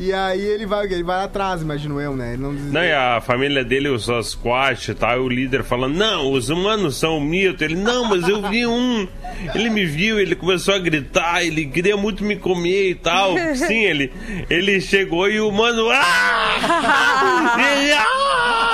E 0.00 0.12
aí 0.12 0.40
ele 0.40 0.64
vai, 0.64 0.86
ele 0.86 1.02
vai 1.02 1.24
atrás, 1.24 1.60
imagino 1.60 2.00
eu, 2.00 2.14
né? 2.14 2.34
Ele 2.34 2.42
não 2.42 2.52
Não, 2.52 2.84
e 2.84 2.92
a 2.92 3.20
família 3.20 3.64
dele, 3.64 3.88
os 3.88 4.04
Sasquatch 4.04 4.90
e 4.90 4.94
tal, 4.94 5.16
e 5.16 5.20
o 5.20 5.28
líder 5.28 5.64
falando, 5.64 5.96
não, 5.96 6.30
os 6.30 6.48
humanos 6.50 6.96
são 6.96 7.18
um 7.18 7.20
mito. 7.20 7.64
Ele, 7.64 7.74
não, 7.74 8.08
mas 8.08 8.28
eu 8.28 8.48
vi 8.48 8.64
um. 8.64 9.08
Ele 9.52 9.68
me 9.68 9.84
viu, 9.84 10.20
ele 10.20 10.36
começou 10.36 10.74
a 10.74 10.78
gritar, 10.78 11.44
ele 11.44 11.66
queria 11.66 11.96
muito 11.96 12.22
me 12.22 12.36
comer 12.36 12.90
e 12.90 12.94
tal. 12.94 13.34
Sim, 13.56 13.82
ele, 13.82 14.12
ele 14.48 14.80
chegou 14.80 15.28
e 15.28 15.40
o 15.40 15.48
humano. 15.48 15.88
Ah! 15.90 17.56
Ele, 17.58 17.92
ah! 17.92 18.67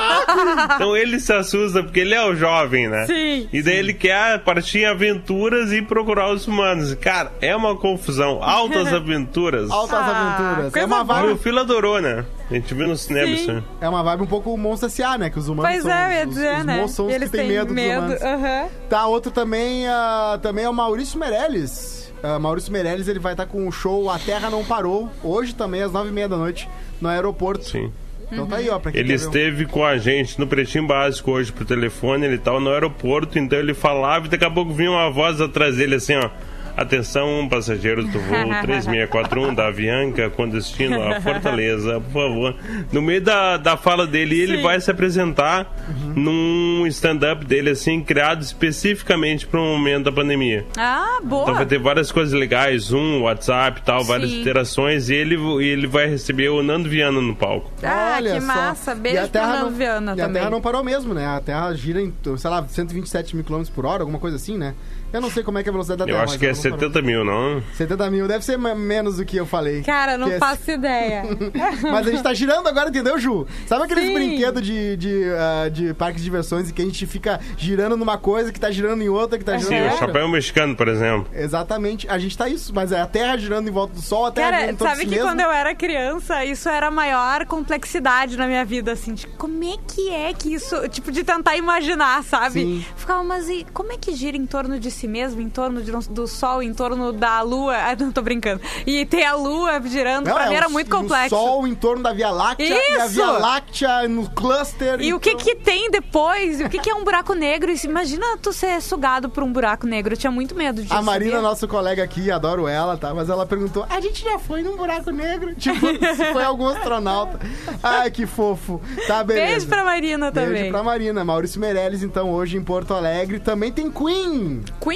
Então 0.75 0.97
ele 0.97 1.21
se 1.21 1.33
assusta 1.33 1.83
porque 1.83 2.01
ele 2.01 2.15
é 2.15 2.25
o 2.25 2.35
jovem, 2.35 2.89
né? 2.89 3.07
Sim. 3.07 3.49
E 3.53 3.63
daí 3.63 3.77
ele 3.77 3.95
quer 3.95 4.39
partir 4.41 4.81
em 4.81 4.87
aventuras 4.87 5.73
e 5.73 5.83
procurar 5.83 6.31
os 6.33 6.47
humanos. 6.47 6.95
Cara, 6.95 7.33
é 7.41 7.55
uma 7.55 7.77
confusão. 7.77 8.43
Altas 8.43 8.89
aventuras. 8.93 9.71
Altas 9.71 9.99
Ah, 9.99 10.37
aventuras. 10.47 10.75
É 10.77 10.85
uma 10.85 11.05
vibe 11.05 11.27
Meu 11.27 11.37
filho 11.39 11.59
adorou, 11.61 12.01
né? 12.01 12.25
A 12.51 12.55
gente 12.55 12.75
viu 12.75 12.87
no 12.89 12.97
cinema 12.97 13.27
Sim. 13.29 13.33
isso. 13.35 13.51
aí. 13.51 13.63
É 13.81 13.89
uma 13.89 14.03
vibe 14.03 14.23
um 14.23 14.27
pouco 14.27 14.57
Monstro 14.57 14.87
S.A., 14.89 15.17
né? 15.19 15.31
Que 15.31 15.39
os 15.39 15.49
humanos 15.49 15.71
Pois 15.71 15.83
são 15.83 15.93
é, 15.93 16.07
eu 16.09 16.19
ia 16.21 16.29
os, 16.29 16.35
dizer, 16.35 16.59
os 16.59 16.65
né? 16.65 16.73
monstros 16.77 16.97
são 16.97 17.07
os 17.07 17.13
Eles 17.15 17.31
que 17.31 17.37
têm 17.37 17.47
têm 17.49 17.57
medo, 17.57 17.75
dos 17.75 17.83
humanos. 17.83 18.23
aham. 18.23 18.69
Tá, 18.89 19.07
outro 19.07 19.31
também, 19.33 19.87
ah, 19.89 20.39
também 20.43 20.65
é 20.65 20.69
o 20.69 20.75
Maurício 20.75 21.19
Meirelles. 21.19 22.13
ah, 22.23 22.39
Maurício 22.39 22.73
Meirelles, 22.73 23.09
ele 23.09 23.19
vai 23.19 23.33
estar 23.33 23.47
com 23.47 23.67
o 23.67 23.73
show 23.73 24.11
A 24.11 24.19
Terra 24.19 24.51
Não 24.51 24.65
Parou, 24.65 25.11
hoje 25.23 25.55
também, 25.55 25.83
às 25.83 25.93
nove 25.93 26.11
e 26.11 26.13
meia 26.13 26.29
da 26.29 26.37
noite, 26.37 26.69
no 27.01 27.09
aeroporto. 27.09 27.65
Sim. 27.65 27.91
Então 28.33 28.47
tá 28.47 28.57
aí, 28.57 28.69
ó, 28.69 28.81
Ele 28.93 29.05
ver 29.05 29.13
um- 29.13 29.17
esteve 29.17 29.67
com 29.67 29.85
a 29.85 29.97
gente 29.99 30.39
no 30.39 30.47
Pretinho 30.47 30.87
Básico 30.87 31.31
hoje 31.33 31.53
por 31.53 31.65
telefone, 31.65 32.27
ele 32.27 32.39
tava 32.39 32.59
no 32.61 32.71
aeroporto, 32.71 33.39
então 33.39 33.59
ele 33.59 33.75
falava 33.75 34.27
e 34.27 34.29
daqui 34.29 34.45
a 34.45 34.51
pouco 34.51 34.73
vinha 34.73 34.91
uma 34.91 35.11
voz 35.11 35.41
atrás 35.41 35.77
dele 35.77 35.97
assim, 35.97 36.15
ó. 36.17 36.31
Atenção, 36.77 37.47
passageiros 37.49 38.09
do 38.11 38.19
voo 38.19 38.37
3641 38.63 39.55
da 39.55 39.69
Avianca 39.69 40.29
com 40.31 40.49
destino 40.49 41.01
a 41.03 41.21
Fortaleza, 41.21 42.01
por 42.01 42.13
favor. 42.13 42.57
No 42.93 43.01
meio 43.01 43.21
da, 43.23 43.57
da 43.57 43.77
fala 43.77 44.07
dele, 44.07 44.41
ele 44.41 44.61
vai 44.61 44.81
se 44.81 44.91
apresentar 44.91 45.73
num 46.17 46.85
stand-up 46.89 47.45
dele, 47.45 47.71
assim, 47.71 48.01
criado 48.03 48.43
especificamente 48.43 49.47
para 49.47 49.61
o 49.61 49.63
momento 49.65 50.05
da 50.05 50.13
pandemia. 50.13 50.65
Ah, 50.77 51.21
boa. 51.23 51.43
Então 51.43 51.55
vai 51.55 51.67
ter 51.67 51.79
várias 51.79 52.11
coisas 52.11 52.35
legais, 52.35 52.85
Zoom, 52.85 53.23
WhatsApp 53.23 53.81
e 53.81 53.85
tal, 53.85 54.03
várias 54.03 54.31
Sim. 54.31 54.41
interações, 54.41 55.09
e 55.09 55.15
ele, 55.15 55.37
e 55.37 55.65
ele 55.69 55.87
vai 55.87 56.07
receber 56.09 56.49
o 56.49 56.63
Nando 56.63 56.89
Viana 56.89 57.21
no 57.21 57.35
palco. 57.37 57.71
Ah, 57.83 58.15
Olha 58.17 58.35
que 58.35 58.41
só. 58.41 58.47
massa. 58.47 58.93
E 58.93 58.95
Beijo 58.97 59.21
a 59.25 59.29
pro 59.29 59.41
Nando 59.41 59.65
não- 59.67 59.71
Viana 59.73 60.11
E 60.17 60.21
a 60.21 60.25
também. 60.27 60.41
Terra 60.41 60.51
não 60.51 60.61
parou 60.61 60.83
mesmo, 60.83 61.15
né? 61.15 61.27
A 61.27 61.41
Terra 61.41 61.73
gira 61.75 62.01
em, 62.01 62.13
sei 62.37 62.51
lá, 62.51 62.65
127 62.67 63.37
mil 63.37 63.45
km 63.45 63.63
por 63.75 63.87
hora, 63.87 64.03
alguma 64.03 64.19
coisa 64.19 64.37
assim, 64.37 64.59
né? 64.59 64.75
Eu 65.15 65.21
não 65.21 65.31
sei 65.31 65.43
como 65.43 65.59
é 65.59 65.63
que 65.63 65.69
é 65.69 65.71
a 65.71 65.73
velocidade 65.73 65.99
da 65.99 66.05
Eu 66.05 66.09
Terra. 66.09 66.25
acho 66.25 66.33
mas 66.33 66.41
que 66.41 66.47
é 66.47 66.49
ela 66.49 66.57
não 66.57 66.63
parou. 66.79 66.93
70 66.93 67.03
mil, 67.03 67.25
não? 67.25 67.63
70 67.75 68.11
mil, 68.11 68.29
deve 68.29 68.45
ser 68.45 68.59
me- 68.59 68.75
menos 68.75 69.17
do 69.17 69.25
que 69.25 69.37
eu 69.37 69.47
falei. 69.47 69.83
Cara, 69.83 70.19
não 70.19 70.29
é- 70.29 70.39
faço 70.39 70.71
ideia. 70.71 71.23
Mas 71.83 72.07
a 72.07 72.11
gente 72.11 72.23
tá 72.23 72.35
girando 72.35 72.69
agora, 72.69 72.89
entendeu, 72.89 73.19
Ju? 73.19 73.47
Sabe 73.67 73.85
aqueles 73.85 74.07
Sim. 74.09 74.15
brinquedos 74.15 74.63
de, 74.63 74.97
de, 74.97 75.25
ah, 75.39 75.69
de 75.69 75.95
parques 75.95 76.19
de 76.19 76.25
diversões 76.25 76.69
em 76.71 76.73
que 76.75 76.83
a 76.83 76.85
gente 76.85 77.07
fica 77.07 77.41
girando 77.57 77.97
numa 77.97 78.19
coisa, 78.19 78.53
que 78.53 78.59
tá 78.59 78.71
girando 78.71 79.03
em 79.03 79.09
outra, 79.09 79.39
que 79.39 79.45
tá 79.45 79.57
girando 79.57 79.69
Sim, 79.69 79.75
em 79.77 79.83
o 79.83 79.91
outra? 79.93 80.07
chapéu 80.07 80.29
mexicano, 80.29 80.75
por 80.77 80.89
exemplo. 80.89 81.27
Exatamente. 81.33 82.09
A 82.09 82.19
gente 82.19 82.37
tá 82.37 82.49
isso, 82.49 82.75
mas 82.75 82.91
é 82.93 83.01
a 83.01 83.07
Terra 83.07 83.37
girando 83.37 83.69
em 83.69 83.73
volta 83.73 83.95
do 83.95 84.01
Sol, 84.03 84.27
a 84.27 84.33
Terra 84.33 84.51
Cara, 84.51 84.61
girando 84.63 84.79
sabe 84.83 85.01
que 85.05 85.11
mesmo. 85.11 85.25
quando 85.27 85.41
eu 85.41 85.51
era 85.53 85.75
criança, 85.75 86.45
isso 86.45 86.69
era 86.69 86.89
a 86.89 86.91
maior 86.91 87.47
complexidade 87.47 88.37
na 88.37 88.47
minha 88.47 88.65
vida, 88.65 88.93
assim, 88.93 89.15
de 89.15 89.27
como 89.27 89.63
é 89.63 89.77
que 89.87 90.11
é 90.11 90.33
que 90.33 90.53
isso, 90.53 90.77
tipo, 90.89 91.13
de 91.13 91.23
tentar 91.23 91.57
imaginar, 91.57 92.23
sabe? 92.25 92.61
Sim. 92.63 92.85
Ficava, 92.97 93.23
mas 93.23 93.49
e 93.49 93.65
como 93.73 93.93
é 93.93 93.97
que 93.97 94.13
gira 94.15 94.37
em 94.37 94.47
torno 94.47 94.79
de 94.81 94.91
si 94.91 95.04
mesmo, 95.09 95.41
em 95.41 95.49
torno 95.49 95.83
de- 95.83 95.93
do 96.11 96.27
Sol, 96.27 96.63
em 96.63 96.73
torno 96.75 97.13
da 97.13 97.41
Lua? 97.43 97.75
Ah, 97.85 97.97
não 97.99 98.11
tô 98.13 98.23
brincando. 98.23 98.61
E 98.87 99.05
ter 99.05 99.25
a 99.25 99.35
Lua 99.35 99.81
girando, 99.85 100.27
Não, 100.27 100.35
pra 100.35 100.47
é 100.47 100.49
mim 100.49 100.55
era 100.55 100.69
muito 100.69 100.91
complexo. 100.91 101.35
O 101.35 101.39
Sol 101.39 101.67
em 101.67 101.75
torno 101.75 102.03
da 102.03 102.13
Via 102.13 102.31
Láctea 102.31 102.67
e 102.67 102.73
a 103.01 103.05
Isso! 103.07 103.15
Via 103.15 103.31
Láctea 103.31 104.09
no 104.09 104.31
cluster. 104.31 105.01
E 105.01 105.13
o 105.13 105.21
que 105.21 105.31
então- 105.31 105.45
que 105.45 105.55
tem 105.57 105.91
depois? 105.91 106.61
O 106.61 106.69
que 106.69 106.79
que 106.79 106.89
é 106.91 106.95
um 106.95 107.05
buraco 107.05 107.35
negro? 107.35 107.73
Imagina 107.85 108.25
tu 108.41 108.53
ser 108.53 108.81
sugado 108.81 109.29
por 109.29 109.43
um 109.43 109.53
buraco 109.53 109.87
negro. 109.87 110.15
Eu 110.15 110.17
tinha 110.17 110.31
muito 110.31 110.55
medo 110.55 110.83
disso. 110.83 110.95
A 110.95 111.03
Marina, 111.03 111.33
sabia? 111.33 111.49
nossa 111.49 111.67
colega 111.69 112.03
aqui, 112.03 112.31
adoro 112.31 112.67
ela, 112.67 112.97
tá? 112.97 113.13
Mas 113.15 113.29
ela 113.29 113.45
perguntou: 113.47 113.87
a 113.91 114.01
gente 114.01 114.23
já 114.23 114.39
foi 114.39 114.63
num 114.63 114.77
buraco 114.77 115.11
negro? 115.11 115.55
Tipo, 115.65 115.87
se 116.17 116.33
foi 116.33 116.43
algum 116.45 116.67
astronauta. 116.69 117.39
Ai, 117.83 118.11
que 118.11 118.27
fofo. 118.27 118.81
Tá, 119.07 119.23
beleza. 119.23 119.47
Beijo 119.51 119.67
pra 119.67 119.85
Marina 119.85 120.31
Beijo 120.31 120.49
também. 120.53 120.71
pra 120.71 120.83
Marina. 120.83 121.25
Maurício 121.25 121.61
Meirelles, 121.61 122.03
então, 122.03 122.31
hoje 122.33 122.57
em 122.57 122.63
Porto 122.65 122.95
Alegre. 122.95 123.39
Também 123.41 123.71
tem 123.73 123.91
Queen. 123.91 124.63
Queen? 124.81 124.94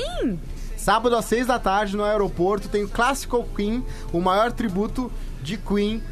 Sábado 0.77 1.17
às 1.17 1.25
seis 1.25 1.47
da 1.47 1.59
tarde 1.59 1.97
no 1.97 2.05
aeroporto 2.05 2.69
tem 2.69 2.85
o 2.85 2.89
Classical 2.89 3.47
Queen, 3.55 3.85
o 4.13 4.21
maior 4.21 4.53
tributo 4.53 5.11
de 5.43 5.57
Queen 5.57 6.03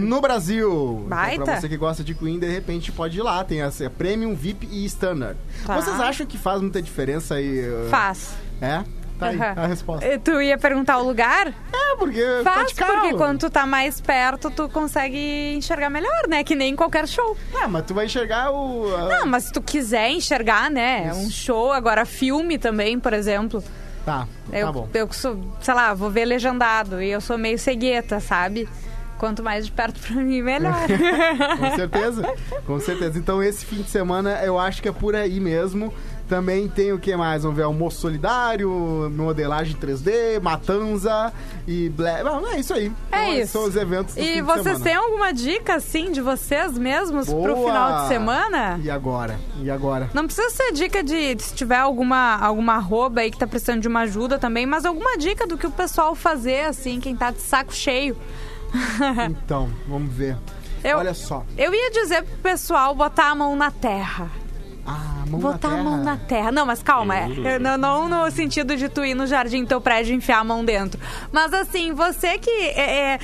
no 0.00 0.20
Brasil. 0.20 0.96
Então, 0.98 1.08
Baita. 1.08 1.44
pra 1.44 1.60
você 1.60 1.68
que 1.68 1.76
gosta 1.76 2.02
de 2.04 2.14
Queen, 2.14 2.38
de 2.38 2.48
repente 2.48 2.92
pode 2.92 3.18
ir 3.18 3.22
lá. 3.22 3.42
Tem 3.44 3.62
a 3.62 3.68
a 3.68 3.90
Premium, 3.90 4.34
VIP 4.34 4.66
e 4.70 4.84
Standard. 4.86 5.38
Tá. 5.66 5.76
Vocês 5.76 5.98
acham 6.00 6.26
que 6.26 6.36
faz 6.38 6.60
muita 6.60 6.80
diferença 6.82 7.34
aí? 7.36 7.60
uh, 7.60 7.88
Faz. 7.88 8.34
É? 8.60 8.82
Tá 9.18 9.26
aí 9.28 9.38
a 9.40 9.66
resposta. 9.66 10.18
Tu 10.18 10.40
ia 10.42 10.56
perguntar 10.56 10.98
o 10.98 11.04
lugar? 11.04 11.48
É, 11.48 11.96
porque 11.96 12.22
tá 12.44 12.52
Faz, 12.54 12.72
carro. 12.72 12.92
porque 13.00 13.14
quando 13.14 13.40
tu 13.40 13.50
tá 13.50 13.66
mais 13.66 14.00
perto, 14.00 14.50
tu 14.50 14.68
consegue 14.68 15.54
enxergar 15.56 15.90
melhor, 15.90 16.26
né? 16.28 16.44
Que 16.44 16.54
nem 16.54 16.72
em 16.72 16.76
qualquer 16.76 17.06
show. 17.08 17.36
Ah, 17.60 17.66
mas 17.68 17.84
tu 17.84 17.94
vai 17.94 18.06
enxergar 18.06 18.50
o... 18.52 18.94
a- 18.94 19.18
Não, 19.18 19.26
mas 19.26 19.44
se 19.44 19.52
tu 19.52 19.60
quiser 19.60 20.10
enxergar, 20.10 20.70
né? 20.70 21.12
Um 21.14 21.28
show, 21.30 21.72
agora 21.72 22.04
filme 22.04 22.58
também, 22.58 22.98
por 23.00 23.12
exemplo. 23.12 23.62
Tá, 24.04 24.26
Eu, 24.52 24.66
tá 24.66 24.72
bom. 24.72 24.88
eu 24.94 25.12
sou, 25.12 25.38
sei 25.60 25.74
lá, 25.74 25.92
vou 25.92 26.10
ver 26.10 26.24
legendado 26.24 27.02
e 27.02 27.10
eu 27.10 27.20
sou 27.20 27.36
meio 27.36 27.58
cegueta, 27.58 28.20
sabe? 28.20 28.66
Quanto 29.18 29.42
mais 29.42 29.66
de 29.66 29.72
perto 29.72 29.98
pra 30.00 30.14
mim, 30.16 30.40
melhor. 30.40 30.72
Com 31.58 31.74
certeza, 31.76 32.34
com 32.66 32.78
certeza. 32.80 33.18
Então 33.18 33.42
esse 33.42 33.66
fim 33.66 33.82
de 33.82 33.90
semana 33.90 34.40
eu 34.44 34.56
acho 34.58 34.80
que 34.80 34.88
é 34.88 34.92
por 34.92 35.16
aí 35.16 35.40
mesmo. 35.40 35.92
Também 36.28 36.68
tem 36.68 36.92
o 36.92 36.98
que 36.98 37.16
mais? 37.16 37.42
Vamos 37.42 37.56
ver 37.56 37.62
Almoço 37.62 38.00
Solidário, 38.00 38.70
modelagem 39.16 39.74
3D, 39.76 40.38
Matanza 40.42 41.32
e 41.66 41.88
Black. 41.88 42.22
Não, 42.22 42.46
é 42.52 42.58
isso 42.60 42.74
aí. 42.74 42.92
É 43.10 43.30
Então, 43.30 43.34
isso. 43.42 43.52
São 43.52 43.64
os 43.64 43.74
eventos 43.76 44.14
do 44.14 44.20
E 44.20 44.42
vocês 44.42 44.78
têm 44.80 44.94
alguma 44.94 45.32
dica, 45.32 45.76
assim, 45.76 46.12
de 46.12 46.20
vocês 46.20 46.76
mesmos 46.76 47.26
pro 47.26 47.54
Boa! 47.54 47.66
final 47.70 48.02
de 48.02 48.08
semana? 48.08 48.78
E 48.82 48.90
agora? 48.90 49.38
E 49.62 49.70
agora? 49.70 50.10
Não 50.12 50.26
precisa 50.26 50.50
ser 50.50 50.70
dica 50.72 51.02
de 51.02 51.36
se 51.42 51.54
tiver 51.54 51.78
alguma, 51.78 52.36
alguma 52.36 52.74
arroba 52.74 53.22
aí 53.22 53.30
que 53.30 53.38
tá 53.38 53.46
precisando 53.46 53.80
de 53.80 53.88
uma 53.88 54.00
ajuda 54.00 54.38
também, 54.38 54.66
mas 54.66 54.84
alguma 54.84 55.16
dica 55.16 55.46
do 55.46 55.56
que 55.56 55.66
o 55.66 55.70
pessoal 55.70 56.14
fazer, 56.14 56.66
assim, 56.66 57.00
quem 57.00 57.16
tá 57.16 57.30
de 57.30 57.40
saco 57.40 57.74
cheio. 57.74 58.14
Então, 59.30 59.70
vamos 59.86 60.12
ver. 60.12 60.36
Eu- 60.84 60.98
Olha 60.98 61.14
só. 61.14 61.44
Eu 61.56 61.74
ia 61.74 61.90
dizer 61.90 62.22
pro 62.22 62.36
pessoal 62.38 62.94
botar 62.94 63.30
a 63.30 63.34
mão 63.34 63.56
na 63.56 63.70
terra. 63.70 64.30
Ah, 64.88 65.24
mão 65.28 65.38
botar 65.38 65.68
na 65.68 65.80
a 65.80 65.82
mão 65.82 66.02
na 66.02 66.16
terra. 66.16 66.50
Não, 66.50 66.64
mas 66.64 66.82
calma, 66.82 67.14
é, 67.14 67.58
não, 67.58 67.76
não 67.76 68.08
no 68.08 68.30
sentido 68.30 68.76
de 68.76 68.88
tu 68.88 69.04
ir 69.04 69.14
no 69.14 69.26
jardim 69.26 69.62
do 69.62 69.68
teu 69.68 69.80
prédio 69.80 70.14
e 70.14 70.16
enfiar 70.16 70.38
a 70.38 70.44
mão 70.44 70.64
dentro. 70.64 70.98
Mas 71.30 71.52
assim, 71.52 71.92
você 71.92 72.38
que 72.38 72.50
é, 72.50 73.14
é, 73.14 73.18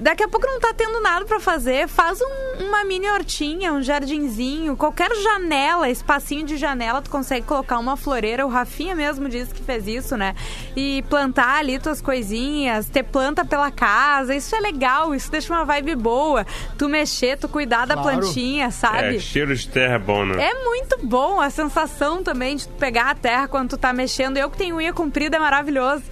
daqui 0.00 0.22
a 0.22 0.28
pouco 0.28 0.46
não 0.46 0.60
tá 0.60 0.72
tendo 0.74 1.00
nada 1.00 1.24
pra 1.24 1.40
fazer, 1.40 1.88
faz 1.88 2.20
um- 2.20 2.64
uma 2.68 2.84
mini 2.84 3.08
hortinha, 3.08 3.72
um 3.72 3.82
jardinzinho, 3.82 4.76
qualquer 4.76 5.10
janela, 5.14 5.88
espacinho 5.88 6.44
de 6.46 6.56
janela, 6.56 7.00
tu 7.02 7.10
consegue 7.10 7.46
colocar 7.46 7.78
uma 7.78 7.96
floreira. 7.96 8.44
O 8.46 8.48
Rafinha 8.48 8.94
mesmo 8.94 9.28
disse 9.28 9.54
que 9.54 9.62
fez 9.62 9.86
isso, 9.86 10.16
né? 10.16 10.34
E 10.76 11.02
plantar 11.08 11.58
ali 11.58 11.78
tuas 11.78 12.00
coisinhas, 12.00 12.88
ter 12.88 13.02
planta 13.02 13.44
pela 13.44 13.70
casa, 13.70 14.34
isso 14.34 14.54
é 14.54 14.60
legal, 14.60 15.14
isso 15.14 15.30
deixa 15.30 15.52
uma 15.52 15.64
vibe 15.64 15.94
boa. 15.96 16.46
Tu 16.76 16.88
mexer, 16.88 17.36
tu 17.38 17.48
cuidar 17.48 17.86
da 17.86 17.94
Claro. 17.94 18.18
plantinha, 18.20 18.70
sabe? 18.70 19.16
É, 19.16 19.18
cheiro 19.18 19.54
de 19.54 19.68
terra 19.68 19.94
é 19.94 19.98
bom, 19.98 20.24
né? 20.24 20.42
É 20.50 20.64
muito 20.64 20.98
bom 21.02 21.40
a 21.40 21.50
sensação 21.50 22.22
também 22.22 22.56
de 22.56 22.66
tu 22.68 22.74
pegar 22.74 23.10
a 23.10 23.14
terra 23.14 23.48
quando 23.48 23.70
tu 23.70 23.78
tá 23.78 23.92
mexendo. 23.92 24.36
Eu 24.36 24.50
que 24.50 24.58
tenho 24.58 24.76
unha 24.76 24.92
comprida 24.92 25.36
é 25.36 25.40
maravilhoso. 25.40 26.02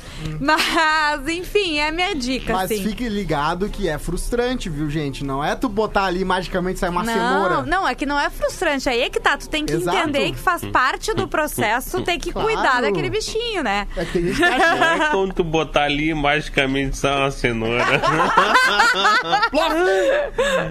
Mas, 0.41 1.29
enfim, 1.29 1.79
é 1.79 1.89
a 1.89 1.93
minha 1.93 2.15
dica, 2.15 2.53
Mas 2.53 2.71
assim. 2.71 2.83
fique 2.83 3.09
ligado 3.09 3.69
que 3.69 3.76
é 3.89 3.99
frustrante, 3.99 4.69
viu, 4.69 4.89
gente? 4.89 5.25
Não 5.25 5.43
é 5.45 5.55
tu 5.57 5.69
botar 5.69 6.05
ali 6.05 6.21
e 6.21 6.25
magicamente 6.25 6.79
sair 6.79 6.91
uma 6.91 7.03
não, 7.03 7.13
cenoura. 7.13 7.63
não, 7.63 7.87
é 7.89 7.95
que 7.95 8.07
não 8.07 8.19
é 8.19 8.31
frustrante. 8.31 8.89
Aí 8.89 9.01
é 9.03 9.11
que 9.11 9.21
tá. 9.21 9.37
Tu 9.37 9.49
tem 9.49 9.65
que 9.67 9.73
Exato. 9.73 9.97
entender 9.99 10.33
que 10.33 10.39
faz 10.39 10.65
parte 10.67 11.13
do 11.15 11.27
processo, 11.29 12.01
tem 12.03 12.19
que 12.19 12.33
Claro. 12.33 12.49
cuidar 12.49 12.81
daquele 12.81 13.11
bichinho, 13.11 13.63
né? 13.63 13.87
É 13.97 14.05
que 14.05 14.13
tem 14.13 14.23
gente 14.29 14.37
que 14.37 14.45
acha 14.45 14.75
Não 14.77 15.07
é 15.07 15.11
quando 15.11 15.33
tu 15.35 15.45
botar 15.45 15.85
ali 15.85 16.11
e 16.11 16.15
magicamente 16.15 16.97
sai 16.97 17.17
uma 17.17 17.31
cenoura. 17.31 17.85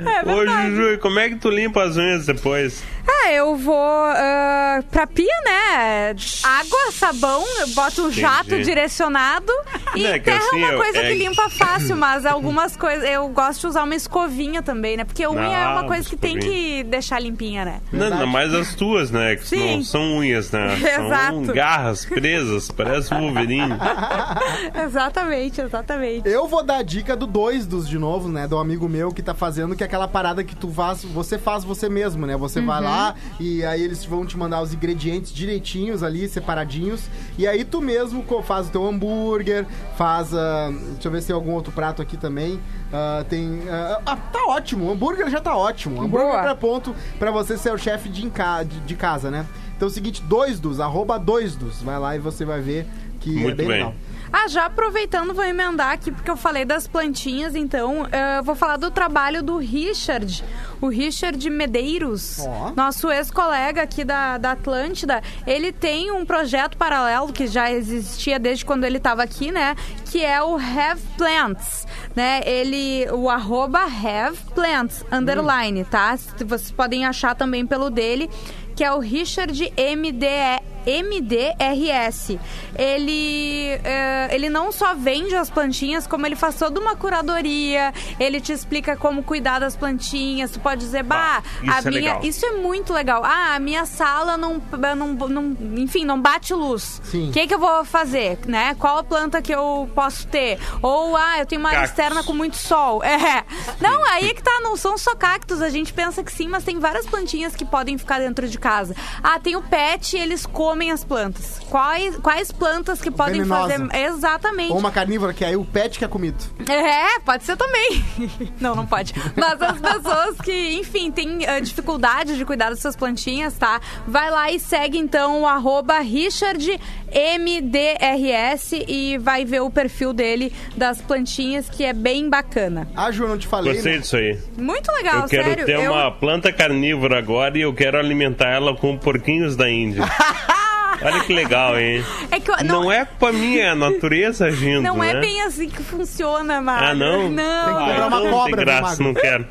É 0.06 0.32
Ô. 0.32 0.46
Juju, 0.46 1.00
como 1.00 1.20
é 1.20 1.30
que 1.30 1.36
tu 1.36 1.50
limpa 1.50 1.84
as 1.84 1.98
unhas 1.98 2.26
depois? 2.26 2.84
Ah, 3.08 3.32
eu 3.32 3.56
vou 3.56 3.76
ah, 3.78 4.84
pra 4.91 5.06
pia, 5.08 5.26
né? 5.46 6.15
Água, 6.44 6.91
sabão, 6.91 7.44
eu 7.62 7.68
boto 7.70 8.02
um 8.04 8.06
Entendi. 8.06 8.22
jato 8.22 8.62
direcionado 8.63 9.52
e 9.96 10.04
Não, 10.04 10.10
é 10.10 10.20
que 10.20 10.26
terra 10.26 10.38
é 10.44 10.48
assim, 10.48 10.58
uma 10.58 10.68
eu- 10.70 10.78
coisa 10.80 10.98
é 10.98 11.02
que 11.02 11.08
que- 11.08 11.28
limpa 11.28 11.50
fácil, 11.50 11.96
mas 11.96 12.26
algumas 12.26 12.76
coisas 12.76 13.08
eu 13.10 13.28
gosto 13.30 13.62
de 13.62 13.68
usar 13.68 13.84
uma 13.84 13.96
escovinha 13.96 14.62
também, 14.62 14.98
né? 14.98 15.04
Porque 15.04 15.26
unha 15.28 15.41
é 15.46 15.63
Ah, 15.63 15.72
uma 15.74 15.84
coisa 15.86 16.08
que 16.10 16.15
tem 16.18 16.38
escovinha. 16.38 16.78
que 16.78 16.84
deixar 16.84 17.20
limpinha, 17.20 17.65
né? 17.65 17.82
Não, 17.91 18.06
ainda 18.06 18.26
mais 18.26 18.54
as 18.54 18.74
tuas, 18.76 19.12
né? 19.12 19.36
Que 19.36 19.48
Sim. 19.48 19.76
não 19.78 19.84
são 19.84 20.02
unhas, 20.18 20.52
né? 20.52 20.76
Exato. 20.80 21.46
São 21.46 21.56
garras 21.56 22.06
presas, 22.06 22.70
parece 22.72 23.13
um 23.13 23.22
Wolverine. 23.22 23.74
exatamente, 24.86 25.62
exatamente. 25.62 26.28
Eu 26.28 26.48
vou 26.48 26.63
dar 26.63 26.78
a 26.78 26.84
dica 26.84 27.15
do 27.15 27.28
dois 27.28 27.65
dos 27.65 27.88
de 27.88 27.98
novo, 27.98 28.30
né? 28.30 28.48
Do 28.48 28.58
amigo 28.58 28.88
meu 28.89 29.12
que 29.12 29.22
tá 29.22 29.34
fazendo, 29.34 29.76
que 29.76 29.84
é 29.84 29.86
aquela 29.86 30.08
parada 30.08 30.44
que 30.44 30.56
tu 30.56 30.70
faz, 30.72 31.04
você 31.04 31.38
faz 31.38 31.63
você 31.63 31.89
mesmo, 31.89 32.26
né? 32.26 32.36
Você 32.38 32.62
vai 32.62 32.82
lá 32.82 32.94
e 33.39 33.63
aí 33.65 33.84
eles 33.84 34.03
vão 34.05 34.25
te 34.25 34.38
mandar 34.38 34.62
os 34.62 34.73
ingredientes 34.73 35.34
direitinhos 35.34 36.03
ali, 36.03 36.27
separadinhos. 36.27 37.03
E 37.38 37.47
aí 37.47 37.63
tu 37.63 37.81
mesmo 37.81 38.23
faz 38.43 38.67
o 38.67 38.71
teu 38.71 38.86
hambúrguer, 38.88 39.65
faz. 39.97 40.34
ah, 40.34 40.71
deixa 40.93 41.08
eu 41.08 41.12
ver 41.12 41.21
se 41.21 41.27
tem 41.27 41.36
algum 41.36 41.51
outro 41.51 41.71
prato 41.71 42.01
aqui 42.01 42.17
também. 42.17 42.60
Ah, 42.91 43.25
tem. 43.27 43.62
ah, 43.69 44.01
ah, 44.05 44.15
tá 44.15 44.45
ótimo, 44.47 44.85
o 44.85 44.91
hambúrguer 44.91 45.29
já 45.29 45.41
tá 45.41 45.56
ótimo. 45.56 46.02
O 46.02 46.04
hambúrguer 46.06 46.31
Boa. 46.31 46.50
é 46.50 46.56
ponto 46.56 46.96
pra 47.19 47.31
você 47.31 47.58
ser 47.58 47.73
o 47.73 47.77
chefe 47.77 48.10
de, 48.10 48.21
de, 48.29 48.79
de 48.85 48.96
casa, 48.96 49.29
né? 49.29 49.46
Então 49.75 49.87
é 49.87 49.91
o 49.91 49.93
seguinte, 49.93 50.21
dois 50.23 50.60
dos, 50.60 50.79
arroba 50.79 51.19
dois 51.19 51.56
dos. 51.56 51.81
Vai 51.81 52.00
lá 52.00 52.15
e 52.15 52.19
você 52.19 52.46
vai 52.46 52.62
ver 52.62 52.87
que 53.19 53.37
é 53.37 53.41
Muito 53.41 53.58
bem, 53.58 53.67
bem. 53.67 53.77
legal. 53.77 53.93
Ah, 54.32 54.48
já 54.48 54.65
aproveitando, 54.65 55.34
vou 55.34 55.44
emendar 55.44 55.92
aqui, 55.92 56.12
porque 56.12 56.30
eu 56.30 56.38
falei 56.38 56.65
das 56.65 56.88
plantinhas, 56.88 57.56
então 57.56 58.08
eh, 58.12 58.40
eu 58.40 58.44
vou 58.44 58.56
falar 58.56 58.78
do 58.78 58.92
trabalho 58.92 59.42
do 59.42 59.58
Richard. 59.58 60.44
O 60.82 60.88
Richard 60.88 61.50
Medeiros, 61.50 62.40
Ó. 62.40 62.73
nosso 62.76 63.10
ex-colega 63.12 63.82
aqui 63.82 64.04
da, 64.04 64.38
da 64.38 64.52
Atlântida, 64.52 65.21
ele 65.48 65.71
tem 65.71 66.12
um 66.12 66.26
projeto 66.26 66.78
paralelo 66.78 67.32
que 67.32 67.48
já 67.48 67.71
existia 67.71 68.38
desde 68.38 68.65
quando 68.65 68.84
ele 68.84 68.98
estava 68.98 69.23
aqui, 69.23 69.52
né? 69.52 69.76
Que 70.12 70.23
é 70.23 70.42
o 70.44 70.56
Have 70.56 71.02
Plants, 71.17 71.88
né? 72.15 72.42
Ele, 72.46 73.08
o 73.12 73.30
arroba 73.30 73.80
Have 73.84 74.38
Plants, 74.54 75.04
underline, 75.12 75.86
tá? 75.86 76.15
Vocês 76.17 76.71
podem 76.71 77.06
achar 77.06 77.36
também 77.36 77.65
pelo 77.65 77.90
dele, 77.90 78.30
que 78.76 78.84
é 78.84 78.92
o 78.92 79.00
Richard 79.00 79.73
MDE. 79.78 80.75
MDRS. 80.86 82.40
Ele, 82.77 83.79
eh, 83.83 84.29
ele 84.31 84.50
não 84.50 84.71
só 84.71 84.94
vende 84.94 85.36
as 85.36 85.50
plantinhas, 85.50 86.06
como 86.06 86.25
ele 86.25 86.36
faz 86.36 86.56
toda 86.56 86.79
uma 86.79 86.96
curadoria. 86.96 87.94
Ele 88.19 88.40
te 88.42 88.52
explica 88.52 88.96
como 88.96 89.23
cuidar 89.23 89.60
das 89.60 89.75
plantinhas. 89.75 90.52
Tu 90.52 90.60
pode 90.60 90.81
dizer, 90.81 91.04
bah, 91.04 91.42
isso 91.63 91.71
a 91.73 91.77
é 91.79 91.92
minha, 91.92 92.19
isso 92.23 92.46
é 92.46 92.52
muito 92.52 92.94
legal. 92.94 93.23
Ah, 93.23 93.56
a 93.56 93.60
minha 93.60 93.86
sala 93.86 94.38
não, 94.38 94.62
não, 94.96 95.08
não- 95.29 95.58
enfim, 95.77 96.06
não 96.06 96.19
bate 96.21 96.54
luz. 96.54 97.02
O 97.13 97.31
que, 97.31 97.48
que 97.48 97.54
eu 97.54 97.60
vou 97.60 97.83
fazer, 97.86 98.38
né? 98.46 98.75
Qual 98.75 98.98
a 99.00 99.04
planta 99.04 99.42
que 99.42 99.54
eu 99.54 99.90
posso 99.96 100.27
ter? 100.27 100.60
Ou, 100.81 101.15
ah, 101.15 101.40
eu 101.40 101.46
tenho 101.46 101.60
uma 101.62 101.69
área 101.69 101.86
externa 101.86 102.23
com 102.23 102.33
muito 102.33 102.58
sol. 102.58 103.04
É. 103.04 103.44
Não, 103.79 104.04
aí 104.12 104.29
é 104.29 104.33
que 104.33 104.44
tá, 104.44 104.60
não 104.62 104.75
são 104.75 104.98
só 104.98 105.15
cactos. 105.15 105.62
A 105.62 105.69
gente 105.69 105.94
pensa 105.94 106.23
que 106.23 106.31
sim, 106.31 106.48
mas 106.48 106.63
tem 106.63 106.79
várias 106.79 107.06
plantinhas 107.06 107.56
que 107.56 107.63
podem 107.63 107.98
ficar 107.98 108.19
dentro 108.19 108.48
de 108.48 108.58
casa. 108.58 108.96
Ah, 109.23 109.40
tem 109.40 109.56
o 109.56 109.62
pet 109.62 110.15
e 110.15 110.19
eles 110.19 110.46
comem 110.46 110.75
as 110.92 111.04
plantas. 111.04 111.60
Quais, 111.69 112.17
quais 112.17 112.52
plantas 112.52 113.02
que 113.02 113.12
podem 113.12 113.42
Venenosa. 113.42 113.80
fazer... 113.80 114.06
Exatamente. 114.06 114.71
Ou 114.71 114.78
uma 114.78 114.92
carnívora, 114.92 115.34
que 115.34 115.44
aí 115.44 115.56
o 115.56 115.65
pet 115.65 115.98
que 115.98 116.06
é 116.06 116.08
comido. 116.08 116.38
É, 116.69 117.19
pode 117.19 117.44
ser 117.44 117.58
também. 117.58 118.06
não, 118.60 118.76
não 118.76 118.86
pode. 118.86 119.13
Mas 119.36 119.60
as 119.62 119.80
pessoas 119.80 120.40
que, 120.42 120.76
enfim, 120.76 121.12
têm 121.12 121.46
eh, 121.46 121.62
dificuldade 121.62 122.38
de 122.38 122.46
cuidar 122.46 122.69
das 122.69 122.80
suas 122.80 122.96
plantinhas, 122.96 123.56
tá? 123.56 123.82
Vai 124.08 124.32
lá 124.32 124.52
e 124.52 124.60
segue 124.60 124.98
então 124.98 125.42
o 125.42 125.48
arroba 125.48 126.00
RichardMDRS 126.00 128.84
e 128.88 129.17
vai 129.17 129.46
ver 129.46 129.62
o 129.62 129.69
perfil 129.69 130.13
dele 130.13 130.54
das 130.76 131.02
plantinhas, 131.02 131.69
que 131.69 131.84
é 131.84 131.94
bem 131.94 132.30
bacana. 132.30 132.88
Ah, 132.96 133.12
Ju, 133.12 133.23
eu 133.23 133.30
não 133.30 133.38
te 133.38 133.48
falei. 133.48 133.73
Gostei 133.73 133.94
né? 133.94 134.00
disso 134.00 134.17
aí. 134.17 134.38
Muito 134.58 134.92
legal, 134.92 135.21
eu 135.21 135.28
quero 135.28 135.44
sério. 135.44 135.65
ter 135.65 135.80
eu... 135.80 135.92
uma 135.92 136.12
planta 136.12 136.52
carnívora 136.52 137.17
agora 137.17 137.58
e 137.58 137.62
eu 137.62 137.73
quero 137.73 137.98
alimentar 137.98 138.50
ela 138.50 138.76
com 138.76 138.98
porquinhos 138.98 139.56
da 139.56 139.69
Índia. 139.69 140.04
Olha 141.02 141.19
que 141.23 141.33
legal, 141.33 141.77
hein? 141.77 142.04
É 142.31 142.39
que 142.39 142.50
eu- 142.52 142.56
Não, 142.63 142.83
não, 142.83 142.91
é 142.91 143.06
com 143.06 143.25
a 143.27 143.31
minha 143.33 143.75
natureza 143.75 144.46
agindo, 144.46 144.81
não 144.81 144.98
né? 144.98 145.12
é 145.12 145.19
bem 145.19 145.41
assim 145.41 145.69
que 145.69 145.83
funciona, 145.83 146.62
Mário. 146.62 146.87
Ah, 146.89 146.93
não? 146.93 147.29
Não. 147.29 147.65
Tem 147.65 147.73
que 147.75 147.79
comprar 147.81 148.04
Ah, 148.04 148.08
uma 148.08 148.19
então 148.19 148.31
cobra, 148.31 148.56
tem 148.56 148.65
graça, 148.65 148.81
Mago? 148.81 149.04
não 149.04 149.13
quero. 149.13 149.48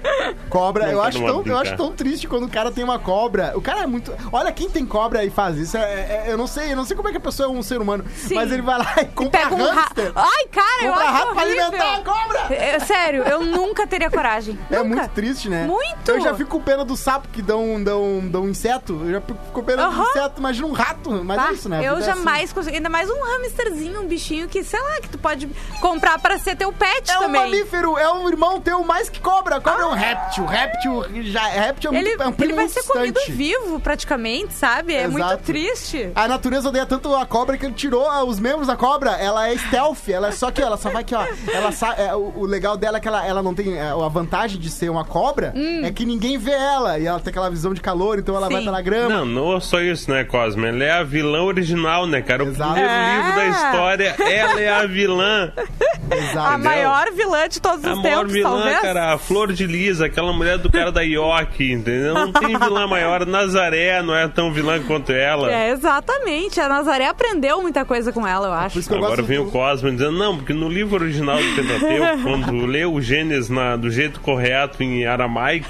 Cobra, 0.48 0.82
Não 0.86 0.92
eu 0.92 0.98
quero 1.02 1.08
acho, 1.08 1.24
tão, 1.24 1.42
eu 1.52 1.58
acho 1.58 1.76
tão 1.76 1.92
triste 1.92 2.26
quando 2.28 2.44
o 2.44 2.48
cara 2.48 2.70
tem 2.70 2.84
uma 2.84 2.98
cobra. 2.98 3.52
O 3.56 3.60
cara 3.60 3.80
é 3.82 3.86
muito. 3.86 4.12
Olha, 4.32 4.52
quem 4.52 4.68
tem 4.70 4.84
cobra 4.86 5.24
e 5.24 5.30
faz 5.30 5.56
isso, 5.58 5.76
é- 5.76 5.80
é- 5.82 6.24
eu 6.28 6.36
não 6.38 6.46
sei, 6.46 6.72
eu 6.72 6.76
não 6.76 6.84
sei 6.84 6.96
como 6.96 7.08
é 7.08 7.10
que 7.12 7.16
a 7.18 7.20
pessoa 7.20 7.48
é 7.48 7.50
um 7.52 7.62
ser 7.62 7.80
humano. 7.80 8.04
Sim. 8.14 8.34
Mas 8.34 8.50
ele 8.52 8.62
vai 8.62 8.78
lá 8.78 8.94
e 9.00 9.04
compra 9.06 9.40
Pega 9.40 9.54
um 9.54 9.64
rato. 9.66 10.00
hamster. 10.00 10.12
Ai, 10.14 10.46
cara, 10.50 10.84
eu 10.84 10.90
Compra 10.92 11.04
acho 11.08 11.12
rato 11.14 11.32
pra 11.34 11.42
alimentar 11.42 11.94
a 11.94 11.98
cobra. 12.00 12.54
É, 12.54 12.78
sério, 12.78 13.22
eu 13.24 13.44
nunca 13.44 13.86
teria 13.86 14.10
coragem. 14.10 14.58
É 14.70 14.76
Nunca. 14.78 14.86
muito 14.88 15.08
triste, 15.10 15.48
né? 15.48 15.64
Muito. 15.66 16.08
Eu 16.08 16.20
já 16.20 16.34
fico 16.34 16.50
com 16.50 16.60
pena 16.60 16.84
do 16.84 16.96
sapo 16.96 17.28
que 17.28 17.42
dão, 17.42 17.82
dão, 17.82 18.20
dão 18.26 18.48
inseto. 18.48 19.00
Eu 19.04 19.12
já 19.12 19.20
fico 19.20 19.38
com 19.52 19.62
pena 19.62 19.82
do 19.82 19.88
Aham. 19.88 20.02
inseto. 20.10 20.34
Imagina 20.38 20.66
um 20.66 20.72
rato. 20.72 21.24
Mas 21.36 21.44
Tá? 21.44 21.50
é 21.50 21.54
isso, 21.54 21.68
né? 21.68 21.80
Eu 21.84 21.96
é 21.98 22.02
jamais 22.02 22.52
consigo. 22.52 22.74
Ainda 22.76 22.88
mais 22.88 23.08
um 23.10 23.24
hamsterzinho, 23.24 24.00
um 24.00 24.06
bichinho 24.06 24.48
que, 24.48 24.62
sei 24.64 24.80
lá, 24.80 25.00
que 25.00 25.08
tu 25.08 25.18
pode 25.18 25.48
comprar 25.80 26.18
pra 26.18 26.38
ser 26.38 26.56
teu 26.56 26.72
pet 26.72 27.10
É 27.10 27.18
um 27.18 27.22
também. 27.22 27.40
mamífero, 27.42 27.96
é 27.98 28.10
um 28.12 28.28
irmão 28.28 28.60
teu 28.60 28.82
mais 28.84 29.08
que 29.08 29.20
cobra. 29.20 29.60
Cobra 29.60 29.82
é 29.82 29.86
um 29.86 29.92
réptil. 29.94 30.44
Réptil 30.46 31.04
já, 31.24 31.46
réptil 31.46 31.92
é, 31.92 31.96
Ele, 31.98 32.08
muito, 32.10 32.22
é 32.22 32.26
um 32.26 32.28
ele 32.28 32.36
primo 32.36 32.54
vai 32.54 32.64
muito 32.64 32.74
ser 32.74 32.82
comido 32.92 33.14
distante. 33.14 33.32
vivo, 33.32 33.80
praticamente, 33.80 34.54
sabe? 34.54 34.94
É 34.94 35.08
muito 35.08 35.24
Exato. 35.26 35.42
triste. 35.44 36.10
A 36.14 36.28
natureza 36.28 36.68
odeia 36.68 36.86
tanto 36.86 37.14
a 37.14 37.26
cobra 37.26 37.56
que 37.58 37.64
ele 37.66 37.74
tirou 37.74 38.08
ah, 38.08 38.24
os 38.24 38.38
membros 38.38 38.66
da 38.66 38.76
cobra. 38.76 39.12
Ela 39.12 39.48
é 39.48 39.56
stealth, 39.56 40.08
ela 40.08 40.28
é 40.28 40.32
só 40.32 40.50
que 40.50 40.60
ela 40.62 40.76
só 40.76 40.90
vai 40.90 41.02
aqui, 41.02 41.14
ó. 41.14 41.24
Ela 41.52 41.72
sa- 41.72 41.94
é, 41.96 42.14
o, 42.14 42.32
o 42.36 42.44
legal 42.46 42.76
dela 42.76 42.98
é 42.98 43.00
que 43.00 43.08
ela, 43.08 43.26
ela 43.26 43.42
não 43.42 43.54
tem. 43.54 43.76
é, 43.76 43.90
a 43.90 44.08
vantagem 44.08 44.58
de 44.58 44.70
ser 44.70 44.88
uma 44.90 45.04
cobra 45.04 45.52
é 45.82 45.90
que 45.90 46.04
ninguém 46.04 46.38
vê 46.38 46.52
ela. 46.52 46.98
E 46.98 47.06
ela 47.06 47.20
tem 47.20 47.30
aquela 47.30 47.50
visão 47.50 47.72
de 47.74 47.80
calor, 47.80 48.18
então 48.18 48.34
ela 48.36 48.48
vai 48.48 48.54
Hum. 48.56 48.58
Sim. 48.58 48.68
estar 48.68 48.72
na 48.72 48.82
grama. 48.82 49.08
Não, 49.08 49.24
não 49.26 49.56
é 49.56 49.60
só 49.60 49.80
isso, 49.80 50.10
né, 50.10 50.24
Cosme? 50.24 50.66
Ela 50.68 50.84
é 50.84 50.90
a 50.92 51.02
vilã 51.02 51.23
original, 51.32 52.06
né, 52.06 52.22
cara? 52.22 52.44
O 52.44 52.48
Exato. 52.48 52.72
primeiro 52.72 52.94
É. 52.94 53.16
livro 53.16 53.34
da 53.34 53.46
história, 53.46 54.14
ela 54.18 54.60
é 54.60 54.68
a 54.68 54.86
vilã. 54.86 55.52
Exato. 56.10 56.38
A 56.54 56.58
maior 56.58 57.10
vilã 57.12 57.48
de 57.48 57.60
todos 57.60 57.84
A 57.84 57.92
os 57.94 58.02
maior 58.02 58.18
tempos, 58.18 58.32
vilã, 58.32 58.50
talvez. 58.50 58.80
cara, 58.80 59.12
a 59.14 59.18
Flor 59.18 59.52
de 59.52 59.66
Lisa, 59.66 60.06
aquela 60.06 60.32
mulher 60.32 60.58
do 60.58 60.70
cara 60.70 60.92
da 60.92 61.02
Ioki, 61.02 61.72
entendeu? 61.72 62.14
Não 62.14 62.32
tem 62.32 62.56
vilã 62.58 62.86
maior. 62.86 63.24
Nazaré 63.26 64.02
não 64.02 64.14
é 64.14 64.28
tão 64.28 64.52
vilã 64.52 64.80
quanto 64.82 65.12
ela. 65.12 65.52
É, 65.52 65.70
exatamente. 65.70 66.60
A 66.60 66.68
Nazaré 66.68 67.06
aprendeu 67.08 67.62
muita 67.62 67.84
coisa 67.84 68.12
com 68.12 68.26
ela, 68.26 68.46
eu 68.48 68.52
Por 68.52 68.58
acho. 68.58 68.78
isso 68.78 68.88
que 68.88 68.94
eu 68.94 68.98
Agora 69.04 69.22
vem 69.22 69.38
o 69.38 69.44
do- 69.44 69.50
Cosmo 69.50 69.90
dizendo, 69.90 70.12
não, 70.12 70.36
porque 70.36 70.52
no 70.52 70.68
livro 70.68 70.94
original 70.96 71.36
do 71.38 71.54
Pentateuco, 71.56 72.22
quando 72.22 72.66
lê 72.66 72.84
o 72.84 73.00
Gênesis 73.00 73.48
na- 73.50 73.76
do 73.76 73.90
jeito 73.90 74.20
correto 74.20 74.82
em 74.82 75.06
aramaico, 75.06 75.68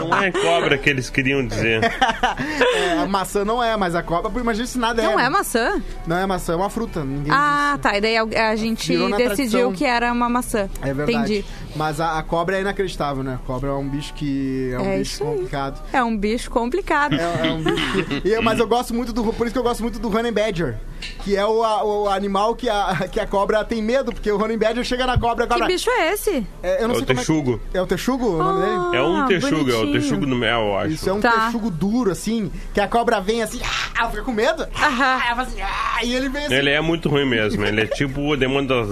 não 0.00 0.16
é 0.22 0.30
cobra 0.32 0.76
que 0.78 0.88
eles 0.90 1.08
queriam 1.10 1.46
dizer. 1.46 1.80
É, 2.74 2.98
a 3.02 3.06
maçã 3.06 3.44
não 3.44 3.62
é, 3.62 3.76
mas 3.76 3.94
a 3.94 4.02
cobra, 4.02 4.30
imagina 4.40 4.66
se 4.66 4.78
nada 4.78 5.02
Não 5.02 5.18
é. 5.20 5.26
é 5.26 5.28
maçã? 5.28 5.80
Não 6.06 6.16
é 6.16 6.26
maçã, 6.26 6.52
é 6.54 6.56
uma 6.56 6.70
fruta. 6.70 7.04
Ninguém 7.04 7.32
Ah, 7.32 7.78
tá. 7.80 7.96
E 7.96 8.00
daí 8.00 8.16
a, 8.16 8.22
a 8.50 8.56
gente 8.56 8.96
na 8.96 9.16
decidiu 9.52 9.66
tradição. 9.68 9.72
que 9.72 9.84
era 9.84 10.12
uma 10.12 10.28
maçã. 10.28 10.68
É 10.82 10.92
verdade. 10.92 11.12
Entendi. 11.38 11.44
Mas 11.74 12.00
a, 12.00 12.18
a 12.18 12.22
cobra 12.22 12.58
é 12.58 12.60
inacreditável, 12.60 13.22
né? 13.22 13.38
A 13.42 13.46
cobra 13.46 13.70
é 13.70 13.72
um 13.72 13.88
bicho 13.88 14.12
que. 14.14 14.70
É 14.74 14.78
um 14.78 14.84
É 14.84 14.98
bicho 14.98 15.12
isso 15.14 15.24
aí. 15.24 15.30
complicado. 15.30 15.82
É 15.92 16.02
um 16.02 16.16
bicho 16.16 16.50
complicado. 16.50 17.14
É, 17.14 17.48
é 17.48 17.52
um 17.52 17.62
bicho 17.62 18.04
que- 18.20 18.28
e- 18.28 18.40
mas 18.40 18.58
eu 18.58 18.66
gosto 18.66 18.92
muito 18.94 19.12
do. 19.12 19.24
Por 19.32 19.46
isso 19.46 19.52
que 19.54 19.58
eu 19.58 19.62
gosto 19.62 19.80
muito 19.82 19.98
do 19.98 20.08
Honey 20.14 20.30
Badger. 20.32 20.76
Que 21.24 21.34
é 21.36 21.44
o, 21.44 21.64
a- 21.64 21.84
o 21.84 22.08
animal 22.08 22.54
que 22.54 22.68
a, 22.68 23.08
que 23.10 23.18
a 23.18 23.26
cobra 23.26 23.64
tem 23.64 23.82
medo, 23.82 24.12
porque 24.12 24.30
o 24.30 24.40
Honey 24.40 24.56
Badger 24.56 24.84
chega 24.84 25.04
na 25.06 25.18
cobra 25.18 25.46
Que 25.46 25.64
bicho 25.66 25.90
é 25.90 26.12
esse? 26.12 26.46
É, 26.62 26.82
eu 26.82 26.88
não 26.88 26.94
É 26.94 26.98
sei 26.98 27.02
o 27.04 27.06
como 27.06 27.18
texugo. 27.18 27.60
É, 27.74 27.78
é 27.78 27.82
o 27.82 27.86
texugo 27.86 28.26
o 28.28 28.38
nome 28.38 28.60
dele? 28.60 28.96
É 28.96 29.02
um 29.02 29.16
Ah, 29.22 29.26
texugo, 29.26 29.70
é 29.70 29.74
o 29.74 29.78
bonitinho. 29.78 29.92
texugo 30.00 30.26
do 30.26 30.36
mel, 30.36 30.60
eu 30.60 30.78
acho. 30.78 30.90
Isso 30.92 31.08
é 31.08 31.12
um 31.12 31.20
Tá. 31.20 31.32
texugo 31.32 31.70
duro, 31.70 32.10
assim, 32.12 32.52
que 32.74 32.80
a 32.80 32.86
cobra 32.86 33.20
vem 33.20 33.42
assim, 33.42 33.60
ah, 33.64 34.00
ela 34.00 34.10
fica 34.10 34.22
com 34.22 34.32
medo. 34.32 34.64
Ah, 34.80 35.34
assim, 35.38 35.60
ah, 35.60 36.04
e 36.04 36.14
ele 36.14 36.28
vem 36.28 36.44
assim. 36.46 36.54
Ele 36.54 36.70
é 36.70 36.80
muito 36.80 37.08
ruim 37.08 37.28
mesmo. 37.28 37.64
Ele 37.64 37.80
é 37.80 37.86
tipo 37.86 38.20
o 38.20 38.36
demônio 38.36 38.68
da, 38.68 38.82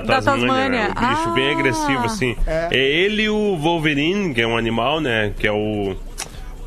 da, 0.00 0.03
Tasmânia, 0.04 0.46
Tasmânia. 0.46 0.88
né? 0.88 0.94
Um 0.96 1.08
bicho 1.14 1.30
bem 1.34 1.48
Ah. 1.48 1.52
agressivo, 1.52 2.04
assim. 2.04 2.36
É. 2.46 2.68
ele 2.76 3.22
e 3.22 3.28
o 3.28 3.56
Wolverine, 3.56 4.32
que 4.34 4.40
é 4.40 4.46
um 4.46 4.56
animal, 4.56 5.00
né? 5.00 5.32
Que 5.38 5.46
é 5.46 5.52
o. 5.52 5.96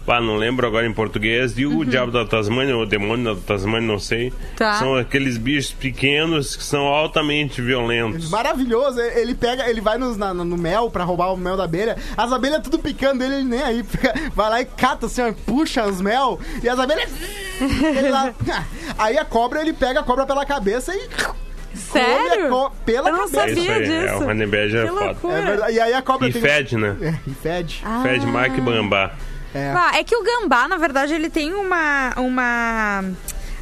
Ah, 0.09 0.21
não 0.21 0.37
lembro 0.37 0.65
agora 0.65 0.87
em 0.87 0.93
português. 0.93 1.57
E 1.59 1.65
o 1.65 1.83
Diabo 1.83 2.13
da 2.13 2.23
Tasmânia, 2.23 2.73
ou 2.77 2.83
o 2.83 2.85
Demônio 2.85 3.35
da 3.35 3.41
Tasmânia, 3.41 3.85
não 3.85 3.99
sei. 3.99 4.27
Uhum. 4.29 4.33
Tá. 4.55 4.75
São 4.75 4.95
aqueles 4.95 5.37
bichos 5.37 5.73
pequenos 5.73 6.55
que 6.55 6.63
são 6.63 6.85
altamente 6.85 7.61
violentos. 7.61 8.29
Maravilhoso, 8.29 9.01
ele 9.01 9.35
pega, 9.35 9.69
ele 9.69 9.81
vai 9.81 9.97
nos- 9.97 10.15
na- 10.15 10.33
no 10.33 10.57
mel 10.57 10.89
pra 10.89 11.03
roubar 11.03 11.33
o 11.33 11.35
mel 11.35 11.57
da 11.57 11.65
abelha. 11.65 11.97
As 12.15 12.31
abelhas 12.31 12.61
tudo 12.63 12.79
picando 12.79 13.19
dele, 13.19 13.35
ele 13.35 13.43
nem 13.43 13.61
aí. 13.61 13.83
Fica- 13.83 14.13
vai 14.33 14.49
lá 14.49 14.61
e 14.61 14.65
cata 14.65 15.07
assim, 15.07 15.21
ó, 15.23 15.33
puxa 15.45 15.85
os 15.85 15.99
mel. 15.99 16.39
E 16.63 16.69
as 16.69 16.79
abelhas. 16.79 17.11
ele 17.59 18.09
lá- 18.09 18.33
aí 18.97 19.17
a 19.17 19.25
cobra, 19.25 19.59
ele 19.59 19.73
pega 19.73 19.99
a 19.99 20.03
cobra 20.03 20.25
pela 20.25 20.45
cabeça 20.45 20.95
e. 20.95 21.09
come 21.77 22.03
a 22.03 22.07
Sério? 22.29 22.49
co- 22.49 22.71
pela 22.85 23.09
Eu 23.09 23.13
não 23.13 23.19
cabeça. 23.29 23.41
É 23.41 23.47
sabia 23.55 23.73
aí, 23.75 23.83
disso. 23.83 24.13
é, 24.13 24.15
o 24.17 24.27
Honey 24.29 24.47
Badger 24.47 24.85
é 24.85 25.13
foda. 25.15 25.37
É 25.37 25.41
verdade. 25.41 25.73
E 25.73 25.79
aí 25.79 25.93
a 25.93 26.01
cobra 26.01 26.27
E 26.29 26.33
tem. 26.33 26.41
fede, 26.41 26.77
né? 26.77 26.95
É, 27.01 27.13
e 27.29 27.33
fede. 27.33 27.83
Fede 28.03 28.25
mais 28.25 28.53
que 28.53 28.61
bambá. 28.61 29.11
É. 29.55 29.73
Ah, 29.75 29.91
é 29.95 30.03
que 30.03 30.15
o 30.15 30.23
gambá, 30.23 30.67
na 30.67 30.77
verdade, 30.77 31.13
ele 31.13 31.29
tem 31.29 31.53
uma. 31.53 32.13
uma 32.17 33.03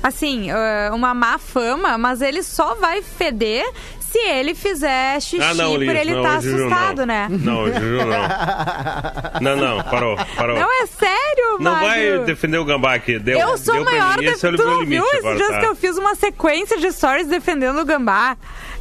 assim, 0.03 0.49
ah, 0.51 0.91
uma 0.93 1.13
má 1.13 1.37
fama, 1.37 1.97
mas 1.97 2.21
ele 2.21 2.43
só 2.43 2.75
vai 2.75 3.01
feder 3.01 3.65
se 4.15 4.19
ele 4.29 4.55
fizer 4.55 5.19
xixi 5.21 5.43
Ah, 5.43 5.53
não, 5.53 5.71
por 5.71 5.79
Liz, 5.81 5.89
ele 5.89 6.13
não, 6.15 6.23
tá 6.23 6.35
assustado, 6.35 6.99
não. 6.99 7.05
né? 7.05 7.27
Não, 7.29 7.67
Juju 7.67 8.05
não. 8.05 9.41
Não, 9.41 9.55
não, 9.57 9.83
parou, 9.83 10.15
parou. 10.37 10.57
Não 10.57 10.83
é 10.83 10.85
sério, 10.85 11.57
Não 11.59 11.73
vai 11.77 12.19
defender 12.19 12.57
o 12.57 12.63
gambá 12.63 12.93
aqui. 12.93 13.19
Deu, 13.19 13.37
Eu 13.37 13.57
sou 13.57 13.75
deu 13.75 13.83
maior 13.83 14.17
mim. 14.17 14.23
de... 14.23 14.27
É 14.29 14.31
o 14.31 14.55
Tu 14.55 14.85
viu 14.85 15.03
esses 15.05 15.35
dias 15.37 15.49
tá? 15.49 15.59
que 15.59 15.65
eu 15.65 15.75
fiz 15.75 15.97
uma 15.97 16.15
sequência 16.15 16.77
de 16.77 16.91
stories 16.93 17.27
defendendo 17.27 17.79
o 17.79 17.85
gambá? 17.85 18.37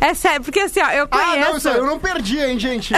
É 0.06 0.12
sério, 0.14 0.42
porque 0.42 0.60
assim, 0.60 0.80
ó, 0.82 0.90
eu 0.90 1.04
Ah, 1.04 1.18
conheço... 1.18 1.50
não, 1.50 1.56
isso 1.56 1.68
eu 1.68 1.86
não 1.86 1.98
perdi, 1.98 2.38
hein, 2.38 2.58
gente? 2.58 2.92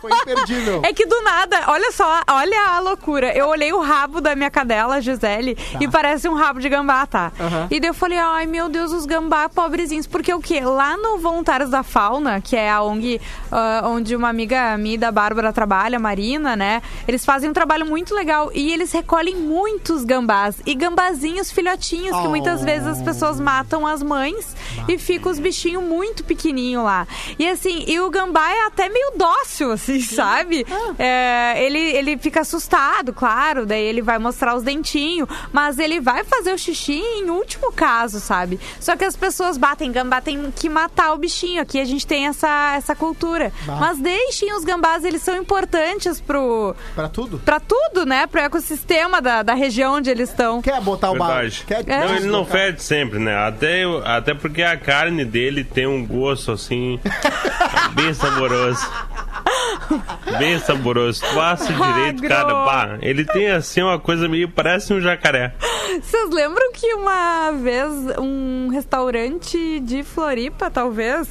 Foi 0.00 0.10
imperdível. 0.12 0.80
É 0.90 0.92
que 0.94 1.04
do 1.06 1.20
nada, 1.22 1.64
olha 1.68 1.92
só, 1.92 2.22
olha 2.28 2.58
a 2.70 2.80
loucura. 2.80 3.32
Eu 3.36 3.48
olhei 3.48 3.72
o 3.72 3.80
rabo 3.80 4.20
da 4.20 4.34
minha 4.34 4.50
cadela, 4.50 5.00
Gisele, 5.00 5.56
e 5.78 5.86
parece 5.86 6.28
um 6.28 6.34
rabo 6.34 6.58
de 6.58 6.68
gambá, 6.68 7.06
tá? 7.06 7.30
Aham. 7.38 7.68
E 7.70 7.78
daí 7.78 7.90
eu 7.90 7.94
falei, 7.94 8.18
ai 8.18 8.46
meu 8.46 8.68
Deus, 8.68 8.92
os 8.92 9.04
gambá 9.04 9.48
pobrezinhos. 9.48 10.06
Porque 10.06 10.32
o 10.32 10.40
quê? 10.40 10.60
Lá 10.60 10.96
no 10.96 11.18
Voluntários 11.18 11.70
da 11.70 11.82
Fauna, 11.82 12.40
que 12.40 12.56
é 12.56 12.70
a 12.70 12.82
ONG 12.82 13.20
ah, 13.52 13.82
onde 13.84 14.16
uma 14.16 14.28
amiga 14.28 14.76
minha 14.78 14.98
da 14.98 15.12
Bárbara 15.12 15.52
trabalha, 15.52 15.98
Marina, 15.98 16.56
né? 16.56 16.82
Eles 17.06 17.24
fazem 17.24 17.50
um 17.50 17.52
trabalho 17.52 17.84
muito 17.86 18.14
legal 18.14 18.50
e 18.54 18.72
eles 18.72 18.90
recolhem 18.92 19.36
muitos 19.36 20.04
gambás 20.04 20.56
e 20.64 20.74
gambazinhos 20.74 21.50
filhotinhos 21.52 22.16
que 22.20 22.28
muitas 22.28 22.62
Oh. 22.62 22.64
vezes 22.64 22.86
as 22.88 23.02
pessoas 23.02 23.38
matam 23.38 23.86
as 23.86 24.02
mães 24.02 24.56
e 24.88 24.98
ficam 24.98 25.30
os 25.30 25.38
bichinhos 25.38 25.82
muito 25.90 26.22
pequenininhos 26.22 26.84
lá. 26.84 27.06
E 27.36 27.48
assim, 27.48 27.84
e 27.86 27.98
o 27.98 28.08
gambá 28.08 28.48
é 28.52 28.66
até 28.66 28.88
meio 28.88 29.12
dócil, 29.16 29.72
assim, 29.72 30.00
sabe? 30.00 30.64
É, 30.98 31.64
ele, 31.64 31.78
ele 31.78 32.16
fica 32.16 32.42
assustado, 32.42 33.12
claro, 33.12 33.66
daí 33.66 33.82
ele 33.82 34.00
vai 34.00 34.18
mostrar 34.18 34.54
os 34.54 34.62
dentinhos, 34.62 35.28
mas 35.52 35.78
ele 35.78 36.00
vai 36.00 36.22
fazer 36.22 36.52
o 36.52 36.58
xixi 36.58 37.00
em 37.00 37.28
último 37.28 37.72
caso, 37.72 38.20
sabe? 38.20 38.60
Só 38.78 38.96
que 38.96 39.04
as 39.04 39.16
pessoas 39.16 39.58
batem 39.58 39.90
gambá, 39.90 40.20
tem 40.20 40.52
que 40.52 40.68
matar 40.68 41.12
o 41.12 41.18
bichinho. 41.18 41.60
Aqui 41.60 41.80
a 41.80 41.84
gente 41.84 42.06
tem 42.06 42.26
essa, 42.26 42.74
essa 42.76 42.94
cultura. 42.94 43.52
Bah. 43.66 43.76
Mas 43.80 43.98
deixem 43.98 44.54
os 44.54 44.64
gambás, 44.64 45.04
eles 45.04 45.22
são 45.22 45.36
importantes 45.36 46.20
pro. 46.20 46.74
Pra 46.94 47.08
tudo? 47.08 47.38
Pra 47.40 47.58
tudo, 47.58 48.06
né? 48.06 48.26
Pro 48.26 48.40
ecossistema 48.40 49.20
da, 49.20 49.42
da 49.42 49.54
região 49.54 49.94
onde 49.94 50.10
eles 50.10 50.30
estão. 50.30 50.62
Quer 50.62 50.80
botar 50.80 51.10
o? 51.10 51.14
Verdade. 51.14 51.64
Quer 51.66 51.88
É. 51.88 52.06
Não, 52.06 52.14
ele 52.14 52.26
não 52.26 52.44
fede 52.44 52.82
sempre, 52.82 53.18
né? 53.18 53.36
Até, 53.36 53.82
até 54.04 54.34
porque 54.34 54.62
a 54.62 54.76
carne 54.76 55.24
dele 55.24 55.64
tem 55.72 55.86
um 55.86 56.04
gosto 56.06 56.52
assim. 56.52 56.98
bem 57.94 58.12
saboroso. 58.14 58.86
Bem 60.38 60.58
saboroso. 60.58 61.20
Tu 61.20 61.40
assa 61.40 61.72
direito, 61.72 62.22
cara. 62.22 62.54
Magro. 62.54 62.64
Pá, 62.64 62.98
ele 63.02 63.24
tem 63.24 63.50
assim 63.50 63.82
uma 63.82 63.98
coisa 63.98 64.28
meio. 64.28 64.48
Parece 64.48 64.92
um 64.92 65.00
jacaré. 65.00 65.54
Vocês 66.00 66.30
lembram 66.30 66.72
que 66.72 66.94
uma 66.94 67.50
vez 67.52 67.92
um 68.18 68.68
restaurante 68.68 69.80
de 69.80 70.02
Floripa, 70.02 70.70
talvez, 70.70 71.28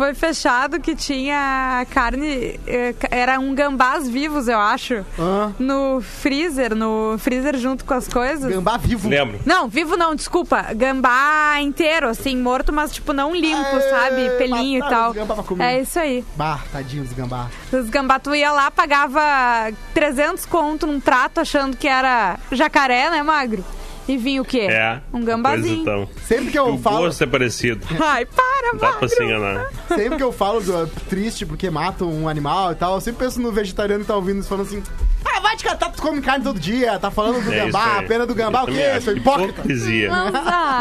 foi 0.00 0.14
fechado 0.14 0.80
que 0.80 0.96
tinha 0.96 1.86
carne. 1.90 2.58
eh, 2.66 2.94
Era 3.10 3.38
um 3.38 3.54
gambás 3.54 4.08
vivos, 4.08 4.48
eu 4.48 4.58
acho. 4.58 5.04
Hã? 5.18 5.54
No 5.58 6.00
freezer, 6.00 6.74
no 6.74 7.16
freezer 7.18 7.58
junto 7.58 7.84
com 7.84 7.92
as 7.92 8.08
coisas. 8.08 8.50
Gambá 8.50 8.78
vivo. 8.78 9.10
Lembro. 9.10 9.38
Não, 9.44 9.68
vivo 9.68 9.98
não, 9.98 10.14
desculpa. 10.14 10.62
Gambá 10.74 11.60
inteiro, 11.60 12.08
assim, 12.08 12.34
morto, 12.34 12.72
mas 12.72 12.92
tipo 12.92 13.12
não 13.12 13.34
limpo, 13.36 13.76
É, 13.76 13.90
sabe? 13.90 14.30
Pelinho 14.38 14.78
e 14.82 14.88
tal. 14.88 15.14
É 15.58 15.82
isso 15.82 15.98
aí. 15.98 16.24
Bah, 16.34 16.60
tadinho 16.72 17.04
dos 17.04 17.12
gambá. 17.12 17.48
Os 17.70 17.90
gambá, 17.90 18.18
tu 18.18 18.34
ia 18.34 18.50
lá, 18.52 18.70
pagava 18.70 19.20
300 19.92 20.46
conto 20.46 20.86
num 20.86 20.98
prato 20.98 21.40
achando 21.40 21.76
que 21.76 21.86
era 21.86 22.38
jacaré, 22.50 23.10
né, 23.10 23.22
magro? 23.22 23.62
E 24.10 24.16
vinha 24.16 24.42
o 24.42 24.44
quê? 24.44 24.66
É. 24.68 25.00
Um 25.12 25.22
gambazinho. 25.24 25.82
então. 25.82 26.08
Sempre 26.26 26.50
que 26.50 26.58
eu 26.58 26.74
O 26.74 26.78
falo, 26.78 26.98
gosto 27.06 27.22
é 27.22 27.26
parecido. 27.26 27.86
Ai, 28.00 28.24
para, 28.26 28.72
Não 28.72 28.78
dá 28.78 28.92
pra 28.92 29.08
se 29.08 29.22
enganar. 29.22 29.68
sempre 29.88 30.16
que 30.16 30.22
eu 30.22 30.32
falo 30.32 30.60
do, 30.60 30.86
triste 31.08 31.46
porque 31.46 31.70
matam 31.70 32.10
um 32.12 32.28
animal 32.28 32.72
e 32.72 32.74
tal, 32.74 32.94
eu 32.96 33.00
sempre 33.00 33.24
penso 33.24 33.40
no 33.40 33.52
vegetariano 33.52 34.02
que 34.02 34.08
tá 34.08 34.16
ouvindo 34.16 34.40
isso 34.40 34.48
falando 34.48 34.66
assim: 34.66 34.82
Ah, 35.24 35.39
vai 35.40 35.56
te 35.56 35.64
catar, 35.64 35.90
tu 35.90 36.00
come 36.02 36.20
carne 36.20 36.44
todo 36.44 36.58
dia, 36.58 36.98
tá 36.98 37.10
falando 37.10 37.42
do 37.44 37.52
É 37.52 37.56
isso 37.56 37.66
gambá, 37.66 37.98
aí. 37.98 38.06
pena 38.06 38.26
do 38.26 38.34
gambá, 38.34 38.60
Eu 38.60 38.62
o 38.64 38.66
também 38.66 38.82
quê? 38.82 38.88
acho. 38.90 39.04
Seu 39.04 39.16
hipócrita. 39.16 39.50
Hipocrisia. 39.52 40.10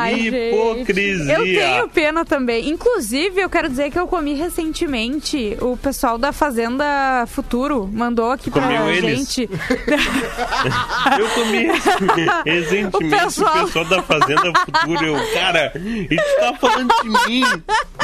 Gente. 0.10 0.36
Hipocrisia. 0.36 1.34
Eu 1.34 1.44
tenho 1.44 1.88
pena 1.90 2.26
também. 2.26 2.70
Inclusive, 2.70 3.42
eu 3.42 3.50
quero 3.50 3.70
dizer 3.70 3.92
que 3.92 4.00
eu 4.00 4.08
comi 4.08 4.34
recentemente. 4.34 5.58
O 5.62 5.76
pessoal 5.78 6.18
da 6.18 6.32
Fazenda 6.32 7.26
Futuro 7.28 7.90
mandou 7.92 8.32
aqui 8.32 8.50
pra 8.52 8.62
Comeu 8.62 8.90
eles? 8.90 9.18
gente. 9.20 9.50
Eu 11.20 11.30
comi 11.30 11.68
recentemente 12.46 12.96
O 12.96 12.98
o 13.06 13.10
pessoal- 13.10 13.66
pessoal, 13.66 13.86
da 13.86 14.02
Fazenda 14.04 14.54
Futuro. 14.66 15.06
Eu, 15.06 15.34
cara, 15.34 15.72
e 15.76 16.16
tu 16.16 16.40
tá 16.40 16.54
falando 16.60 16.94
de 17.04 17.10
mim, 17.30 17.44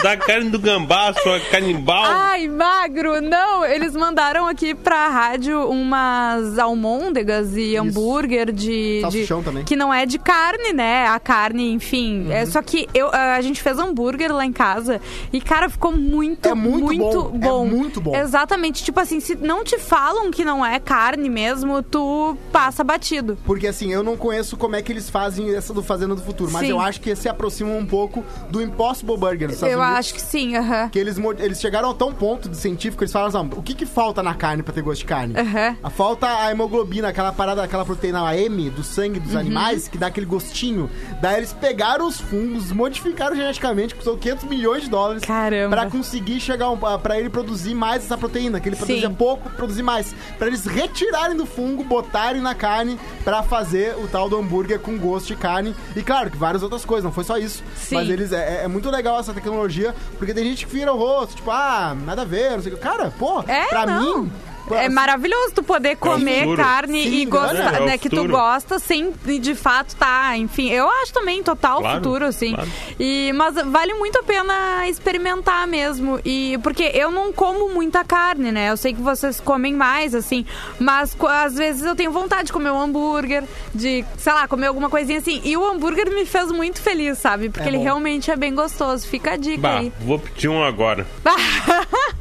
da 0.02 0.18
carne 0.18 0.50
do 0.50 0.60
gambá, 0.60 1.14
sua 1.22 1.40
canibal. 1.40 2.04
Ai, 2.06 2.48
magro, 2.48 3.22
não. 3.22 3.66
Eles 3.66 3.94
mandaram 3.96 4.48
aqui 4.48 4.74
pra 4.74 5.08
rádio 5.10 5.70
umas 5.70 6.45
almôndegas 6.58 7.56
e 7.56 7.76
hambúrguer 7.78 8.52
de, 8.52 9.02
de. 9.10 9.26
Também. 9.44 9.64
Que 9.64 9.76
não 9.76 9.94
é 9.94 10.06
de 10.06 10.18
carne, 10.20 10.72
né? 10.74 11.08
A 11.08 11.20
carne, 11.20 11.72
enfim. 11.72 12.26
Uhum. 12.26 12.32
É, 12.32 12.46
só 12.46 12.62
que 12.62 12.88
eu, 12.94 13.10
a 13.12 13.42
gente 13.42 13.62
fez 13.62 13.78
hambúrguer 13.78 14.34
lá 14.34 14.46
em 14.46 14.52
casa 14.54 15.02
e, 15.32 15.42
cara, 15.42 15.70
ficou 15.70 15.92
muito, 15.92 16.48
É 16.48 16.54
muito 16.54 16.98
bom, 16.98 17.36
é 17.36 17.38
bom. 17.48 17.66
muito 17.66 18.02
bom. 18.02 18.16
Exatamente. 18.16 18.84
Tipo 18.84 19.00
assim, 19.00 19.20
se 19.20 19.36
não 19.36 19.64
te 19.64 19.78
falam 19.78 20.32
que 20.32 20.46
não 20.46 20.66
é 20.66 20.80
carne 20.80 21.30
mesmo, 21.30 21.82
tu 21.82 22.38
passa 22.52 22.84
batido. 22.84 23.38
Porque 23.46 23.68
assim, 23.68 23.92
eu 23.92 24.04
não 24.04 24.16
conheço 24.18 24.56
como 24.58 24.76
é 24.76 24.82
que 24.82 24.92
eles 24.92 25.10
fazem 25.10 25.56
essa 25.56 25.74
do 25.74 25.84
Fazenda 25.84 26.16
do 26.16 26.22
Futuro, 26.22 26.52
mas 26.52 26.62
Sim. 26.66 26.72
eu 26.72 26.80
acho 26.80 27.02
que 27.02 27.16
se 27.16 27.28
aproximam 27.28 27.78
um 27.78 27.86
pouco 27.86 28.24
do 28.50 28.62
Impossible 28.62 29.18
Burger 29.18 29.50
dos 29.50 29.62
eu 29.62 29.82
acho 29.82 30.14
que 30.14 30.22
sim, 30.22 30.56
aham. 30.56 30.90
Que 30.90 31.00
eles, 31.00 31.18
eles 31.40 31.60
chegaram 31.60 31.90
a 31.90 31.94
tão 31.94 32.14
ponto 32.14 32.48
de 32.48 32.56
científico, 32.58 33.04
eles 33.04 33.12
falaram 33.12 33.30
assim, 33.40 33.50
"Não, 33.50 33.60
o 33.60 33.64
que 33.64 33.74
que 33.74 33.86
falta 33.86 34.22
na 34.22 34.34
carne 34.34 34.62
pra 34.64 34.74
ter 34.74 34.82
gosto 34.82 35.00
de 35.00 35.06
carne? 35.06 35.36
Aham. 35.38 35.78
A 35.84 35.90
falta 35.90 36.28
a 36.44 36.52
hemoglobina, 36.52 37.08
aquela 37.10 37.32
parada, 37.32 37.64
aquela 37.64 37.86
proteína 37.86 38.28
a 38.28 38.38
M 38.38 38.70
do 38.70 38.84
sangue 38.84 39.20
Uhum. 39.20 39.26
dos 39.26 39.36
animais, 39.36 39.88
que 39.88 39.98
dá 39.98 40.08
aquele 40.08 40.26
gostinho. 40.26 40.90
Daí 41.22 41.38
eles 41.38 41.54
pegaram 41.54 42.08
os 42.08 42.20
fungos, 42.20 42.72
modificaram 42.72 43.36
geneticamente, 43.36 43.96
custou 43.96 44.18
500 44.18 44.44
milhões 44.46 44.84
de 44.84 44.90
dólares. 44.90 45.24
Caramba. 45.24 45.76
Pra 45.76 45.90
conseguir 45.90 46.40
chegar, 46.40 46.70
um, 46.70 46.78
pra 46.78 47.20
ele 47.20 47.30
produzir 47.30 47.74
mais 47.74 48.04
essa 48.04 48.18
proteína, 48.18 48.60
que 48.60 48.70
ele 48.70 48.76
Sim. 48.76 48.86
produzia 48.86 49.10
pouco, 49.10 49.50
produzir 49.52 49.84
mais. 49.84 50.14
Pra 50.38 50.48
eles 50.48 50.66
retirarem 50.66 51.36
do 51.38 51.46
fungo, 51.46 51.84
botarem 51.84 52.42
na 52.42 52.54
carne, 52.56 53.00
pra 53.24 53.42
fazer 53.44 53.96
o 53.98 54.08
tal 54.08 54.30
do 54.30 54.38
hambúrguer 54.38 54.80
com 54.80 54.98
gosto 54.98 55.28
de 55.28 55.36
carne. 55.36 55.76
E 55.96 56.02
claro, 56.02 56.30
que 56.32 56.38
várias 56.38 56.64
outras 56.64 56.84
coisas, 56.86 57.04
não 57.04 57.12
foi 57.12 57.24
só 57.24 57.38
isso. 57.38 57.64
Sim. 57.76 57.96
Mas 57.96 58.10
eles, 58.10 58.32
é, 58.32 58.64
é 58.64 58.68
muito 58.68 58.90
legal 58.90 59.20
essa 59.20 59.34
tecnologia, 59.34 59.96
porque 60.18 60.34
tem 60.34 60.44
gente 60.44 60.66
que 60.66 60.72
vira 60.74 60.94
o 60.94 60.98
rosto, 60.98 61.36
tipo, 61.36 61.52
ah, 61.52 61.96
nada 62.06 62.24
a 62.24 62.26
ver, 62.26 62.52
não 62.52 62.62
sei 62.62 62.74
o 62.74 62.76
que. 62.76 62.82
Cara, 62.82 63.12
pô, 63.18 63.42
É, 63.48 63.66
pra 63.68 63.86
não. 63.86 64.24
mim... 64.24 64.32
É 64.72 64.90
maravilhoso 64.90 65.54
tu 65.56 65.64
poder 65.64 65.96
comer 65.98 66.40
futuro. 66.44 66.58
carne 66.62 67.04
Sim, 67.04 67.16
e 67.16 67.26
gostar, 67.26 67.82
é 67.82 67.86
né? 67.86 67.98
Que 67.98 68.10
tu 68.10 68.28
gosta 68.28 68.80
sem 68.80 69.14
de 69.40 69.54
fato 69.56 69.96
tá, 69.96 70.36
enfim. 70.38 70.70
Eu 70.72 70.90
acho 70.90 71.14
também 71.14 71.44
total 71.44 71.80
Claro, 71.82 71.98
futuro, 71.98 72.26
assim. 72.26 72.54
claro. 72.54 72.70
E, 73.00 73.32
mas 73.36 73.56
vale 73.56 73.94
muito 73.96 74.18
a 74.20 74.24
pena 74.24 74.88
experimentar 74.88 75.68
mesmo. 75.68 76.20
E 76.26 76.58
porque 76.64 76.84
eu 76.94 77.12
não 77.12 77.32
como 77.32 77.70
muita 77.74 78.04
carne, 78.04 78.52
né? 78.52 78.72
Eu 78.72 78.78
sei 78.78 78.94
que 78.94 79.02
vocês 79.02 79.40
comem 79.40 79.74
mais, 79.74 80.16
assim. 80.16 80.46
Mas 80.80 81.16
às 81.30 81.56
vezes 81.56 81.84
eu 81.84 81.96
tenho 81.96 82.12
vontade 82.12 82.46
de 82.46 82.54
comer 82.54 82.72
um 82.72 82.82
hambúrguer, 82.82 83.44
de, 83.74 84.04
sei 84.18 84.34
lá, 84.34 84.48
comer 84.48 84.68
alguma 84.68 84.90
coisinha 84.90 85.20
assim. 85.20 85.42
E 85.44 85.56
o 85.58 85.66
hambúrguer 85.66 86.10
me 86.14 86.26
fez 86.26 86.52
muito 86.52 86.82
feliz, 86.82 87.18
sabe? 87.18 87.50
Porque 87.50 87.66
É 87.66 87.70
ele 87.70 87.78
bom. 87.78 87.84
realmente 87.84 88.32
é 88.32 88.36
bem 88.36 88.54
gostoso. 88.56 89.08
Fica 89.08 89.32
a 89.34 89.36
dica 89.38 89.62
Bah, 89.62 89.78
aí. 89.80 89.92
vou 90.02 90.18
pedir 90.20 90.50
um 90.50 90.64
agora. 90.64 91.06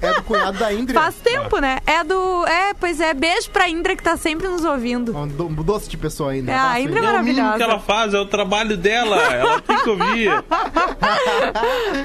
É 0.03 0.13
do 0.15 0.23
cunhado 0.25 0.59
da 0.59 0.71
Indra. 0.73 1.01
Faz 1.01 1.15
tempo, 1.17 1.59
né? 1.59 1.79
É 1.87 2.05
do. 2.05 2.34
É, 2.47 2.75
pois 2.75 3.01
é. 3.01 3.15
Beijo 3.15 3.51
pra 3.51 3.69
Indra 3.69 3.95
que 3.97 4.03
tá 4.03 4.17
sempre 4.17 4.49
nos 4.49 4.65
ouvindo. 4.65 5.17
Um 5.17 5.27
do- 5.29 5.47
um 5.47 5.55
doce 5.55 5.89
de 5.89 5.97
pessoa 5.97 6.33
ainda. 6.33 6.53
É, 6.53 6.55
a 6.57 6.81
Indra. 6.81 6.99
É 6.99 7.03
o 7.03 7.23
mínimo 7.23 7.43
maravilhosa. 7.43 7.57
que 7.57 7.63
ela 7.63 7.79
faz, 7.79 8.15
é 8.15 8.19
o 8.19 8.27
trabalho 8.27 8.77
dela. 8.77 9.17
Ela 9.33 9.61
tem 9.61 9.77
que 9.79 9.91
ouvir. 9.91 10.31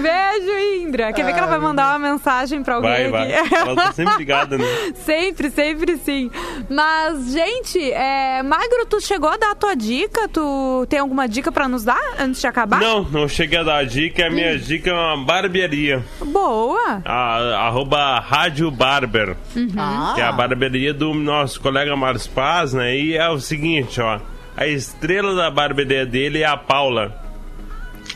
Beijo, 0.01 0.83
Indra. 0.85 1.13
Quer 1.13 1.23
ver 1.25 1.33
que 1.33 1.39
ela 1.39 1.47
vai 1.47 1.59
mandar 1.59 1.95
uma 1.97 2.09
mensagem 2.11 2.63
pra 2.63 2.75
alguém 2.75 3.09
Vai, 3.09 3.09
vai. 3.09 3.33
aqui? 3.35 3.55
Ela 3.55 3.75
tá 3.75 3.91
sempre 3.91 4.17
ligada, 4.17 4.57
né? 4.57 4.65
sempre, 5.05 5.49
sempre 5.49 5.97
sim. 5.97 6.29
Mas, 6.69 7.31
gente, 7.31 7.79
é, 7.91 8.41
Magro, 8.43 8.85
tu 8.87 8.99
chegou 9.01 9.29
a 9.29 9.37
dar 9.37 9.51
a 9.51 9.55
tua 9.55 9.75
dica? 9.75 10.27
Tu 10.27 10.85
tem 10.89 10.99
alguma 10.99 11.27
dica 11.27 11.51
pra 11.51 11.67
nos 11.67 11.83
dar 11.83 11.99
antes 12.19 12.39
de 12.41 12.47
acabar? 12.47 12.79
Não, 12.79 13.03
não 13.03 13.27
cheguei 13.27 13.59
a 13.59 13.63
dar 13.63 13.77
a 13.77 13.83
dica. 13.83 14.27
A 14.27 14.29
minha 14.29 14.57
dica 14.57 14.89
é 14.89 14.93
uma 14.93 15.17
barbearia. 15.25 16.03
Boa. 16.23 17.01
A, 17.05 17.65
arroba 17.67 18.19
Rádio 18.19 18.69
Barber. 18.71 19.35
Ah, 19.77 20.13
Que 20.19 20.23
é 20.23 20.27
a 20.27 20.33
barbearia 20.33 20.93
do 20.93 21.13
nosso 21.13 21.61
colega 21.61 21.95
Márcio 21.95 22.29
Paz, 22.31 22.73
né? 22.73 22.93
E 22.93 23.15
é 23.15 23.29
o 23.29 23.39
seguinte, 23.39 24.01
ó. 24.01 24.19
A 24.57 24.67
estrela 24.67 25.33
da 25.33 25.49
barbearia 25.49 26.05
dele 26.05 26.41
é 26.41 26.45
a 26.45 26.57
Paula. 26.57 27.15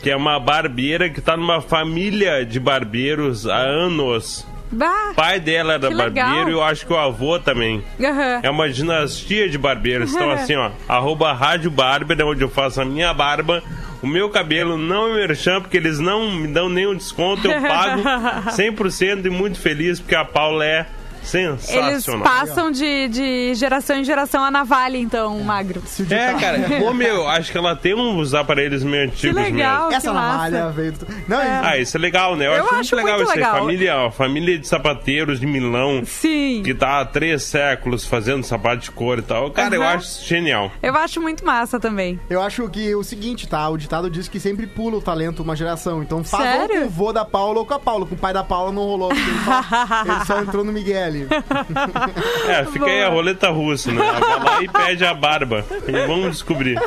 Que 0.01 0.09
é 0.09 0.15
uma 0.15 0.37
barbeira 0.37 1.09
que 1.09 1.21
tá 1.21 1.37
numa 1.37 1.61
família 1.61 2.45
de 2.45 2.59
barbeiros 2.59 3.47
há 3.47 3.55
anos. 3.55 4.45
Bah. 4.69 5.11
O 5.11 5.15
pai 5.15 5.39
dela 5.39 5.75
era 5.75 5.89
barbeiro 5.89 6.49
e 6.49 6.51
eu 6.51 6.61
acho 6.61 6.85
que 6.85 6.91
o 6.91 6.97
avô 6.97 7.39
também. 7.39 7.81
Aham. 8.01 8.41
É 8.43 8.49
uma 8.49 8.69
dinastia 8.69 9.47
de 9.47 9.57
barbeiros. 9.57 10.13
Então, 10.13 10.29
assim, 10.29 10.55
ó, 10.55 10.71
arroba 10.89 11.31
Rádio 11.31 11.71
Barber, 11.71 12.19
é 12.19 12.23
onde 12.25 12.41
eu 12.41 12.49
faço 12.49 12.81
a 12.81 12.85
minha 12.85 13.13
barba. 13.13 13.63
O 14.01 14.07
meu 14.07 14.29
cabelo 14.29 14.77
não 14.77 15.07
é 15.07 15.25
merchan, 15.25 15.61
porque 15.61 15.77
eles 15.77 15.99
não 15.99 16.29
me 16.29 16.49
dão 16.49 16.67
nenhum 16.67 16.95
desconto. 16.95 17.47
Eu 17.47 17.61
pago 17.63 18.01
100% 18.49 19.25
e 19.25 19.29
muito 19.29 19.57
feliz, 19.57 20.01
porque 20.01 20.15
a 20.15 20.25
Paula 20.25 20.65
é 20.65 20.85
Sensacional. 21.23 21.89
Eles 21.91 22.05
passam 22.23 22.71
de, 22.71 23.07
de 23.07 23.53
geração 23.55 23.97
em 23.97 24.03
geração 24.03 24.43
a 24.43 24.51
navalha, 24.51 24.97
então, 24.97 25.39
magro. 25.43 25.81
É, 26.09 26.33
tá- 26.33 26.39
cara, 26.39 26.59
pô, 26.79 26.93
meu, 26.93 27.27
acho 27.27 27.51
que 27.51 27.57
ela 27.57 27.75
tem 27.75 27.95
uns 27.95 28.33
aparelhos 28.33 28.83
meio 28.83 29.09
Que 29.11 29.27
antigos 29.29 29.35
legal, 29.35 29.75
mesmo. 29.75 29.89
que 29.89 29.95
Essa 29.95 30.13
navalha 30.13 30.59
massa. 30.65 30.71
veio 30.73 30.91
do... 30.93 31.07
Não, 31.27 31.39
É. 31.41 31.61
Ah, 31.63 31.77
isso 31.77 31.97
é 31.97 31.99
legal, 31.99 32.35
né? 32.35 32.47
Eu, 32.47 32.51
Eu 32.53 32.65
acho, 32.65 32.75
acho 32.75 32.95
muito 32.95 33.05
legal 33.05 33.21
isso 33.21 33.31
aí. 33.31 33.37
legal. 33.37 33.57
Família, 33.57 33.97
ó, 33.97 34.11
família 34.11 34.59
de 34.59 34.67
sapateiros 34.67 35.39
de 35.39 35.45
Milão, 35.45 36.03
Sim. 36.05 36.61
que 36.63 36.73
tá 36.73 36.99
há 37.01 37.05
três 37.05 37.43
séculos 37.43 38.05
fazendo 38.05 38.43
sapato 38.43 38.77
de 38.83 38.91
cor 38.91 39.19
e 39.19 39.21
tal. 39.21 39.51
Cara, 39.51 39.75
eu 39.75 39.81
Aham. 39.83 39.95
acho 39.95 40.25
genial. 40.25 40.71
Eu 40.81 40.95
acho 40.95 41.21
muito 41.21 41.45
massa 41.45 41.79
também. 41.79 42.19
Eu 42.29 42.41
acho 42.41 42.67
que 42.69 42.93
o 42.95 43.03
seguinte, 43.03 43.47
tá? 43.47 43.67
O 43.69 43.77
ditado 43.77 44.09
diz 44.09 44.27
que 44.27 44.39
sempre 44.39 44.67
pula 44.67 44.97
o 44.97 45.01
talento 45.01 45.41
uma 45.43 45.55
geração. 45.55 46.01
Então 46.03 46.23
faz 46.23 46.43
ou 46.43 46.67
Sério? 46.67 46.81
com 46.81 46.87
o 46.87 46.89
vô 46.89 47.13
da 47.13 47.25
Paula 47.25 47.59
ou 47.59 47.65
com 47.65 47.73
a 47.73 47.79
Paula. 47.79 48.05
Com 48.05 48.15
o 48.15 48.17
pai 48.17 48.33
da 48.33 48.43
Paula 48.43 48.71
não 48.71 48.83
rolou. 48.83 49.11
Ele 49.11 49.21
só, 49.45 49.61
ele 50.15 50.25
só 50.25 50.39
entrou 50.41 50.63
no 50.63 50.71
Miguel 50.71 51.12
ali. 51.13 51.27
É, 52.47 52.65
fica 52.65 52.85
aí 52.85 53.03
a 53.03 53.09
roleta 53.09 53.49
russa, 53.49 53.91
né? 53.91 54.01
Vai 54.03 54.39
lá 54.43 54.63
e 54.63 54.67
pede 54.67 55.05
a 55.05 55.13
barba. 55.13 55.65
E 55.87 56.07
vamos 56.07 56.31
descobrir. 56.31 56.77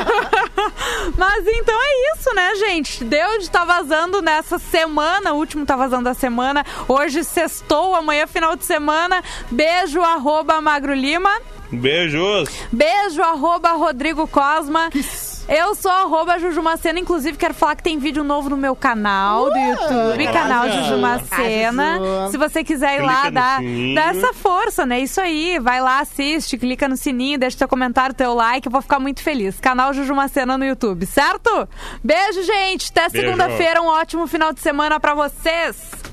Mas 1.17 1.47
então 1.47 1.75
é 1.75 2.15
isso, 2.15 2.35
né, 2.35 2.55
gente? 2.57 3.05
Deu 3.05 3.39
de 3.39 3.51
tá 3.51 3.65
vazando 3.65 4.21
nessa 4.21 4.59
semana, 4.59 5.33
o 5.33 5.37
último 5.37 5.65
tá 5.65 5.77
vazando 5.77 6.05
da 6.05 6.15
semana. 6.15 6.65
Hoje 6.87 7.25
sextou, 7.25 7.95
amanhã 7.95 8.27
final 8.27 8.57
de 8.57 8.65
semana. 8.65 9.23
Beijo, 9.51 10.03
arroba 10.03 10.61
Magro 10.61 10.95
Lima. 10.95 11.31
Beijos. 11.71 12.49
Beijo, 12.73 13.23
arroba 13.23 13.73
Rodrigo 13.73 14.27
Cosma. 14.29 14.91
Eu 15.49 15.77
sou 15.77 15.91
arroba 15.93 16.41
Juju 16.41 16.61
Macena, 16.61 16.99
inclusive 16.99 17.39
quero 17.39 17.55
falar 17.55 17.77
que 17.77 17.83
tem 17.83 17.99
vídeo 17.99 18.25
novo 18.25 18.51
no 18.51 18.57
meu 18.57 18.75
canal 18.75 19.49
do 19.49 19.57
YouTube, 19.57 20.27
canal 20.33 20.65
arrasou. 20.65 20.83
Juju 20.83 20.99
Macena. 20.99 21.95
Arrasou. 21.95 22.31
Se 22.31 22.37
você 22.37 22.65
quiser 22.65 22.99
ir 22.99 23.03
lá, 23.03 23.31
dá, 23.31 23.59
dá 23.95 24.07
essa 24.11 24.33
força, 24.33 24.85
né? 24.85 24.99
Isso 24.99 25.21
aí, 25.21 25.61
vai 25.61 25.81
lá, 25.81 26.01
assiste, 26.01 26.59
clica 26.59 26.89
no 26.89 26.97
sininho, 26.97 27.39
deixa 27.39 27.59
teu 27.59 27.69
comentário, 27.69 28.15
teu 28.15 28.35
like, 28.35 28.67
eu 28.67 28.73
vou 28.73 28.83
ficar 28.83 28.99
muito 28.99 29.23
feliz. 29.23 29.61
Canal 29.61 29.93
Juju 29.93 30.15
Macena 30.17 30.59
no 30.59 30.65
YouTube, 30.65 31.07
certo? 31.07 31.69
Beijo, 32.03 32.43
gente! 32.43 32.91
Até 32.91 33.09
segunda-feira, 33.09 33.81
um 33.81 33.87
ótimo 33.87 34.27
final 34.27 34.53
de 34.53 34.61
semana 34.61 34.99
pra 34.99 35.15
vocês! 35.15 36.06